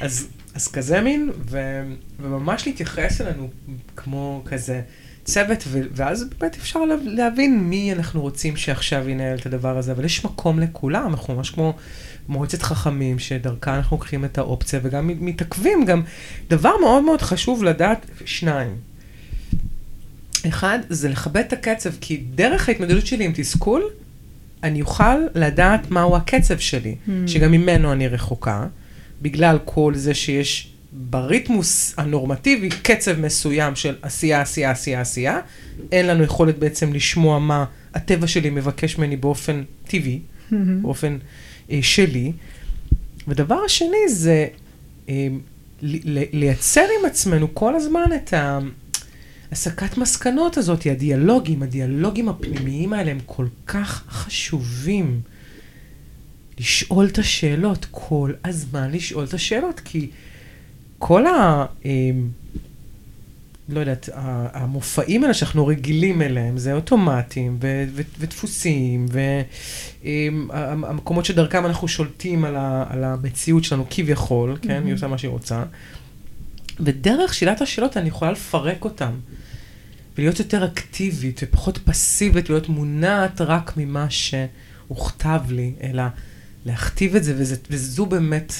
אז, 0.00 0.28
אז 0.54 0.68
כזה 0.68 1.00
מין, 1.00 1.30
ו, 1.50 1.82
וממש 2.20 2.66
להתייחס 2.66 3.20
אלינו 3.20 3.48
כמו 3.96 4.42
כזה 4.46 4.82
צוות, 5.24 5.64
ו, 5.66 5.80
ואז 5.92 6.24
באמת 6.38 6.56
אפשר 6.56 6.84
לה, 6.84 6.94
להבין 7.04 7.60
מי 7.60 7.92
אנחנו 7.92 8.20
רוצים 8.22 8.56
שעכשיו 8.56 9.08
ינהל 9.08 9.38
את 9.38 9.46
הדבר 9.46 9.78
הזה, 9.78 9.92
אבל 9.92 10.04
יש 10.04 10.24
מקום 10.24 10.60
לכולם, 10.60 11.10
אנחנו 11.10 11.34
ממש 11.34 11.50
כמו 11.50 11.74
מועצת 12.28 12.62
חכמים, 12.62 13.18
שדרכה 13.18 13.76
אנחנו 13.76 13.96
לוקחים 13.96 14.24
את 14.24 14.38
האופציה, 14.38 14.80
וגם 14.82 15.10
מתעכבים, 15.20 15.84
גם 15.84 16.02
דבר 16.48 16.72
מאוד 16.80 17.04
מאוד 17.04 17.22
חשוב 17.22 17.64
לדעת, 17.64 18.06
שניים. 18.24 18.76
אחד, 20.48 20.78
זה 20.88 21.08
לכבד 21.08 21.36
את 21.46 21.52
הקצב, 21.52 21.90
כי 22.00 22.16
דרך 22.34 22.68
ההתמודדות 22.68 23.06
שלי 23.06 23.24
עם 23.24 23.32
תסכול, 23.34 23.82
אני 24.62 24.80
אוכל 24.82 25.16
לדעת 25.34 25.90
מהו 25.90 26.16
הקצב 26.16 26.58
שלי, 26.58 26.94
Hmm. 27.06 27.10
שגם 27.26 27.52
ממנו 27.52 27.92
אני 27.92 28.08
רחוקה, 28.08 28.66
בגלל 29.22 29.58
כל 29.64 29.92
זה 29.96 30.14
שיש 30.14 30.70
בריתמוס 30.92 31.94
הנורמטיבי 31.96 32.68
קצב 32.82 33.20
מסוים 33.20 33.76
של 33.76 33.94
עשייה, 34.02 34.40
עשייה, 34.40 34.70
עשייה, 34.70 35.00
עשייה. 35.00 35.40
אין 35.92 36.06
לנו 36.06 36.24
יכולת 36.24 36.58
בעצם 36.58 36.92
לשמוע 36.92 37.38
מה 37.38 37.64
הטבע 37.94 38.26
שלי 38.26 38.50
מבקש 38.50 38.98
ממני 38.98 39.16
באופן 39.16 39.62
טבעי, 39.88 40.20
באופן 40.82 41.18
אה, 41.70 41.78
שלי. 41.82 42.32
ודבר 43.28 43.58
השני 43.66 44.08
זה 44.08 44.46
אה, 45.08 45.28
ל- 45.82 46.18
ל- 46.18 46.24
לייצר 46.32 46.80
עם 47.00 47.06
עצמנו 47.06 47.54
כל 47.54 47.74
הזמן 47.74 48.10
את 48.16 48.32
ה... 48.34 48.58
הסקת 49.54 49.98
מסקנות 49.98 50.56
הזאת, 50.56 50.86
הדיאלוגים, 50.90 51.62
הדיאלוגים 51.62 52.28
הפנימיים 52.28 52.92
האלה 52.92 53.10
הם 53.10 53.18
כל 53.26 53.46
כך 53.66 54.04
חשובים. 54.08 55.20
לשאול 56.58 57.06
את 57.06 57.18
השאלות, 57.18 57.86
כל 57.90 58.32
הזמן 58.44 58.90
לשאול 58.90 59.24
את 59.24 59.34
השאלות, 59.34 59.80
כי 59.80 60.10
כל 60.98 61.26
ה... 61.26 61.66
אה, 61.84 61.90
לא 63.68 63.80
יודעת, 63.80 64.08
המופעים 64.52 65.22
האלה 65.22 65.34
שאנחנו 65.34 65.66
רגילים 65.66 66.22
אליהם, 66.22 66.58
זה 66.58 66.72
אוטומטים 66.72 67.58
ו- 67.60 67.84
ו- 67.94 68.02
ודפוסים, 68.18 69.06
והמקומות 70.04 71.24
שדרכם 71.24 71.66
אנחנו 71.66 71.88
שולטים 71.88 72.44
על, 72.44 72.56
ה- 72.56 72.84
על 72.88 73.04
המציאות 73.04 73.64
שלנו 73.64 73.86
כביכול, 73.90 74.58
כן? 74.62 74.82
היא 74.86 74.94
עושה 74.94 75.06
מה 75.06 75.18
שהיא 75.18 75.30
רוצה. 75.30 75.62
ודרך 76.80 77.34
שאלת 77.34 77.60
השאלות 77.60 77.96
אני 77.96 78.08
יכולה 78.08 78.32
לפרק 78.32 78.84
אותם. 78.84 79.12
ולהיות 80.18 80.38
יותר 80.38 80.64
אקטיבית 80.64 81.40
ופחות 81.42 81.78
פסיבית, 81.78 82.48
להיות 82.50 82.68
מונעת 82.68 83.40
רק 83.40 83.72
ממה 83.76 84.06
שהוכתב 84.10 85.40
לי, 85.50 85.72
אלא 85.82 86.02
להכתיב 86.66 87.16
את 87.16 87.24
זה, 87.24 87.34
וזה, 87.36 87.56
וזו 87.70 88.06
באמת, 88.06 88.52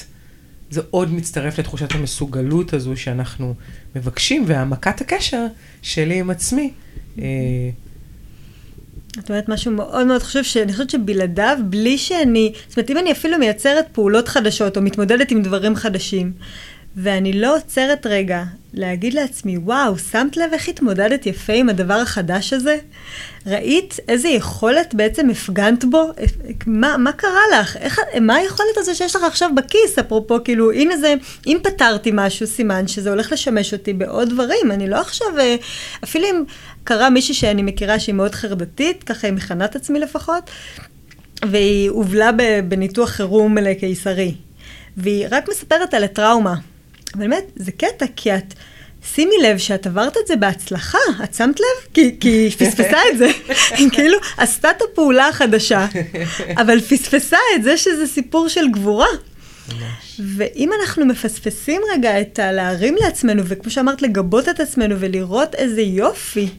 זה 0.69 0.81
עוד 0.89 1.13
מצטרף 1.13 1.59
לתחושת 1.59 1.91
המסוגלות 1.91 2.73
הזו 2.73 2.97
שאנחנו 2.97 3.53
מבקשים, 3.95 4.43
והעמקת 4.47 5.01
הקשר 5.01 5.45
שלי 5.81 6.19
עם 6.19 6.29
עצמי. 6.29 6.71
אה, 7.19 7.25
את 9.19 9.29
אומרת 9.29 9.49
משהו 9.49 9.71
מאוד 9.71 10.07
מאוד 10.07 10.23
חשוב, 10.23 10.43
שאני 10.43 10.71
חושבת 10.71 10.89
שבלעדיו, 10.89 11.57
בלי 11.69 11.97
שאני, 11.97 12.53
זאת 12.67 12.77
אומרת, 12.77 12.89
אם 12.89 12.97
אני 12.97 13.11
אפילו 13.11 13.37
מייצרת 13.37 13.85
פעולות 13.91 14.27
חדשות, 14.27 14.77
או 14.77 14.81
מתמודדת 14.81 15.31
עם 15.31 15.41
דברים 15.41 15.75
חדשים, 15.75 16.31
ואני 16.97 17.33
לא 17.33 17.55
עוצרת 17.55 18.05
רגע 18.05 18.43
להגיד 18.73 19.13
לעצמי, 19.13 19.57
וואו, 19.57 19.97
שמת 19.97 20.37
לב 20.37 20.53
איך 20.53 20.69
התמודדת 20.69 21.25
יפה 21.25 21.53
עם 21.53 21.69
הדבר 21.69 21.93
החדש 21.93 22.53
הזה? 22.53 22.77
ראית 23.47 23.97
איזה 24.07 24.27
יכולת 24.27 24.93
בעצם 24.93 25.29
הפגנת 25.29 25.85
בו? 25.85 26.11
מה, 26.65 26.97
מה 26.97 27.11
קרה 27.11 27.41
לך? 27.53 27.77
איך, 27.77 27.99
מה 28.21 28.35
היכולת 28.35 28.77
הזו 28.77 28.95
שיש 28.95 29.15
לך 29.15 29.23
עכשיו 29.23 29.49
בכיס? 29.55 29.99
אפרופו, 29.99 30.43
כאילו, 30.43 30.71
הנה 30.71 30.97
זה, 30.97 31.13
אם 31.47 31.57
פתרתי 31.63 32.11
משהו, 32.13 32.47
סימן 32.47 32.87
שזה 32.87 33.09
הולך 33.09 33.31
לשמש 33.31 33.73
אותי 33.73 33.93
בעוד 33.93 34.29
דברים. 34.29 34.71
אני 34.71 34.89
לא 34.89 35.01
עכשיו, 35.01 35.27
אה, 35.39 35.55
אפילו 36.03 36.25
אם 36.27 36.43
קרה 36.83 37.09
מישהי 37.09 37.33
שאני 37.33 37.63
מכירה 37.63 37.99
שהיא 37.99 38.15
מאוד 38.15 38.35
חרדתית, 38.35 39.03
ככה 39.03 39.27
היא 39.27 39.33
מכנה 39.33 39.65
את 39.65 39.75
עצמי 39.75 39.99
לפחות, 39.99 40.49
והיא 41.45 41.89
הובלה 41.89 42.29
בניתוח 42.67 43.09
חירום 43.09 43.57
לקיסרי. 43.57 44.35
והיא 44.97 45.27
רק 45.31 45.49
מספרת 45.49 45.93
על 45.93 46.03
הטראומה. 46.03 46.55
באמת, 47.15 47.51
זה 47.55 47.71
קטע, 47.71 48.05
כי 48.15 48.35
את... 48.35 48.53
שימי 49.13 49.35
לב 49.43 49.57
שאת 49.57 49.87
עברת 49.87 50.17
את 50.17 50.27
זה 50.27 50.35
בהצלחה, 50.35 50.97
את 51.23 51.33
שמת 51.33 51.59
לב? 51.59 51.93
כי, 51.93 52.15
כי 52.19 52.29
היא 52.29 52.51
פספסה 52.51 52.97
את 53.11 53.17
זה. 53.17 53.27
כאילו 53.93 54.17
עשתה 54.37 54.71
את 54.71 54.81
הפעולה 54.81 55.27
החדשה, 55.27 55.87
אבל 56.57 56.81
פספסה 56.81 57.37
את 57.55 57.63
זה 57.63 57.77
שזה 57.77 58.07
סיפור 58.07 58.47
של 58.47 58.71
גבורה. 58.71 59.07
ואם 60.19 60.69
אנחנו 60.79 61.05
מפספסים 61.05 61.81
רגע 61.93 62.21
את 62.21 62.39
הלהרים 62.39 62.95
לעצמנו, 62.99 63.43
וכמו 63.45 63.71
שאמרת, 63.71 64.01
לגבות 64.01 64.49
את 64.49 64.59
עצמנו 64.59 64.95
ולראות 64.99 65.55
איזה 65.55 65.81
יופי, 65.81 66.49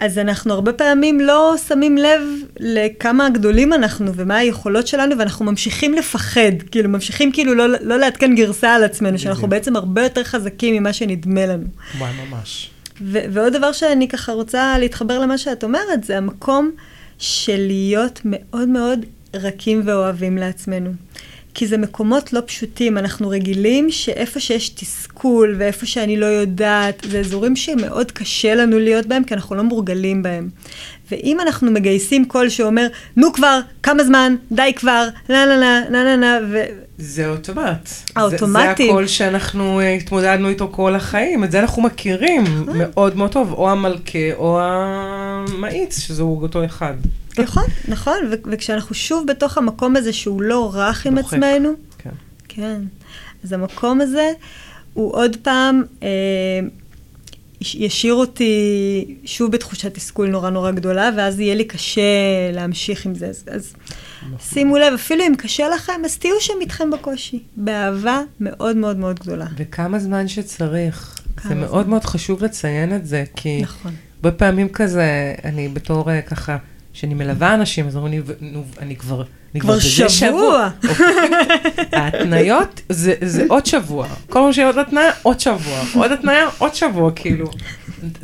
אז 0.00 0.18
אנחנו 0.18 0.54
הרבה 0.54 0.72
פעמים 0.72 1.20
לא 1.20 1.54
שמים 1.68 1.98
לב 1.98 2.20
לכמה 2.60 3.30
גדולים 3.30 3.72
אנחנו 3.72 4.14
ומה 4.14 4.36
היכולות 4.36 4.86
שלנו, 4.86 5.18
ואנחנו 5.18 5.44
ממשיכים 5.44 5.94
לפחד, 5.94 6.52
כאילו 6.70 6.88
ממשיכים 6.88 7.32
כאילו 7.32 7.54
לא, 7.54 7.68
לא 7.68 7.96
לעדכן 7.98 8.34
גרסה 8.34 8.74
על 8.74 8.84
עצמנו, 8.84 9.18
שאנחנו 9.18 9.48
בדיוק. 9.48 9.50
בעצם 9.50 9.76
הרבה 9.76 10.02
יותר 10.02 10.24
חזקים 10.24 10.74
ממה 10.74 10.92
שנדמה 10.92 11.46
לנו. 11.46 11.64
וואי, 11.98 12.10
ממש. 12.28 12.70
ו- 13.00 13.24
ועוד 13.30 13.52
דבר 13.52 13.72
שאני 13.72 14.08
ככה 14.08 14.32
רוצה 14.32 14.78
להתחבר 14.78 15.18
למה 15.18 15.38
שאת 15.38 15.64
אומרת, 15.64 16.04
זה 16.04 16.16
המקום 16.16 16.70
של 17.18 17.64
להיות 17.66 18.20
מאוד 18.24 18.68
מאוד 18.68 19.00
רכים 19.34 19.82
ואוהבים 19.84 20.38
לעצמנו. 20.38 20.90
כי 21.58 21.66
זה 21.66 21.78
מקומות 21.78 22.32
לא 22.32 22.40
פשוטים, 22.46 22.98
אנחנו 22.98 23.28
רגילים 23.28 23.90
שאיפה 23.90 24.40
שיש 24.40 24.68
תסכול 24.68 25.54
ואיפה 25.58 25.86
שאני 25.86 26.16
לא 26.16 26.26
יודעת, 26.26 27.02
זה 27.10 27.20
אזורים 27.20 27.56
שמאוד 27.56 28.12
קשה 28.12 28.54
לנו 28.54 28.78
להיות 28.78 29.06
בהם, 29.06 29.24
כי 29.24 29.34
אנחנו 29.34 29.56
לא 29.56 29.62
מורגלים 29.62 30.22
בהם. 30.22 30.48
ואם 31.10 31.40
אנחנו 31.40 31.70
מגייסים 31.70 32.24
קול 32.24 32.48
שאומר, 32.48 32.86
נו 33.16 33.32
כבר, 33.32 33.60
כמה 33.82 34.04
זמן, 34.04 34.36
די 34.52 34.72
כבר, 34.76 35.08
נה 35.28 35.46
נה 35.46 35.56
נה 35.56 35.80
נה 35.90 36.04
נה 36.04 36.16
נה, 36.16 36.38
ו... 36.50 36.64
זה 36.98 37.28
אוטומט. 37.28 37.88
האוטומטי. 38.16 38.66
זה, 38.68 38.74
זה 38.76 38.84
הקול 38.84 39.06
שאנחנו 39.06 39.80
uh, 39.80 39.84
התמודדנו 39.84 40.48
איתו 40.48 40.68
כל 40.72 40.94
החיים, 40.94 41.44
את 41.44 41.50
זה 41.52 41.60
אנחנו 41.60 41.82
מכירים 41.82 42.44
מאוד 42.74 43.16
מאוד 43.16 43.32
טוב, 43.32 43.52
או 43.52 43.70
המלכה 43.70 44.32
או 44.36 44.60
המאיץ, 44.62 45.98
שזהו 45.98 46.42
אותו 46.42 46.64
אחד. 46.64 46.94
נכון, 47.38 47.64
נכון, 47.88 48.16
ו- 48.30 48.50
וכשאנחנו 48.52 48.94
שוב 48.94 49.26
בתוך 49.26 49.58
המקום 49.58 49.96
הזה 49.96 50.12
שהוא 50.12 50.42
לא 50.42 50.70
רך 50.74 51.06
עם 51.06 51.14
דוחק. 51.14 51.32
עצמנו, 51.32 51.72
כן. 51.98 52.10
כן, 52.48 52.80
אז 53.44 53.52
המקום 53.52 54.00
הזה 54.00 54.30
הוא 54.94 55.14
עוד 55.14 55.36
פעם 55.42 55.82
אה, 56.02 56.08
ישאיר 57.60 58.14
אותי 58.14 59.14
שוב 59.24 59.52
בתחושת 59.52 59.94
תסכול 59.94 60.28
נורא 60.28 60.50
נורא 60.50 60.70
גדולה, 60.70 61.10
ואז 61.16 61.40
יהיה 61.40 61.54
לי 61.54 61.64
קשה 61.64 62.00
להמשיך 62.52 63.06
עם 63.06 63.14
זה. 63.14 63.26
אז, 63.26 63.44
אז 63.50 63.74
שימו 64.40 64.76
לב, 64.78 64.92
אפילו 64.94 65.24
אם 65.26 65.34
קשה 65.38 65.68
לכם, 65.68 65.92
אז 66.04 66.18
תהיו 66.18 66.40
שם 66.40 66.54
איתכם 66.60 66.90
בקושי, 66.90 67.42
באהבה 67.56 68.20
מאוד 68.40 68.76
מאוד 68.76 68.96
מאוד 68.96 69.20
גדולה. 69.20 69.46
וכמה 69.56 69.98
זמן 69.98 70.28
שצריך. 70.28 71.18
כמה 71.36 71.42
זה 71.48 71.54
זמן. 71.54 71.60
מאוד 71.60 71.88
מאוד 71.88 72.04
חשוב 72.04 72.44
לציין 72.44 72.96
את 72.96 73.06
זה, 73.06 73.24
כי 73.36 73.62
נכון. 73.62 73.92
הרבה 74.16 74.32
פעמים 74.38 74.68
כזה, 74.68 75.34
אני 75.44 75.68
בתור 75.68 76.10
אה, 76.10 76.22
ככה, 76.22 76.56
שאני 76.92 77.14
מלווה 77.14 77.54
אנשים, 77.54 77.86
אז 77.86 77.96
אומרים 77.96 78.12
לי, 78.12 78.20
"ו- 78.24 78.32
נו, 78.40 78.64
אני 78.78 78.96
כבר... 78.96 79.22
כבר 79.58 79.76
בזה 79.76 80.08
שבוע." 80.08 80.70
אוקיי. 80.88 81.06
ההתניות 81.92 82.80
זה, 82.88 83.14
זה 83.20 83.44
עוד 83.48 83.66
שבוע. 83.66 84.08
כל 84.26 84.32
פעם 84.32 84.52
שיהיה 84.52 84.66
עוד 84.66 84.78
התניה, 84.78 85.10
עוד 85.22 85.40
שבוע. 85.40 85.84
עוד 85.94 86.12
התניה, 86.12 86.48
עוד 86.58 86.74
שבוע, 86.74 87.10
כאילו. 87.14 87.50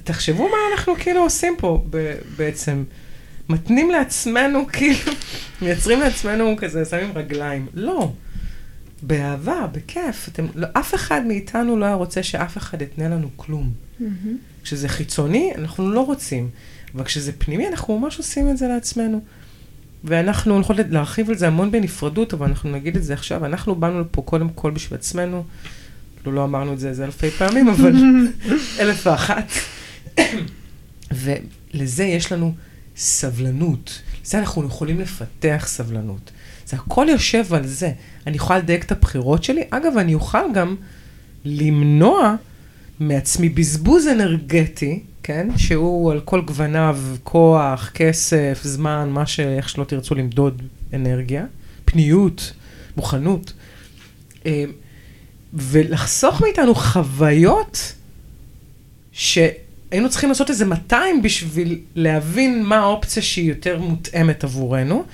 תחשבו 0.05 0.49
מה 0.49 0.57
אנחנו 0.73 0.95
כאילו 0.99 1.21
עושים 1.21 1.55
פה 1.59 1.85
ב- 1.91 2.15
בעצם. 2.37 2.85
מתנים 3.49 3.91
לעצמנו, 3.91 4.67
כאילו, 4.73 5.13
מייצרים 5.63 6.01
לעצמנו 6.01 6.55
כזה, 6.59 6.85
שמים 6.85 7.13
רגליים. 7.15 7.67
לא. 7.75 8.13
באהבה, 9.03 9.67
בכיף. 9.73 10.29
אתם, 10.33 10.47
לא, 10.55 10.67
אף 10.73 10.95
אחד 10.95 11.27
מאיתנו 11.27 11.77
לא 11.77 11.85
היה 11.85 11.95
רוצה 11.95 12.23
שאף 12.23 12.57
אחד 12.57 12.83
יתנה 12.83 13.09
לנו 13.09 13.29
כלום. 13.37 13.71
כשזה 14.63 14.89
חיצוני, 14.89 15.53
אנחנו 15.59 15.91
לא 15.91 16.01
רוצים. 16.01 16.49
אבל 16.95 17.05
כשזה 17.05 17.33
פנימי, 17.39 17.69
אנחנו 17.69 17.99
ממש 17.99 18.19
עושים 18.19 18.51
את 18.51 18.57
זה 18.59 18.69
לעצמנו. 18.69 19.21
ואנחנו 20.05 20.55
הולכות 20.55 20.77
להרחיב 20.91 21.31
על 21.31 21.37
זה 21.37 21.47
המון 21.47 21.71
בנפרדות, 21.71 22.35
אבל 22.35 22.47
אנחנו 22.47 22.71
נגיד 22.71 22.97
את 22.97 23.05
זה 23.05 23.13
עכשיו. 23.13 23.47
אנחנו 23.47 23.75
באנו 23.75 24.01
לפה 24.01 24.23
קודם 24.23 24.49
כל 24.49 24.71
בשביל 24.71 24.99
עצמנו. 24.99 25.45
לא, 26.27 26.33
לא 26.33 26.45
אמרנו 26.45 26.73
את 26.73 26.81
זה 26.81 26.89
איזה 26.89 27.05
אלפי 27.05 27.31
פעמים, 27.31 27.69
אבל 27.69 27.93
אלף 28.81 29.07
ואחת. 29.07 29.53
ולזה 31.13 32.05
יש 32.05 32.33
לנו 32.33 32.55
סבלנות. 32.97 34.03
לזה 34.25 34.39
אנחנו 34.39 34.67
יכולים 34.67 35.01
לפתח 35.01 35.65
סבלנות. 35.67 36.31
זה 36.67 36.77
הכל 36.77 37.07
יושב 37.11 37.55
על 37.55 37.67
זה. 37.67 37.93
אני 38.27 38.37
יכולה 38.37 38.59
לדייק 38.59 38.85
את 38.85 38.93
הבחירות 38.93 39.45
שלי. 39.45 39.63
אגב, 39.71 39.99
אני 39.99 40.15
אוכל 40.15 40.53
גם 40.55 40.77
למנוע 41.45 42.35
מעצמי 43.01 43.49
בזבוז 43.49 44.07
אנרגטי, 44.07 45.03
כן? 45.27 45.49
שהוא 45.57 46.13
על 46.13 46.21
כל 46.21 46.41
גווניו 46.41 46.99
כוח, 47.23 47.91
כסף, 47.95 48.61
זמן, 48.63 49.09
מה 49.13 49.27
ש... 49.27 49.41
איך 49.41 49.69
שלא 49.69 49.85
תרצו 49.85 50.15
למדוד 50.15 50.63
אנרגיה, 50.95 51.45
פניות, 51.85 52.53
מוכנות. 52.97 53.53
אה, 54.47 54.65
ולחסוך 55.55 56.41
מאיתנו 56.41 56.75
חוויות 56.75 57.95
שהיינו 59.13 60.11
צריכים 60.11 60.29
לעשות 60.29 60.51
איזה 60.51 60.65
200 60.65 61.23
בשביל 61.23 61.81
להבין 61.95 62.63
מה 62.63 62.77
האופציה 62.77 63.23
שהיא 63.23 63.49
יותר 63.49 63.79
מותאמת 63.79 64.45
עבורנו. 64.45 65.05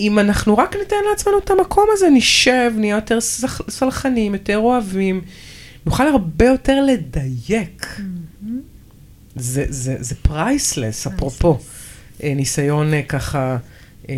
אם 0.00 0.18
אנחנו 0.18 0.58
רק 0.58 0.76
ניתן 0.76 0.96
לעצמנו 1.10 1.38
את 1.38 1.50
המקום 1.50 1.88
הזה, 1.92 2.10
נשב, 2.10 2.72
נהיה 2.76 2.94
יותר 2.94 3.20
סלחנים, 3.68 4.32
יותר 4.32 4.58
אוהבים, 4.58 5.20
נוכל 5.86 6.06
הרבה 6.06 6.46
יותר 6.46 6.84
לדייק. 6.84 7.86
Mm-hmm. 7.98 8.31
זה, 9.36 9.64
זה, 9.68 9.96
זה 10.00 10.14
פרייסלס, 10.14 11.06
אפרופו, 11.06 11.58
אה, 12.22 12.34
ניסיון 12.34 12.94
אה, 12.94 13.02
ככה 13.02 13.56
אה, 14.08 14.14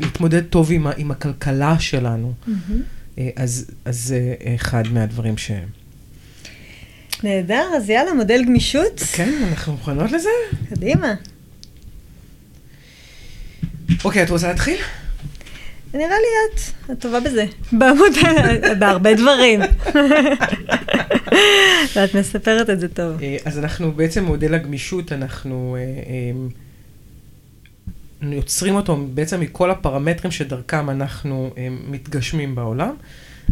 להתמודד 0.00 0.42
טוב 0.42 0.72
עם, 0.72 0.86
עם 0.96 1.10
הכלכלה 1.10 1.80
שלנו. 1.80 2.32
Mm-hmm. 2.46 3.20
אז, 3.36 3.66
אז 3.84 3.98
זה 3.98 4.34
אחד 4.54 4.82
מהדברים 4.92 5.38
ש... 5.38 5.50
נהדר, 7.22 7.64
אז 7.76 7.90
יאללה, 7.90 8.14
מודל 8.14 8.44
גמישות. 8.44 9.00
כן, 9.12 9.42
אנחנו 9.48 9.72
מוכנות 9.72 10.12
לזה? 10.12 10.28
קדימה. 10.68 11.14
אוקיי, 14.04 14.22
את 14.22 14.30
רוצה 14.30 14.48
להתחיל? 14.48 14.76
נראה 15.94 16.08
לי 16.08 16.54
את, 16.54 16.60
את 16.90 17.00
טובה 17.00 17.20
בזה. 17.20 17.46
בהרבה 18.78 19.14
דברים. 19.14 19.60
ואת 21.96 22.14
מספרת 22.14 22.70
את 22.70 22.80
זה 22.80 22.88
טוב. 22.88 23.22
אה, 23.22 23.36
אז 23.44 23.58
אנחנו 23.58 23.92
בעצם 23.92 24.24
מודל 24.24 24.54
הגמישות, 24.54 25.12
אנחנו 25.12 25.76
אה, 25.78 25.82
אה, 28.22 28.36
יוצרים 28.36 28.74
אותו 28.74 29.06
בעצם 29.14 29.40
מכל 29.40 29.70
הפרמטרים 29.70 30.30
שדרכם 30.30 30.90
אנחנו 30.90 31.50
מתגשמים 31.88 32.54
בעולם. 32.54 32.94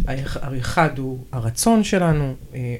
האחד 0.07 0.99
הוא 0.99 1.25
הרצון 1.33 1.85
שלנו, 1.85 2.35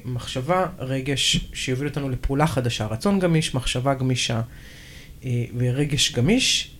מחשבה, 0.05 0.65
רגש 0.79 1.49
שיוביל 1.53 1.87
אותנו 1.87 2.09
לפעולה 2.09 2.47
חדשה, 2.47 2.85
רצון 2.85 3.19
גמיש, 3.19 3.55
מחשבה 3.55 3.93
גמישה 3.93 4.41
ורגש 5.57 6.11
גמיש. 6.11 6.76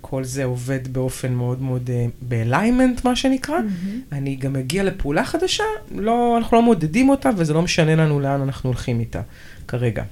כל 0.00 0.24
זה 0.24 0.44
עובד 0.44 0.92
באופן 0.92 1.32
מאוד 1.32 1.62
מאוד 1.62 1.88
uh, 1.88 2.10
באליימנט, 2.22 3.04
מה 3.04 3.16
שנקרא. 3.16 3.58
Mm-hmm. 3.58 4.14
אני 4.14 4.36
גם 4.36 4.56
אגיע 4.56 4.84
לפעולה 4.84 5.24
חדשה, 5.24 5.64
לא, 5.94 6.34
אנחנו 6.38 6.56
לא 6.56 6.62
מודדים 6.62 7.08
אותה, 7.08 7.30
וזה 7.36 7.54
לא 7.54 7.62
משנה 7.62 7.96
לנו 7.96 8.20
לאן 8.20 8.40
אנחנו 8.40 8.70
הולכים 8.70 9.00
איתה 9.00 9.20
כרגע. 9.68 10.02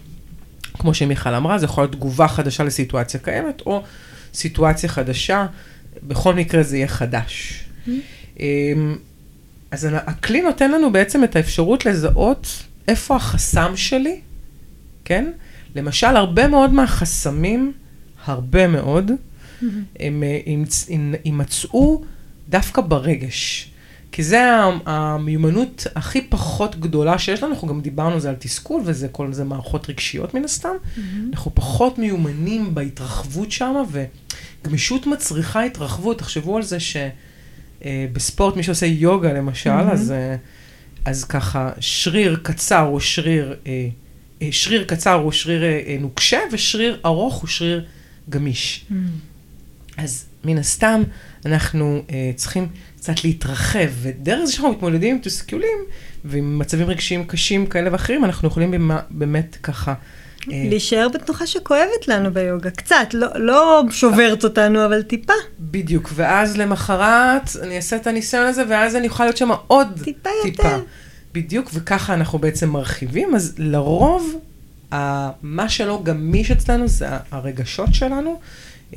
כמו 0.79 0.95
שמיכל 0.95 1.35
אמרה, 1.35 1.59
זה 1.59 1.65
יכול 1.65 1.85
להיות 1.85 1.93
תגובה 1.93 2.29
חדשה 2.29 2.65
לסיטואציה 2.65 3.21
קיימת, 3.21 3.63
או 3.67 3.83
סיטואציה 4.35 4.89
חדשה, 4.89 5.47
בכל 6.03 6.35
מקרה 6.35 6.63
זה 6.63 6.77
יהיה 6.77 6.89
חדש. 6.89 7.65
Mm-hmm. 7.87 7.91
Um, 8.37 8.41
אז 9.71 9.89
הכלי 9.93 10.43
נותן 10.43 10.71
לנו 10.71 10.93
בעצם 10.93 11.25
את 11.25 11.37
האפשרות 11.37 11.87
לזהות 11.87 12.63
איפה 12.89 13.17
החסם 13.17 13.77
שלי, 13.77 14.21
כן? 15.05 15.31
למשל, 15.75 16.07
הרבה 16.07 16.49
מאוד 16.49 16.73
מהחסמים, 16.73 17.73
הרבה 18.27 18.67
מאוד, 18.67 19.11
הם 20.01 20.23
יימצאו 21.25 22.05
דווקא 22.49 22.83
ברגש. 22.83 23.71
כי 24.17 24.23
זה 24.23 24.41
המיומנות 24.87 25.87
הכי 25.95 26.21
פחות 26.21 26.81
גדולה 26.81 27.19
שיש 27.19 27.43
לנו, 27.43 27.53
אנחנו 27.53 27.69
גם 27.69 27.81
דיברנו 27.81 28.15
על 28.15 28.21
זה 28.21 28.29
על 28.29 28.35
תסכול, 28.39 28.83
וזה 28.85 29.09
כל 29.09 29.33
זה 29.33 29.45
מערכות 29.45 29.91
רגשיות 29.91 30.35
מן 30.35 30.45
הסתם. 30.45 30.69
Mm-hmm. 30.69 31.01
אנחנו 31.33 31.55
פחות 31.55 31.99
מיומנים 31.99 32.75
בהתרחבות 32.75 33.53
שם, 33.53 33.75
וגמישות 34.63 35.07
מצריכה 35.07 35.65
התרחבות. 35.65 36.19
תחשבו 36.19 36.57
על 36.57 36.63
זה 36.63 36.79
שבספורט, 36.81 38.53
אה, 38.53 38.57
מי 38.57 38.63
שעושה 38.63 38.87
יוגה 38.87 39.33
למשל, 39.33 39.71
mm-hmm. 39.71 39.93
אז, 39.93 40.13
אה, 40.13 40.37
אז 41.05 41.25
ככה, 41.25 41.71
שריר 41.81 42.41
קצר 42.43 42.81
הוא 42.81 43.01
שריר, 43.01 43.57
אה, 43.67 43.89
שריר 44.51 44.85
קצר 44.85 45.15
הוא 45.15 45.33
שריר 45.33 45.63
נוקשה, 46.01 46.39
ושריר 46.53 47.01
ארוך 47.05 47.35
הוא 47.35 47.49
שריר 47.49 47.85
גמיש. 48.31 48.85
Mm-hmm. 48.91 48.95
אז 49.97 50.25
מן 50.45 50.59
הסתם, 50.59 51.03
אנחנו 51.47 52.03
uh, 52.09 52.13
צריכים 52.37 52.69
קצת 52.97 53.25
להתרחב, 53.25 53.89
ודרך 54.03 54.45
זה 54.45 54.53
שאנחנו 54.53 54.73
מתמודדים 54.73 55.15
עם 55.15 55.23
תסכולים 55.23 55.79
ועם 56.25 56.59
מצבים 56.59 56.87
רגשיים 56.87 57.25
קשים 57.25 57.67
כאלה 57.67 57.93
ואחרים, 57.93 58.25
אנחנו 58.25 58.49
יכולים 58.49 58.71
במה, 58.71 59.01
באמת 59.11 59.57
ככה... 59.63 59.95
Uh, 60.41 60.49
להישאר 60.49 61.09
בתנוחה 61.15 61.47
שכואבת 61.47 62.09
לנו 62.09 62.33
ביוגה, 62.33 62.71
קצת, 62.71 63.09
לא, 63.13 63.27
לא 63.35 63.83
שוברת 63.91 64.45
אותנו, 64.45 64.85
אבל 64.85 65.03
טיפה. 65.03 65.33
בדיוק, 65.61 66.11
ואז 66.15 66.57
למחרת 66.57 67.51
אני 67.63 67.77
אעשה 67.77 67.97
את 67.97 68.07
הניסיון 68.07 68.47
הזה, 68.47 68.63
ואז 68.69 68.97
אני 68.97 69.09
אוכל 69.09 69.25
להיות 69.25 69.37
שם 69.37 69.49
עוד 69.67 69.89
טיפה. 70.05 70.31
טיפה 70.43 70.63
יותר. 70.65 70.83
בדיוק, 71.35 71.71
וככה 71.75 72.15
אנחנו 72.15 72.39
בעצם 72.39 72.71
מרחיבים, 72.71 73.35
אז 73.35 73.55
לרוב, 73.59 74.35
מה 75.43 75.69
שלא 75.69 76.01
גמיש 76.05 76.51
אצלנו 76.51 76.89
זה 76.89 77.07
הרגשות 77.31 77.95
שלנו. 77.95 78.41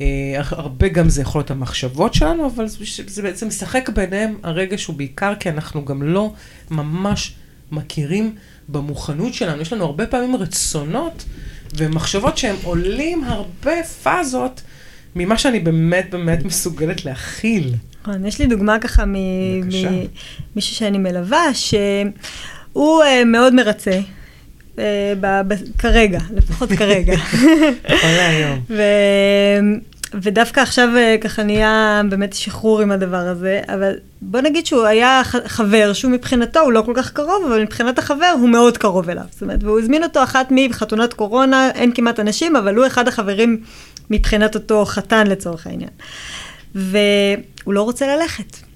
אה, 0.00 0.42
הרבה 0.50 0.88
גם 0.88 1.08
זה 1.08 1.22
יכול 1.22 1.38
להיות 1.38 1.50
המחשבות 1.50 2.14
שלנו, 2.14 2.46
אבל 2.46 2.68
זה, 2.68 2.78
זה 3.06 3.22
בעצם 3.22 3.48
משחק 3.48 3.88
ביניהם 3.88 4.36
הרגש 4.42 4.86
הוא 4.86 4.96
בעיקר 4.96 5.34
כי 5.40 5.48
אנחנו 5.48 5.84
גם 5.84 6.02
לא 6.02 6.32
ממש 6.70 7.34
מכירים 7.72 8.34
במוכנות 8.68 9.34
שלנו. 9.34 9.62
יש 9.62 9.72
לנו 9.72 9.84
הרבה 9.84 10.06
פעמים 10.06 10.36
רצונות 10.36 11.24
ומחשבות 11.76 12.38
שהם 12.38 12.56
עולים 12.62 13.24
הרבה 13.24 13.82
פאזות 14.02 14.62
ממה 15.16 15.38
שאני 15.38 15.60
באמת 15.60 16.06
באמת 16.10 16.44
מסוגלת 16.44 17.04
להכיל. 17.04 17.74
נכון, 18.02 18.24
יש 18.24 18.38
לי 18.38 18.46
דוגמה 18.46 18.78
ככה 18.78 19.04
ממישהו 19.06 20.74
שאני 20.74 20.98
מלווה, 20.98 21.54
שהוא 21.54 23.02
uh, 23.02 23.24
מאוד 23.26 23.54
מרצה. 23.54 24.00
uh, 24.76 24.80
כרגע, 25.78 26.20
לפחות 26.34 26.72
כרגע. 26.72 27.14
נכון 27.84 28.10
להיום. 28.10 28.60
ודווקא 30.14 30.60
עכשיו 30.60 30.88
אה, 30.96 31.16
ככה 31.20 31.42
נהיה 31.42 32.02
באמת 32.08 32.32
שחרור 32.32 32.80
עם 32.80 32.90
הדבר 32.90 33.16
הזה, 33.16 33.60
אבל 33.68 33.92
בוא 34.22 34.40
נגיד 34.40 34.66
שהוא 34.66 34.84
היה 34.84 35.22
חבר 35.46 35.92
שהוא 35.92 36.10
מבחינתו 36.12 36.60
הוא 36.60 36.72
לא 36.72 36.82
כל 36.86 36.92
כך 36.96 37.12
קרוב, 37.12 37.44
אבל 37.46 37.62
מבחינת 37.62 37.98
החבר 37.98 38.34
הוא 38.40 38.48
מאוד 38.48 38.78
קרוב 38.78 39.10
אליו. 39.10 39.24
זאת 39.30 39.42
אומרת, 39.42 39.64
והוא 39.64 39.80
הזמין 39.80 40.02
אותו 40.02 40.22
אחת 40.22 40.46
מחתונת 40.50 41.12
קורונה, 41.12 41.70
אין 41.74 41.92
כמעט 41.94 42.20
אנשים, 42.20 42.56
אבל 42.56 42.76
הוא 42.76 42.86
אחד 42.86 43.08
החברים 43.08 43.60
מבחינת 44.10 44.54
אותו 44.54 44.84
חתן 44.84 45.26
לצורך 45.26 45.66
העניין. 45.66 45.90
והוא 46.74 47.74
לא 47.74 47.82
רוצה 47.82 48.16
ללכת. 48.16 48.69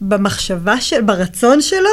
במחשבה, 0.00 0.80
של, 0.80 1.00
ברצון 1.00 1.60
שלו, 1.60 1.90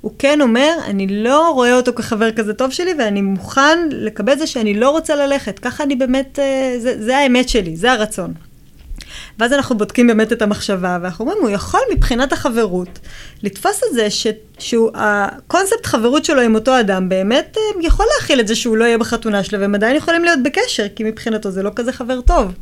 הוא 0.00 0.12
כן 0.18 0.40
אומר, 0.40 0.70
אני 0.86 1.06
לא 1.24 1.50
רואה 1.50 1.76
אותו 1.76 1.92
כחבר 1.92 2.32
כזה 2.32 2.54
טוב 2.54 2.70
שלי, 2.70 2.94
ואני 2.98 3.22
מוכן 3.22 3.88
לקבל 3.90 4.38
זה 4.38 4.46
שאני 4.46 4.74
לא 4.74 4.90
רוצה 4.90 5.14
ללכת. 5.14 5.58
ככה 5.58 5.84
אני 5.84 5.96
באמת, 5.96 6.38
אה, 6.38 6.74
זה, 6.78 7.04
זה 7.04 7.18
האמת 7.18 7.48
שלי, 7.48 7.76
זה 7.76 7.92
הרצון. 7.92 8.34
ואז 9.38 9.52
אנחנו 9.52 9.78
בודקים 9.78 10.06
באמת 10.06 10.32
את 10.32 10.42
המחשבה, 10.42 10.98
ואנחנו 11.02 11.24
אומרים, 11.24 11.42
הוא 11.42 11.50
יכול 11.50 11.80
מבחינת 11.92 12.32
החברות 12.32 12.98
לתפוס 13.42 13.80
את 13.88 13.94
זה 13.94 14.10
ש, 14.10 14.26
שהוא, 14.58 14.90
הקונספט 14.94 15.86
חברות 15.86 16.24
שלו 16.24 16.40
עם 16.40 16.54
אותו 16.54 16.80
אדם 16.80 17.08
באמת 17.08 17.56
אה, 17.56 17.82
יכול 17.82 18.06
להכיל 18.14 18.40
את 18.40 18.48
זה 18.48 18.54
שהוא 18.54 18.76
לא 18.76 18.84
יהיה 18.84 18.98
בחתונה 18.98 19.44
שלו, 19.44 19.60
והם 19.60 19.74
עדיין 19.74 19.96
יכולים 19.96 20.24
להיות 20.24 20.38
בקשר, 20.42 20.86
כי 20.96 21.04
מבחינתו 21.04 21.50
זה 21.50 21.62
לא 21.62 21.70
כזה 21.76 21.92
חבר 21.92 22.20
טוב. 22.20 22.52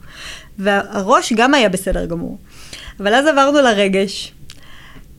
והראש 0.59 1.33
גם 1.33 1.55
היה 1.55 1.69
בסדר 1.69 2.07
גמור. 2.07 2.39
אבל 3.01 3.15
אז 3.15 3.27
עברנו 3.27 3.61
לרגש, 3.61 4.33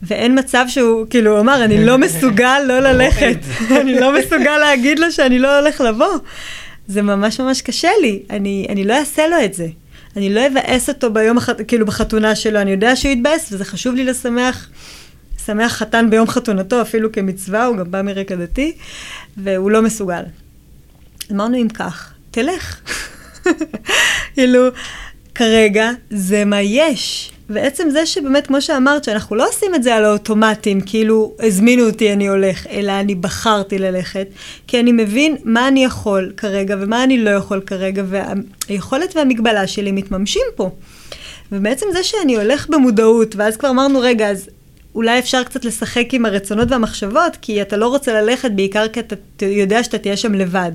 ואין 0.04 0.40
מצב 0.40 0.66
שהוא, 0.68 1.06
כאילו, 1.10 1.32
הוא 1.32 1.40
אמר, 1.40 1.64
אני 1.64 1.86
לא 1.86 1.98
מסוגל 1.98 2.60
לא 2.68 2.80
ללכת. 2.80 3.38
אני 3.82 4.00
לא 4.00 4.20
מסוגל 4.20 4.58
להגיד 4.58 5.00
לו 5.00 5.12
שאני 5.12 5.40
לא 5.40 5.60
הולך 5.60 5.82
לבוא. 5.82 6.18
זה 6.88 7.02
ממש 7.02 7.40
ממש 7.40 7.62
קשה 7.62 7.90
לי, 8.02 8.24
אני, 8.30 8.68
אני 8.70 8.84
לא 8.84 8.94
אעשה 8.94 9.28
לו 9.28 9.36
את 9.46 9.54
זה. 9.54 9.68
אני 10.18 10.34
לא 10.34 10.48
אבאס 10.48 10.90
אותו 10.90 11.14
ביום, 11.14 11.38
הח... 11.38 11.50
כאילו, 11.68 11.86
בחתונה 11.86 12.36
שלו, 12.36 12.62
אני 12.62 12.72
יודע 12.72 12.96
שהוא 12.96 13.12
יתבאס, 13.12 13.50
וזה 13.52 13.66
חשוב 13.66 13.96
לי 13.96 14.04
לשמח, 14.04 14.70
שמח 15.46 15.74
חתן 15.74 16.10
ביום 16.10 16.28
חתונתו, 16.28 16.82
אפילו 16.82 17.12
כמצווה, 17.12 17.66
הוא 17.66 17.78
גם 17.78 17.92
בא 17.92 18.02
מרקע 18.02 18.36
דתי, 18.36 18.72
והוא 19.38 19.72
לא 19.72 19.82
מסוגל. 19.82 20.24
אמרנו, 21.32 21.58
אם 21.58 21.70
כך, 21.70 22.14
תלך. 22.32 22.82
כאילו, 24.34 24.68
כרגע 25.36 25.90
זה 26.10 26.46
מה 26.46 26.62
יש. 26.62 27.32
ועצם 27.54 27.90
זה 27.90 28.06
שבאמת, 28.06 28.48
כמו 28.48 28.62
שאמרת, 28.62 29.04
שאנחנו 29.04 29.36
לא 29.36 29.48
עושים 29.50 29.76
את 29.76 29.84
זה 29.84 29.96
על 29.96 30.06
האוטומטים, 30.06 30.82
כאילו, 30.82 31.34
הזמינו 31.40 31.86
אותי, 31.86 32.14
אני 32.14 32.28
הולך, 32.28 32.68
אלא 32.68 32.92
אני 32.92 33.16
בחרתי 33.16 33.80
ללכת, 33.80 34.28
כי 34.68 34.80
אני 34.80 34.92
מבין 34.92 35.36
מה 35.44 35.68
אני 35.68 35.84
יכול 35.84 36.34
כרגע 36.38 36.76
ומה 36.80 37.04
אני 37.04 37.18
לא 37.18 37.30
יכול 37.30 37.62
כרגע, 37.66 38.04
והיכולת 38.06 39.16
והמגבלה 39.16 39.68
שלי 39.68 39.92
מתממשים 39.92 40.46
פה. 40.56 40.70
ובעצם 41.52 41.86
זה 41.94 42.04
שאני 42.04 42.36
הולך 42.36 42.70
במודעות, 42.70 43.36
ואז 43.36 43.58
כבר 43.58 43.70
אמרנו, 43.70 44.00
רגע, 44.00 44.30
אז 44.30 44.50
אולי 44.96 45.20
אפשר 45.20 45.44
קצת 45.44 45.66
לשחק 45.66 46.14
עם 46.14 46.26
הרצונות 46.26 46.72
והמחשבות, 46.72 47.38
כי 47.42 47.62
אתה 47.62 47.78
לא 47.78 47.88
רוצה 47.88 48.22
ללכת 48.22 48.52
בעיקר 48.52 48.88
כי 48.88 49.00
אתה 49.00 49.16
יודע 49.46 49.84
שאתה 49.84 49.98
תהיה 49.98 50.18
שם 50.18 50.34
לבד. 50.34 50.72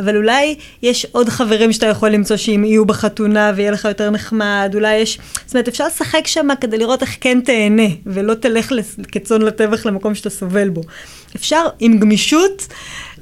אבל 0.00 0.16
אולי 0.16 0.56
יש 0.82 1.06
עוד 1.12 1.28
חברים 1.28 1.72
שאתה 1.72 1.86
יכול 1.86 2.08
למצוא 2.08 2.36
שהם 2.36 2.64
יהיו 2.64 2.84
בחתונה 2.84 3.52
ויהיה 3.56 3.70
לך 3.70 3.84
יותר 3.84 4.10
נחמד, 4.10 4.70
אולי 4.74 4.96
יש... 4.96 5.18
זאת 5.46 5.54
אומרת, 5.54 5.68
אפשר 5.68 5.86
לשחק 5.86 6.26
שם 6.26 6.48
כדי 6.60 6.78
לראות 6.78 7.02
איך 7.02 7.16
כן 7.20 7.40
תהנה, 7.40 7.88
ולא 8.06 8.34
תלך 8.34 8.72
כצאן 9.12 9.42
לטבח 9.42 9.86
למקום 9.86 10.14
שאתה 10.14 10.30
סובל 10.30 10.68
בו. 10.68 10.80
אפשר 11.36 11.66
עם 11.78 11.98
גמישות 11.98 12.66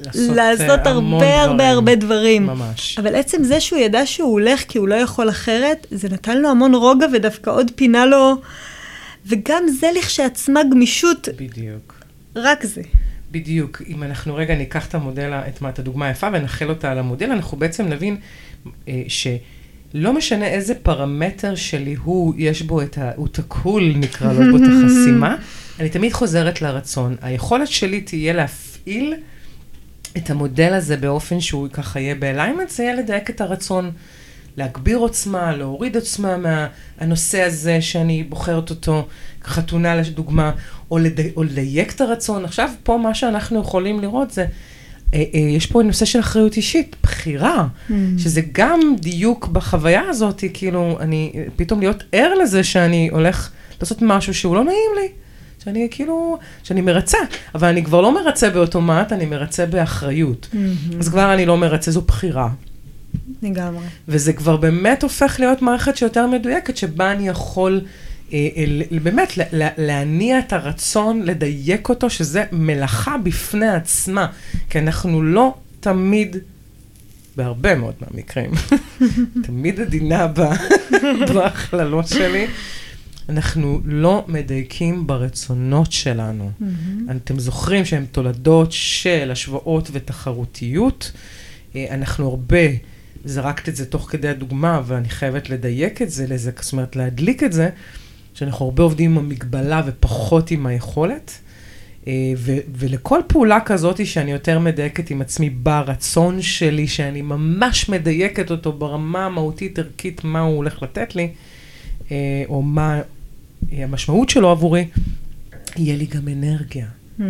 לעשות, 0.05 0.35
לעשות 0.35 0.79
uh, 0.85 0.89
הרבה 0.89 1.17
דברים. 1.17 1.49
הרבה 1.49 1.69
הרבה 1.69 1.95
דברים. 1.95 2.45
ממש. 2.45 2.99
אבל 2.99 3.15
עצם 3.15 3.43
זה 3.43 3.59
שהוא 3.59 3.79
ידע 3.79 4.05
שהוא 4.05 4.31
הולך 4.31 4.63
כי 4.67 4.77
הוא 4.77 4.87
לא 4.87 4.95
יכול 4.95 5.29
אחרת, 5.29 5.87
זה 5.91 6.07
נתן 6.11 6.37
לו 6.37 6.49
המון 6.49 6.75
רוגע 6.75 7.07
ודווקא 7.13 7.49
עוד 7.49 7.71
פינה 7.75 8.05
לו... 8.05 8.35
וגם 9.25 9.63
זה 9.79 9.87
לכשעצמה 9.97 10.61
גמישות. 10.71 11.27
בדיוק. 11.37 12.03
רק 12.35 12.65
זה. 12.65 12.81
בדיוק. 13.31 13.81
אם 13.87 14.03
אנחנו 14.03 14.35
רגע 14.35 14.55
ניקח 14.55 14.87
את 14.87 14.95
המודל, 14.95 15.31
את, 15.33 15.63
את 15.69 15.79
הדוגמה 15.79 16.07
היפה 16.07 16.27
ונחל 16.33 16.69
אותה 16.69 16.91
על 16.91 16.99
המודל, 16.99 17.31
אנחנו 17.31 17.57
בעצם 17.57 17.85
נבין 17.85 18.17
אה, 18.87 19.03
שלא 19.07 20.13
משנה 20.13 20.47
איזה 20.47 20.75
פרמטר 20.75 21.55
שלי 21.55 21.95
הוא, 22.03 22.33
יש 22.37 22.61
בו 22.61 22.81
את 22.81 22.97
ה... 22.97 23.11
הוא 23.15 23.27
תקול, 23.31 23.93
נקרא 23.95 24.33
לו, 24.33 24.51
בו 24.51 24.57
את 24.57 24.69
החסימה, 24.69 25.35
אני 25.79 25.89
תמיד 25.89 26.13
חוזרת 26.13 26.61
לרצון. 26.61 27.15
היכולת 27.21 27.67
שלי 27.67 28.01
תהיה 28.01 28.33
להפעיל 28.33 29.13
את 30.17 30.29
המודל 30.29 30.73
הזה 30.73 30.97
באופן 30.97 31.41
שהוא 31.41 31.67
ככה 31.73 31.99
יהיה 31.99 32.15
באליימנט, 32.15 32.69
זה 32.69 32.83
יהיה 32.83 32.95
לדייק 32.95 33.29
את 33.29 33.41
הרצון. 33.41 33.91
להגביר 34.57 34.97
עוצמה, 34.97 35.55
להוריד 35.55 35.95
עוצמה 35.95 36.37
מהנושא 36.37 37.41
הזה 37.41 37.81
שאני 37.81 38.23
בוחרת 38.23 38.69
אותו, 38.69 39.07
חתונה 39.43 39.95
לדוגמה, 39.95 40.51
או, 40.91 40.97
לדי, 40.97 41.31
או 41.35 41.43
לדייק 41.43 41.91
את 41.91 42.01
הרצון. 42.01 42.45
עכשיו, 42.45 42.69
פה 42.83 42.97
מה 42.97 43.13
שאנחנו 43.13 43.59
יכולים 43.59 43.99
לראות 43.99 44.31
זה, 44.31 44.45
אה, 45.13 45.23
אה, 45.33 45.39
יש 45.39 45.65
פה 45.65 45.83
נושא 45.83 46.05
של 46.05 46.19
אחריות 46.19 46.57
אישית, 46.57 46.95
בחירה, 47.03 47.67
mm. 47.89 47.93
שזה 48.17 48.41
גם 48.51 48.79
דיוק 48.99 49.47
בחוויה 49.47 50.01
הזאת, 50.09 50.43
כאילו, 50.53 50.97
אני, 50.99 51.33
פתאום 51.55 51.79
להיות 51.79 52.03
ער 52.11 52.33
לזה 52.33 52.63
שאני 52.63 53.09
הולך 53.11 53.51
לעשות 53.79 53.97
משהו 54.01 54.33
שהוא 54.33 54.55
לא 54.55 54.63
נעים 54.63 54.91
לי. 54.95 55.07
שאני 55.63 55.87
כאילו, 55.91 56.37
שאני 56.63 56.81
מרצה, 56.81 57.17
אבל 57.55 57.67
אני 57.67 57.83
כבר 57.83 58.01
לא 58.01 58.13
מרצה 58.13 58.49
באוטומט, 58.49 59.11
אני 59.11 59.25
מרצה 59.25 59.65
באחריות. 59.65 60.47
Mm-hmm. 60.51 60.95
אז 60.99 61.09
כבר 61.09 61.33
אני 61.33 61.45
לא 61.45 61.57
מרצה, 61.57 61.91
זו 61.91 62.01
בחירה. 62.01 62.49
לגמרי. 63.41 63.85
וזה 64.07 64.33
כבר 64.33 64.57
באמת 64.57 65.03
הופך 65.03 65.35
להיות 65.39 65.61
מערכת 65.61 65.97
שיותר 65.97 66.27
מדויקת, 66.27 66.77
שבה 66.77 67.11
אני 67.11 67.27
יכול 67.27 67.81
אה, 68.33 68.47
אה, 68.55 68.99
באמת 69.03 69.33
להניע 69.77 70.39
את 70.39 70.53
הרצון, 70.53 71.21
לדייק 71.21 71.89
אותו, 71.89 72.09
שזה 72.09 72.43
מלאכה 72.51 73.17
בפני 73.17 73.69
עצמה. 73.69 74.27
כי 74.69 74.79
אנחנו 74.79 75.23
לא 75.23 75.53
תמיד, 75.79 76.37
בהרבה 77.35 77.75
מאוד 77.75 77.93
מהמקרים, 78.01 78.51
תמיד 79.45 79.79
עדינה 79.79 80.27
בהכללות 81.33 82.07
שלי. 82.07 82.47
אנחנו 83.29 83.81
לא 83.85 84.25
מדייקים 84.27 85.07
ברצונות 85.07 85.91
שלנו. 85.91 86.51
Mm-hmm. 86.61 87.11
אתם 87.11 87.39
זוכרים 87.39 87.85
שהם 87.85 88.05
תולדות 88.11 88.71
של 88.71 89.29
השוואות 89.31 89.89
ותחרותיות. 89.93 91.11
אה, 91.75 91.85
אנחנו 91.91 92.29
הרבה 92.29 92.57
זרקת 93.25 93.69
את 93.69 93.75
זה 93.75 93.85
תוך 93.85 94.11
כדי 94.11 94.27
הדוגמה, 94.27 94.81
ואני 94.85 95.09
חייבת 95.09 95.49
לדייק 95.49 96.01
את 96.01 96.09
זה 96.09 96.27
לזה, 96.27 96.51
זאת 96.61 96.73
אומרת, 96.73 96.95
להדליק 96.95 97.43
את 97.43 97.53
זה, 97.53 97.69
שאנחנו 98.33 98.65
הרבה 98.65 98.83
עובדים 98.83 99.11
עם 99.11 99.17
המגבלה 99.17 99.81
ופחות 99.85 100.51
עם 100.51 100.65
היכולת. 100.65 101.39
אה, 102.07 102.33
ו- 102.37 102.57
ולכל 102.75 103.21
פעולה 103.27 103.59
כזאת 103.59 104.05
שאני 104.05 104.31
יותר 104.31 104.59
מדייקת 104.59 105.09
עם 105.09 105.21
עצמי 105.21 105.49
ברצון 105.49 106.41
שלי, 106.41 106.87
שאני 106.87 107.21
ממש 107.21 107.89
מדייקת 107.89 108.51
אותו 108.51 108.71
ברמה 108.71 109.25
המהותית 109.25 109.79
ערכית, 109.79 110.23
מה 110.23 110.39
הוא 110.39 110.55
הולך 110.55 110.83
לתת 110.83 111.15
לי, 111.15 111.31
אה, 112.11 112.43
או 112.47 112.61
מה 112.61 113.01
המשמעות 113.71 114.29
שלו 114.29 114.49
עבורי, 114.49 114.87
יהיה 115.77 115.97
לי 115.97 116.05
גם 116.05 116.27
אנרגיה. 116.27 116.87
Hmm. 117.19 117.23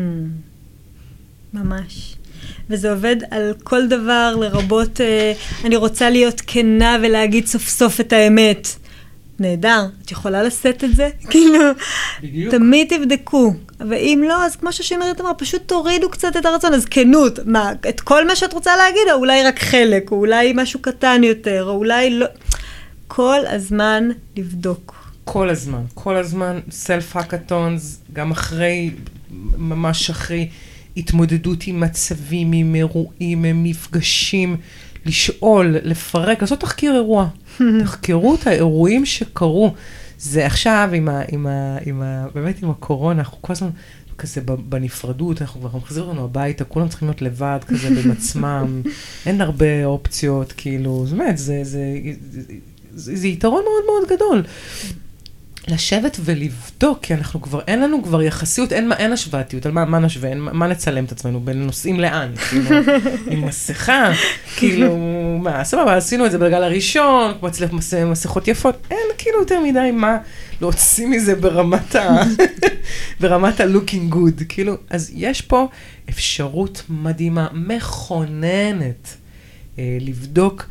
ממש. 1.54 2.16
וזה 2.70 2.92
עובד 2.92 3.16
על 3.32 3.54
כל 3.64 3.88
דבר, 3.88 4.36
לרבות 4.40 5.02
אה, 5.02 5.34
אני 5.64 5.76
רוצה 5.76 6.10
להיות 6.10 6.42
כנה 6.48 6.98
ולהגיד 7.04 7.46
סוף 7.48 7.68
סוף 7.68 8.00
את 8.00 8.14
האמת. 8.14 8.68
נהדר, 9.40 9.86
את 10.06 10.12
יכולה 10.12 10.44
לשאת 10.44 10.84
את 10.84 10.96
זה? 10.96 11.10
כאילו, 11.32 11.60
בדיוק. 12.24 12.56
תמיד 12.56 12.88
תבדקו. 12.98 13.54
ואם 13.90 14.24
לא, 14.28 14.46
אז 14.46 14.56
כמו 14.56 14.72
ששימרית 14.74 15.22
אמרה, 15.22 15.34
פשוט 15.34 15.62
תורידו 15.66 16.10
קצת 16.10 16.38
את 16.38 16.46
הרצון. 16.46 16.74
אז 16.74 16.86
כנות, 16.86 17.40
מה, 17.46 17.72
את 17.90 18.02
כל 18.02 18.28
מה 18.28 18.36
שאת 18.36 18.54
רוצה 18.54 18.76
להגיד, 18.76 19.02
או 19.12 19.16
אולי 19.16 19.44
רק 19.44 19.60
חלק, 19.60 20.12
או 20.12 20.18
אולי 20.18 20.54
משהו 20.56 20.82
קטן 20.82 21.24
יותר, 21.24 21.64
או 21.64 21.72
אולי 21.72 22.10
לא... 22.10 22.26
כל 23.08 23.40
הזמן 23.48 24.10
לבדוק. 24.38 24.96
כל 25.24 25.50
הזמן, 25.50 25.82
כל 25.94 26.16
הזמן, 26.16 26.60
סלף 26.72 27.16
האקתונס, 27.16 28.00
גם 28.14 28.32
אחרי, 28.32 28.92
ממש 29.58 30.10
אחרי 30.10 30.50
התמודדות 30.98 31.68
עם 31.68 31.80
מצבים, 31.80 32.52
עם 32.52 32.76
אירועים, 32.76 33.44
עם 33.44 33.64
מפגשים, 33.64 34.58
לשאול, 35.06 35.78
לפרק, 35.84 36.42
לעשות 36.42 36.60
תחקיר 36.60 36.96
אירוע. 36.96 37.28
תחקרו 37.84 38.36
את 38.36 38.48
האירועים 38.48 39.06
שקרו. 39.06 39.74
זה 40.20 40.46
עכשיו 40.46 40.90
עם 40.94 41.10
ה... 41.10 41.22
עם 41.32 41.48
ה, 41.48 41.78
עם 41.86 42.02
ה 42.02 42.26
באמת 42.36 42.64
עם 42.64 42.70
הקורונה, 42.70 43.20
אנחנו 43.20 43.38
כל 43.42 43.54
הזמן 43.54 43.70
כזה 44.18 44.42
בנפרדות, 44.42 45.42
אנחנו 45.42 45.62
כבר 45.62 45.80
מחזירים 45.80 46.10
אותנו 46.10 46.26
הביתה, 46.26 46.64
כולם 46.64 46.88
צריכים 46.88 47.08
להיות 47.08 47.22
לבד 47.22 47.60
כזה 47.68 47.88
עם 48.04 48.12
עצמם, 48.12 48.82
אין 49.26 49.42
הרבה 49.42 49.86
אופציות, 49.86 50.54
כאילו, 50.58 51.06
אומרת, 51.12 51.38
זה, 51.38 51.60
זה, 51.64 51.96
זה, 52.32 52.42
זה, 52.94 53.16
זה 53.16 53.28
יתרון 53.28 53.64
מאוד 53.64 53.84
מאוד 53.86 54.18
גדול. 54.18 54.44
לשבת 55.68 56.18
ולבדוק, 56.20 57.00
כי 57.02 57.14
אנחנו 57.14 57.42
כבר, 57.42 57.62
אין 57.68 57.82
לנו 57.82 58.04
כבר 58.04 58.22
יחסיות, 58.22 58.74
אין, 58.74 58.92
אין 58.92 59.14
השוואתיות, 59.14 59.66
על 59.66 59.72
מה, 59.72 59.86
מה 59.86 60.00
נשווה, 60.00 60.30
אין, 60.30 60.40
מה 60.40 60.68
נצלם 60.68 61.06
את 61.06 61.12
עצמנו, 61.12 61.40
בין 61.40 61.64
נוסעים 61.64 62.00
לאן, 62.00 62.36
כאילו, 62.50 62.70
עם 63.32 63.46
מסכה, 63.46 64.12
כאילו, 64.56 64.98
מה, 65.44 65.64
סבבה, 65.64 65.98
עשינו 65.98 66.26
את 66.26 66.32
זה 66.32 66.38
בגל 66.38 66.64
הראשון, 66.64 67.34
כמו 67.40 67.48
אצלך 67.48 67.74
מס, 67.74 67.94
מסכות 67.94 68.48
יפות, 68.48 68.76
אין 68.92 69.08
כאילו 69.18 69.40
יותר 69.40 69.60
מדי 69.60 69.92
מה 69.94 70.18
להוציא 70.62 71.08
מזה 71.08 71.36
ברמת 71.36 71.96
ה... 71.96 72.24
ברמת 73.20 73.60
ה-looking 73.60 74.14
good, 74.14 74.44
כאילו, 74.50 74.78
אז 74.90 75.12
יש 75.16 75.42
פה 75.42 75.68
אפשרות 76.10 76.84
מדהימה, 76.90 77.48
מכוננת, 77.54 79.16
אה, 79.80 79.98
לבדוק 80.02 80.66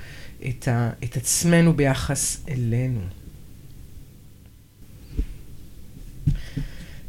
את, 0.48 0.68
ה, 0.68 0.90
את 1.04 1.16
עצמנו 1.16 1.72
ביחס 1.72 2.40
אלינו. 2.48 3.00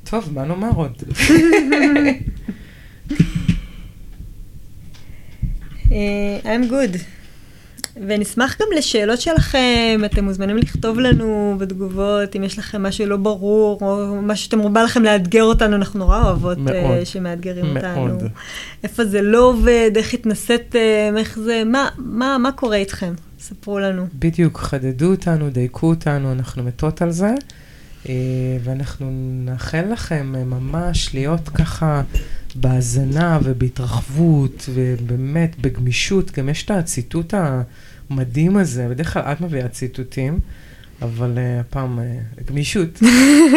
טוב, 0.09 0.29
מה 0.33 0.45
נאמר 0.45 0.69
עוד? 0.75 1.03
אה, 5.91 6.39
I'm 6.43 6.71
good. 6.71 6.97
ונשמח 8.07 8.61
גם 8.61 8.67
לשאלות 8.77 9.21
שלכם, 9.21 10.01
אתם 10.05 10.23
מוזמנים 10.23 10.57
לכתוב 10.57 10.99
לנו 10.99 11.55
בתגובות, 11.59 12.35
אם 12.35 12.43
יש 12.43 12.59
לכם 12.59 12.83
משהו 12.83 13.05
לא 13.05 13.17
ברור, 13.17 13.79
או 13.81 14.21
משהו 14.21 14.45
שאתם, 14.45 14.73
בא 14.73 14.81
לכם 14.81 15.03
לאתגר 15.03 15.43
אותנו, 15.43 15.75
אנחנו 15.75 15.99
נורא 15.99 16.23
אוהבות 16.23 16.57
uh, 16.57 17.05
שמאתגרים 17.05 17.73
מאוד. 17.73 18.11
אותנו. 18.11 18.29
איפה 18.83 19.05
זה 19.05 19.21
לא 19.21 19.49
עובד, 19.49 19.91
איך 19.95 20.13
התנסיתם, 20.13 21.17
איך 21.17 21.39
זה, 21.39 21.63
מה, 21.65 21.89
מה, 21.97 22.37
מה 22.37 22.51
קורה 22.51 22.77
איתכם? 22.77 23.13
ספרו 23.39 23.79
לנו. 23.79 24.07
בדיוק, 24.19 24.57
חדדו 24.57 25.11
אותנו, 25.11 25.49
דייקו 25.49 25.87
אותנו, 25.87 26.31
אנחנו 26.31 26.63
מתות 26.63 27.01
על 27.01 27.11
זה. 27.11 27.33
אה, 28.09 28.13
ואנחנו 28.63 29.09
נאחל 29.45 29.85
לכם 29.91 30.33
אה, 30.37 30.43
ממש 30.43 31.13
להיות 31.13 31.49
ככה 31.49 32.01
בהאזנה 32.55 33.39
ובהתרחבות, 33.43 34.69
ובאמת 34.73 35.55
בגמישות. 35.61 36.31
גם 36.31 36.49
יש 36.49 36.63
את 36.65 36.71
הציטוט 36.71 37.33
המדהים 38.09 38.57
הזה, 38.57 38.87
בדרך 38.89 39.13
כלל 39.13 39.21
את 39.23 39.41
מביאה 39.41 39.67
ציטוטים, 39.67 40.39
אבל 41.01 41.37
uh, 41.37 41.61
הפעם 41.61 41.99
uh, 41.99 42.43
גמישות. 42.43 42.99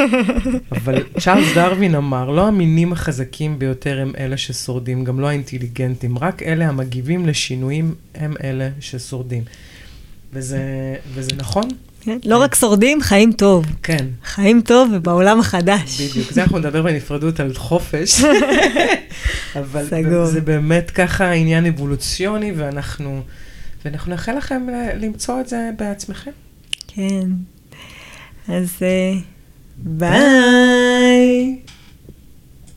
אבל 0.72 1.02
צ'ארלס 1.18 1.54
דרווין 1.54 1.94
אמר, 1.94 2.30
לא 2.30 2.48
המינים 2.48 2.92
החזקים 2.92 3.58
ביותר 3.58 4.00
הם 4.00 4.12
אלה 4.18 4.36
ששורדים, 4.36 5.04
גם 5.04 5.20
לא 5.20 5.28
האינטליגנטים, 5.28 6.18
רק 6.18 6.42
אלה 6.42 6.68
המגיבים 6.68 7.26
לשינויים 7.26 7.94
הם 8.14 8.34
אלה 8.44 8.68
ששורדים. 8.80 9.42
וזה, 10.32 10.60
וזה 11.14 11.30
נכון. 11.36 11.68
כן, 12.08 12.18
לא 12.24 12.38
רק 12.38 12.54
שורדים, 12.54 13.00
חיים 13.02 13.32
טוב. 13.32 13.64
כן. 13.82 14.06
חיים 14.24 14.60
טוב 14.60 14.90
ובעולם 14.94 15.40
החדש. 15.40 16.00
בדיוק, 16.00 16.32
זה 16.32 16.42
אנחנו 16.42 16.58
נדבר 16.58 16.82
בנפרדות 16.82 17.40
על 17.40 17.54
חופש. 17.54 18.20
אבל 19.60 19.86
סגור. 19.86 20.26
זה 20.26 20.40
באמת 20.40 20.90
ככה 20.90 21.30
עניין 21.32 21.66
אבולוציוני, 21.66 22.52
ואנחנו, 22.56 23.22
ואנחנו 23.84 24.10
נאחל 24.10 24.36
לכם 24.36 24.66
ל- 24.70 25.04
למצוא 25.04 25.40
את 25.40 25.48
זה 25.48 25.70
בעצמכם. 25.78 26.30
כן. 26.88 27.28
אז 28.48 28.68
אה, 28.82 29.14
ביי. 29.78 31.56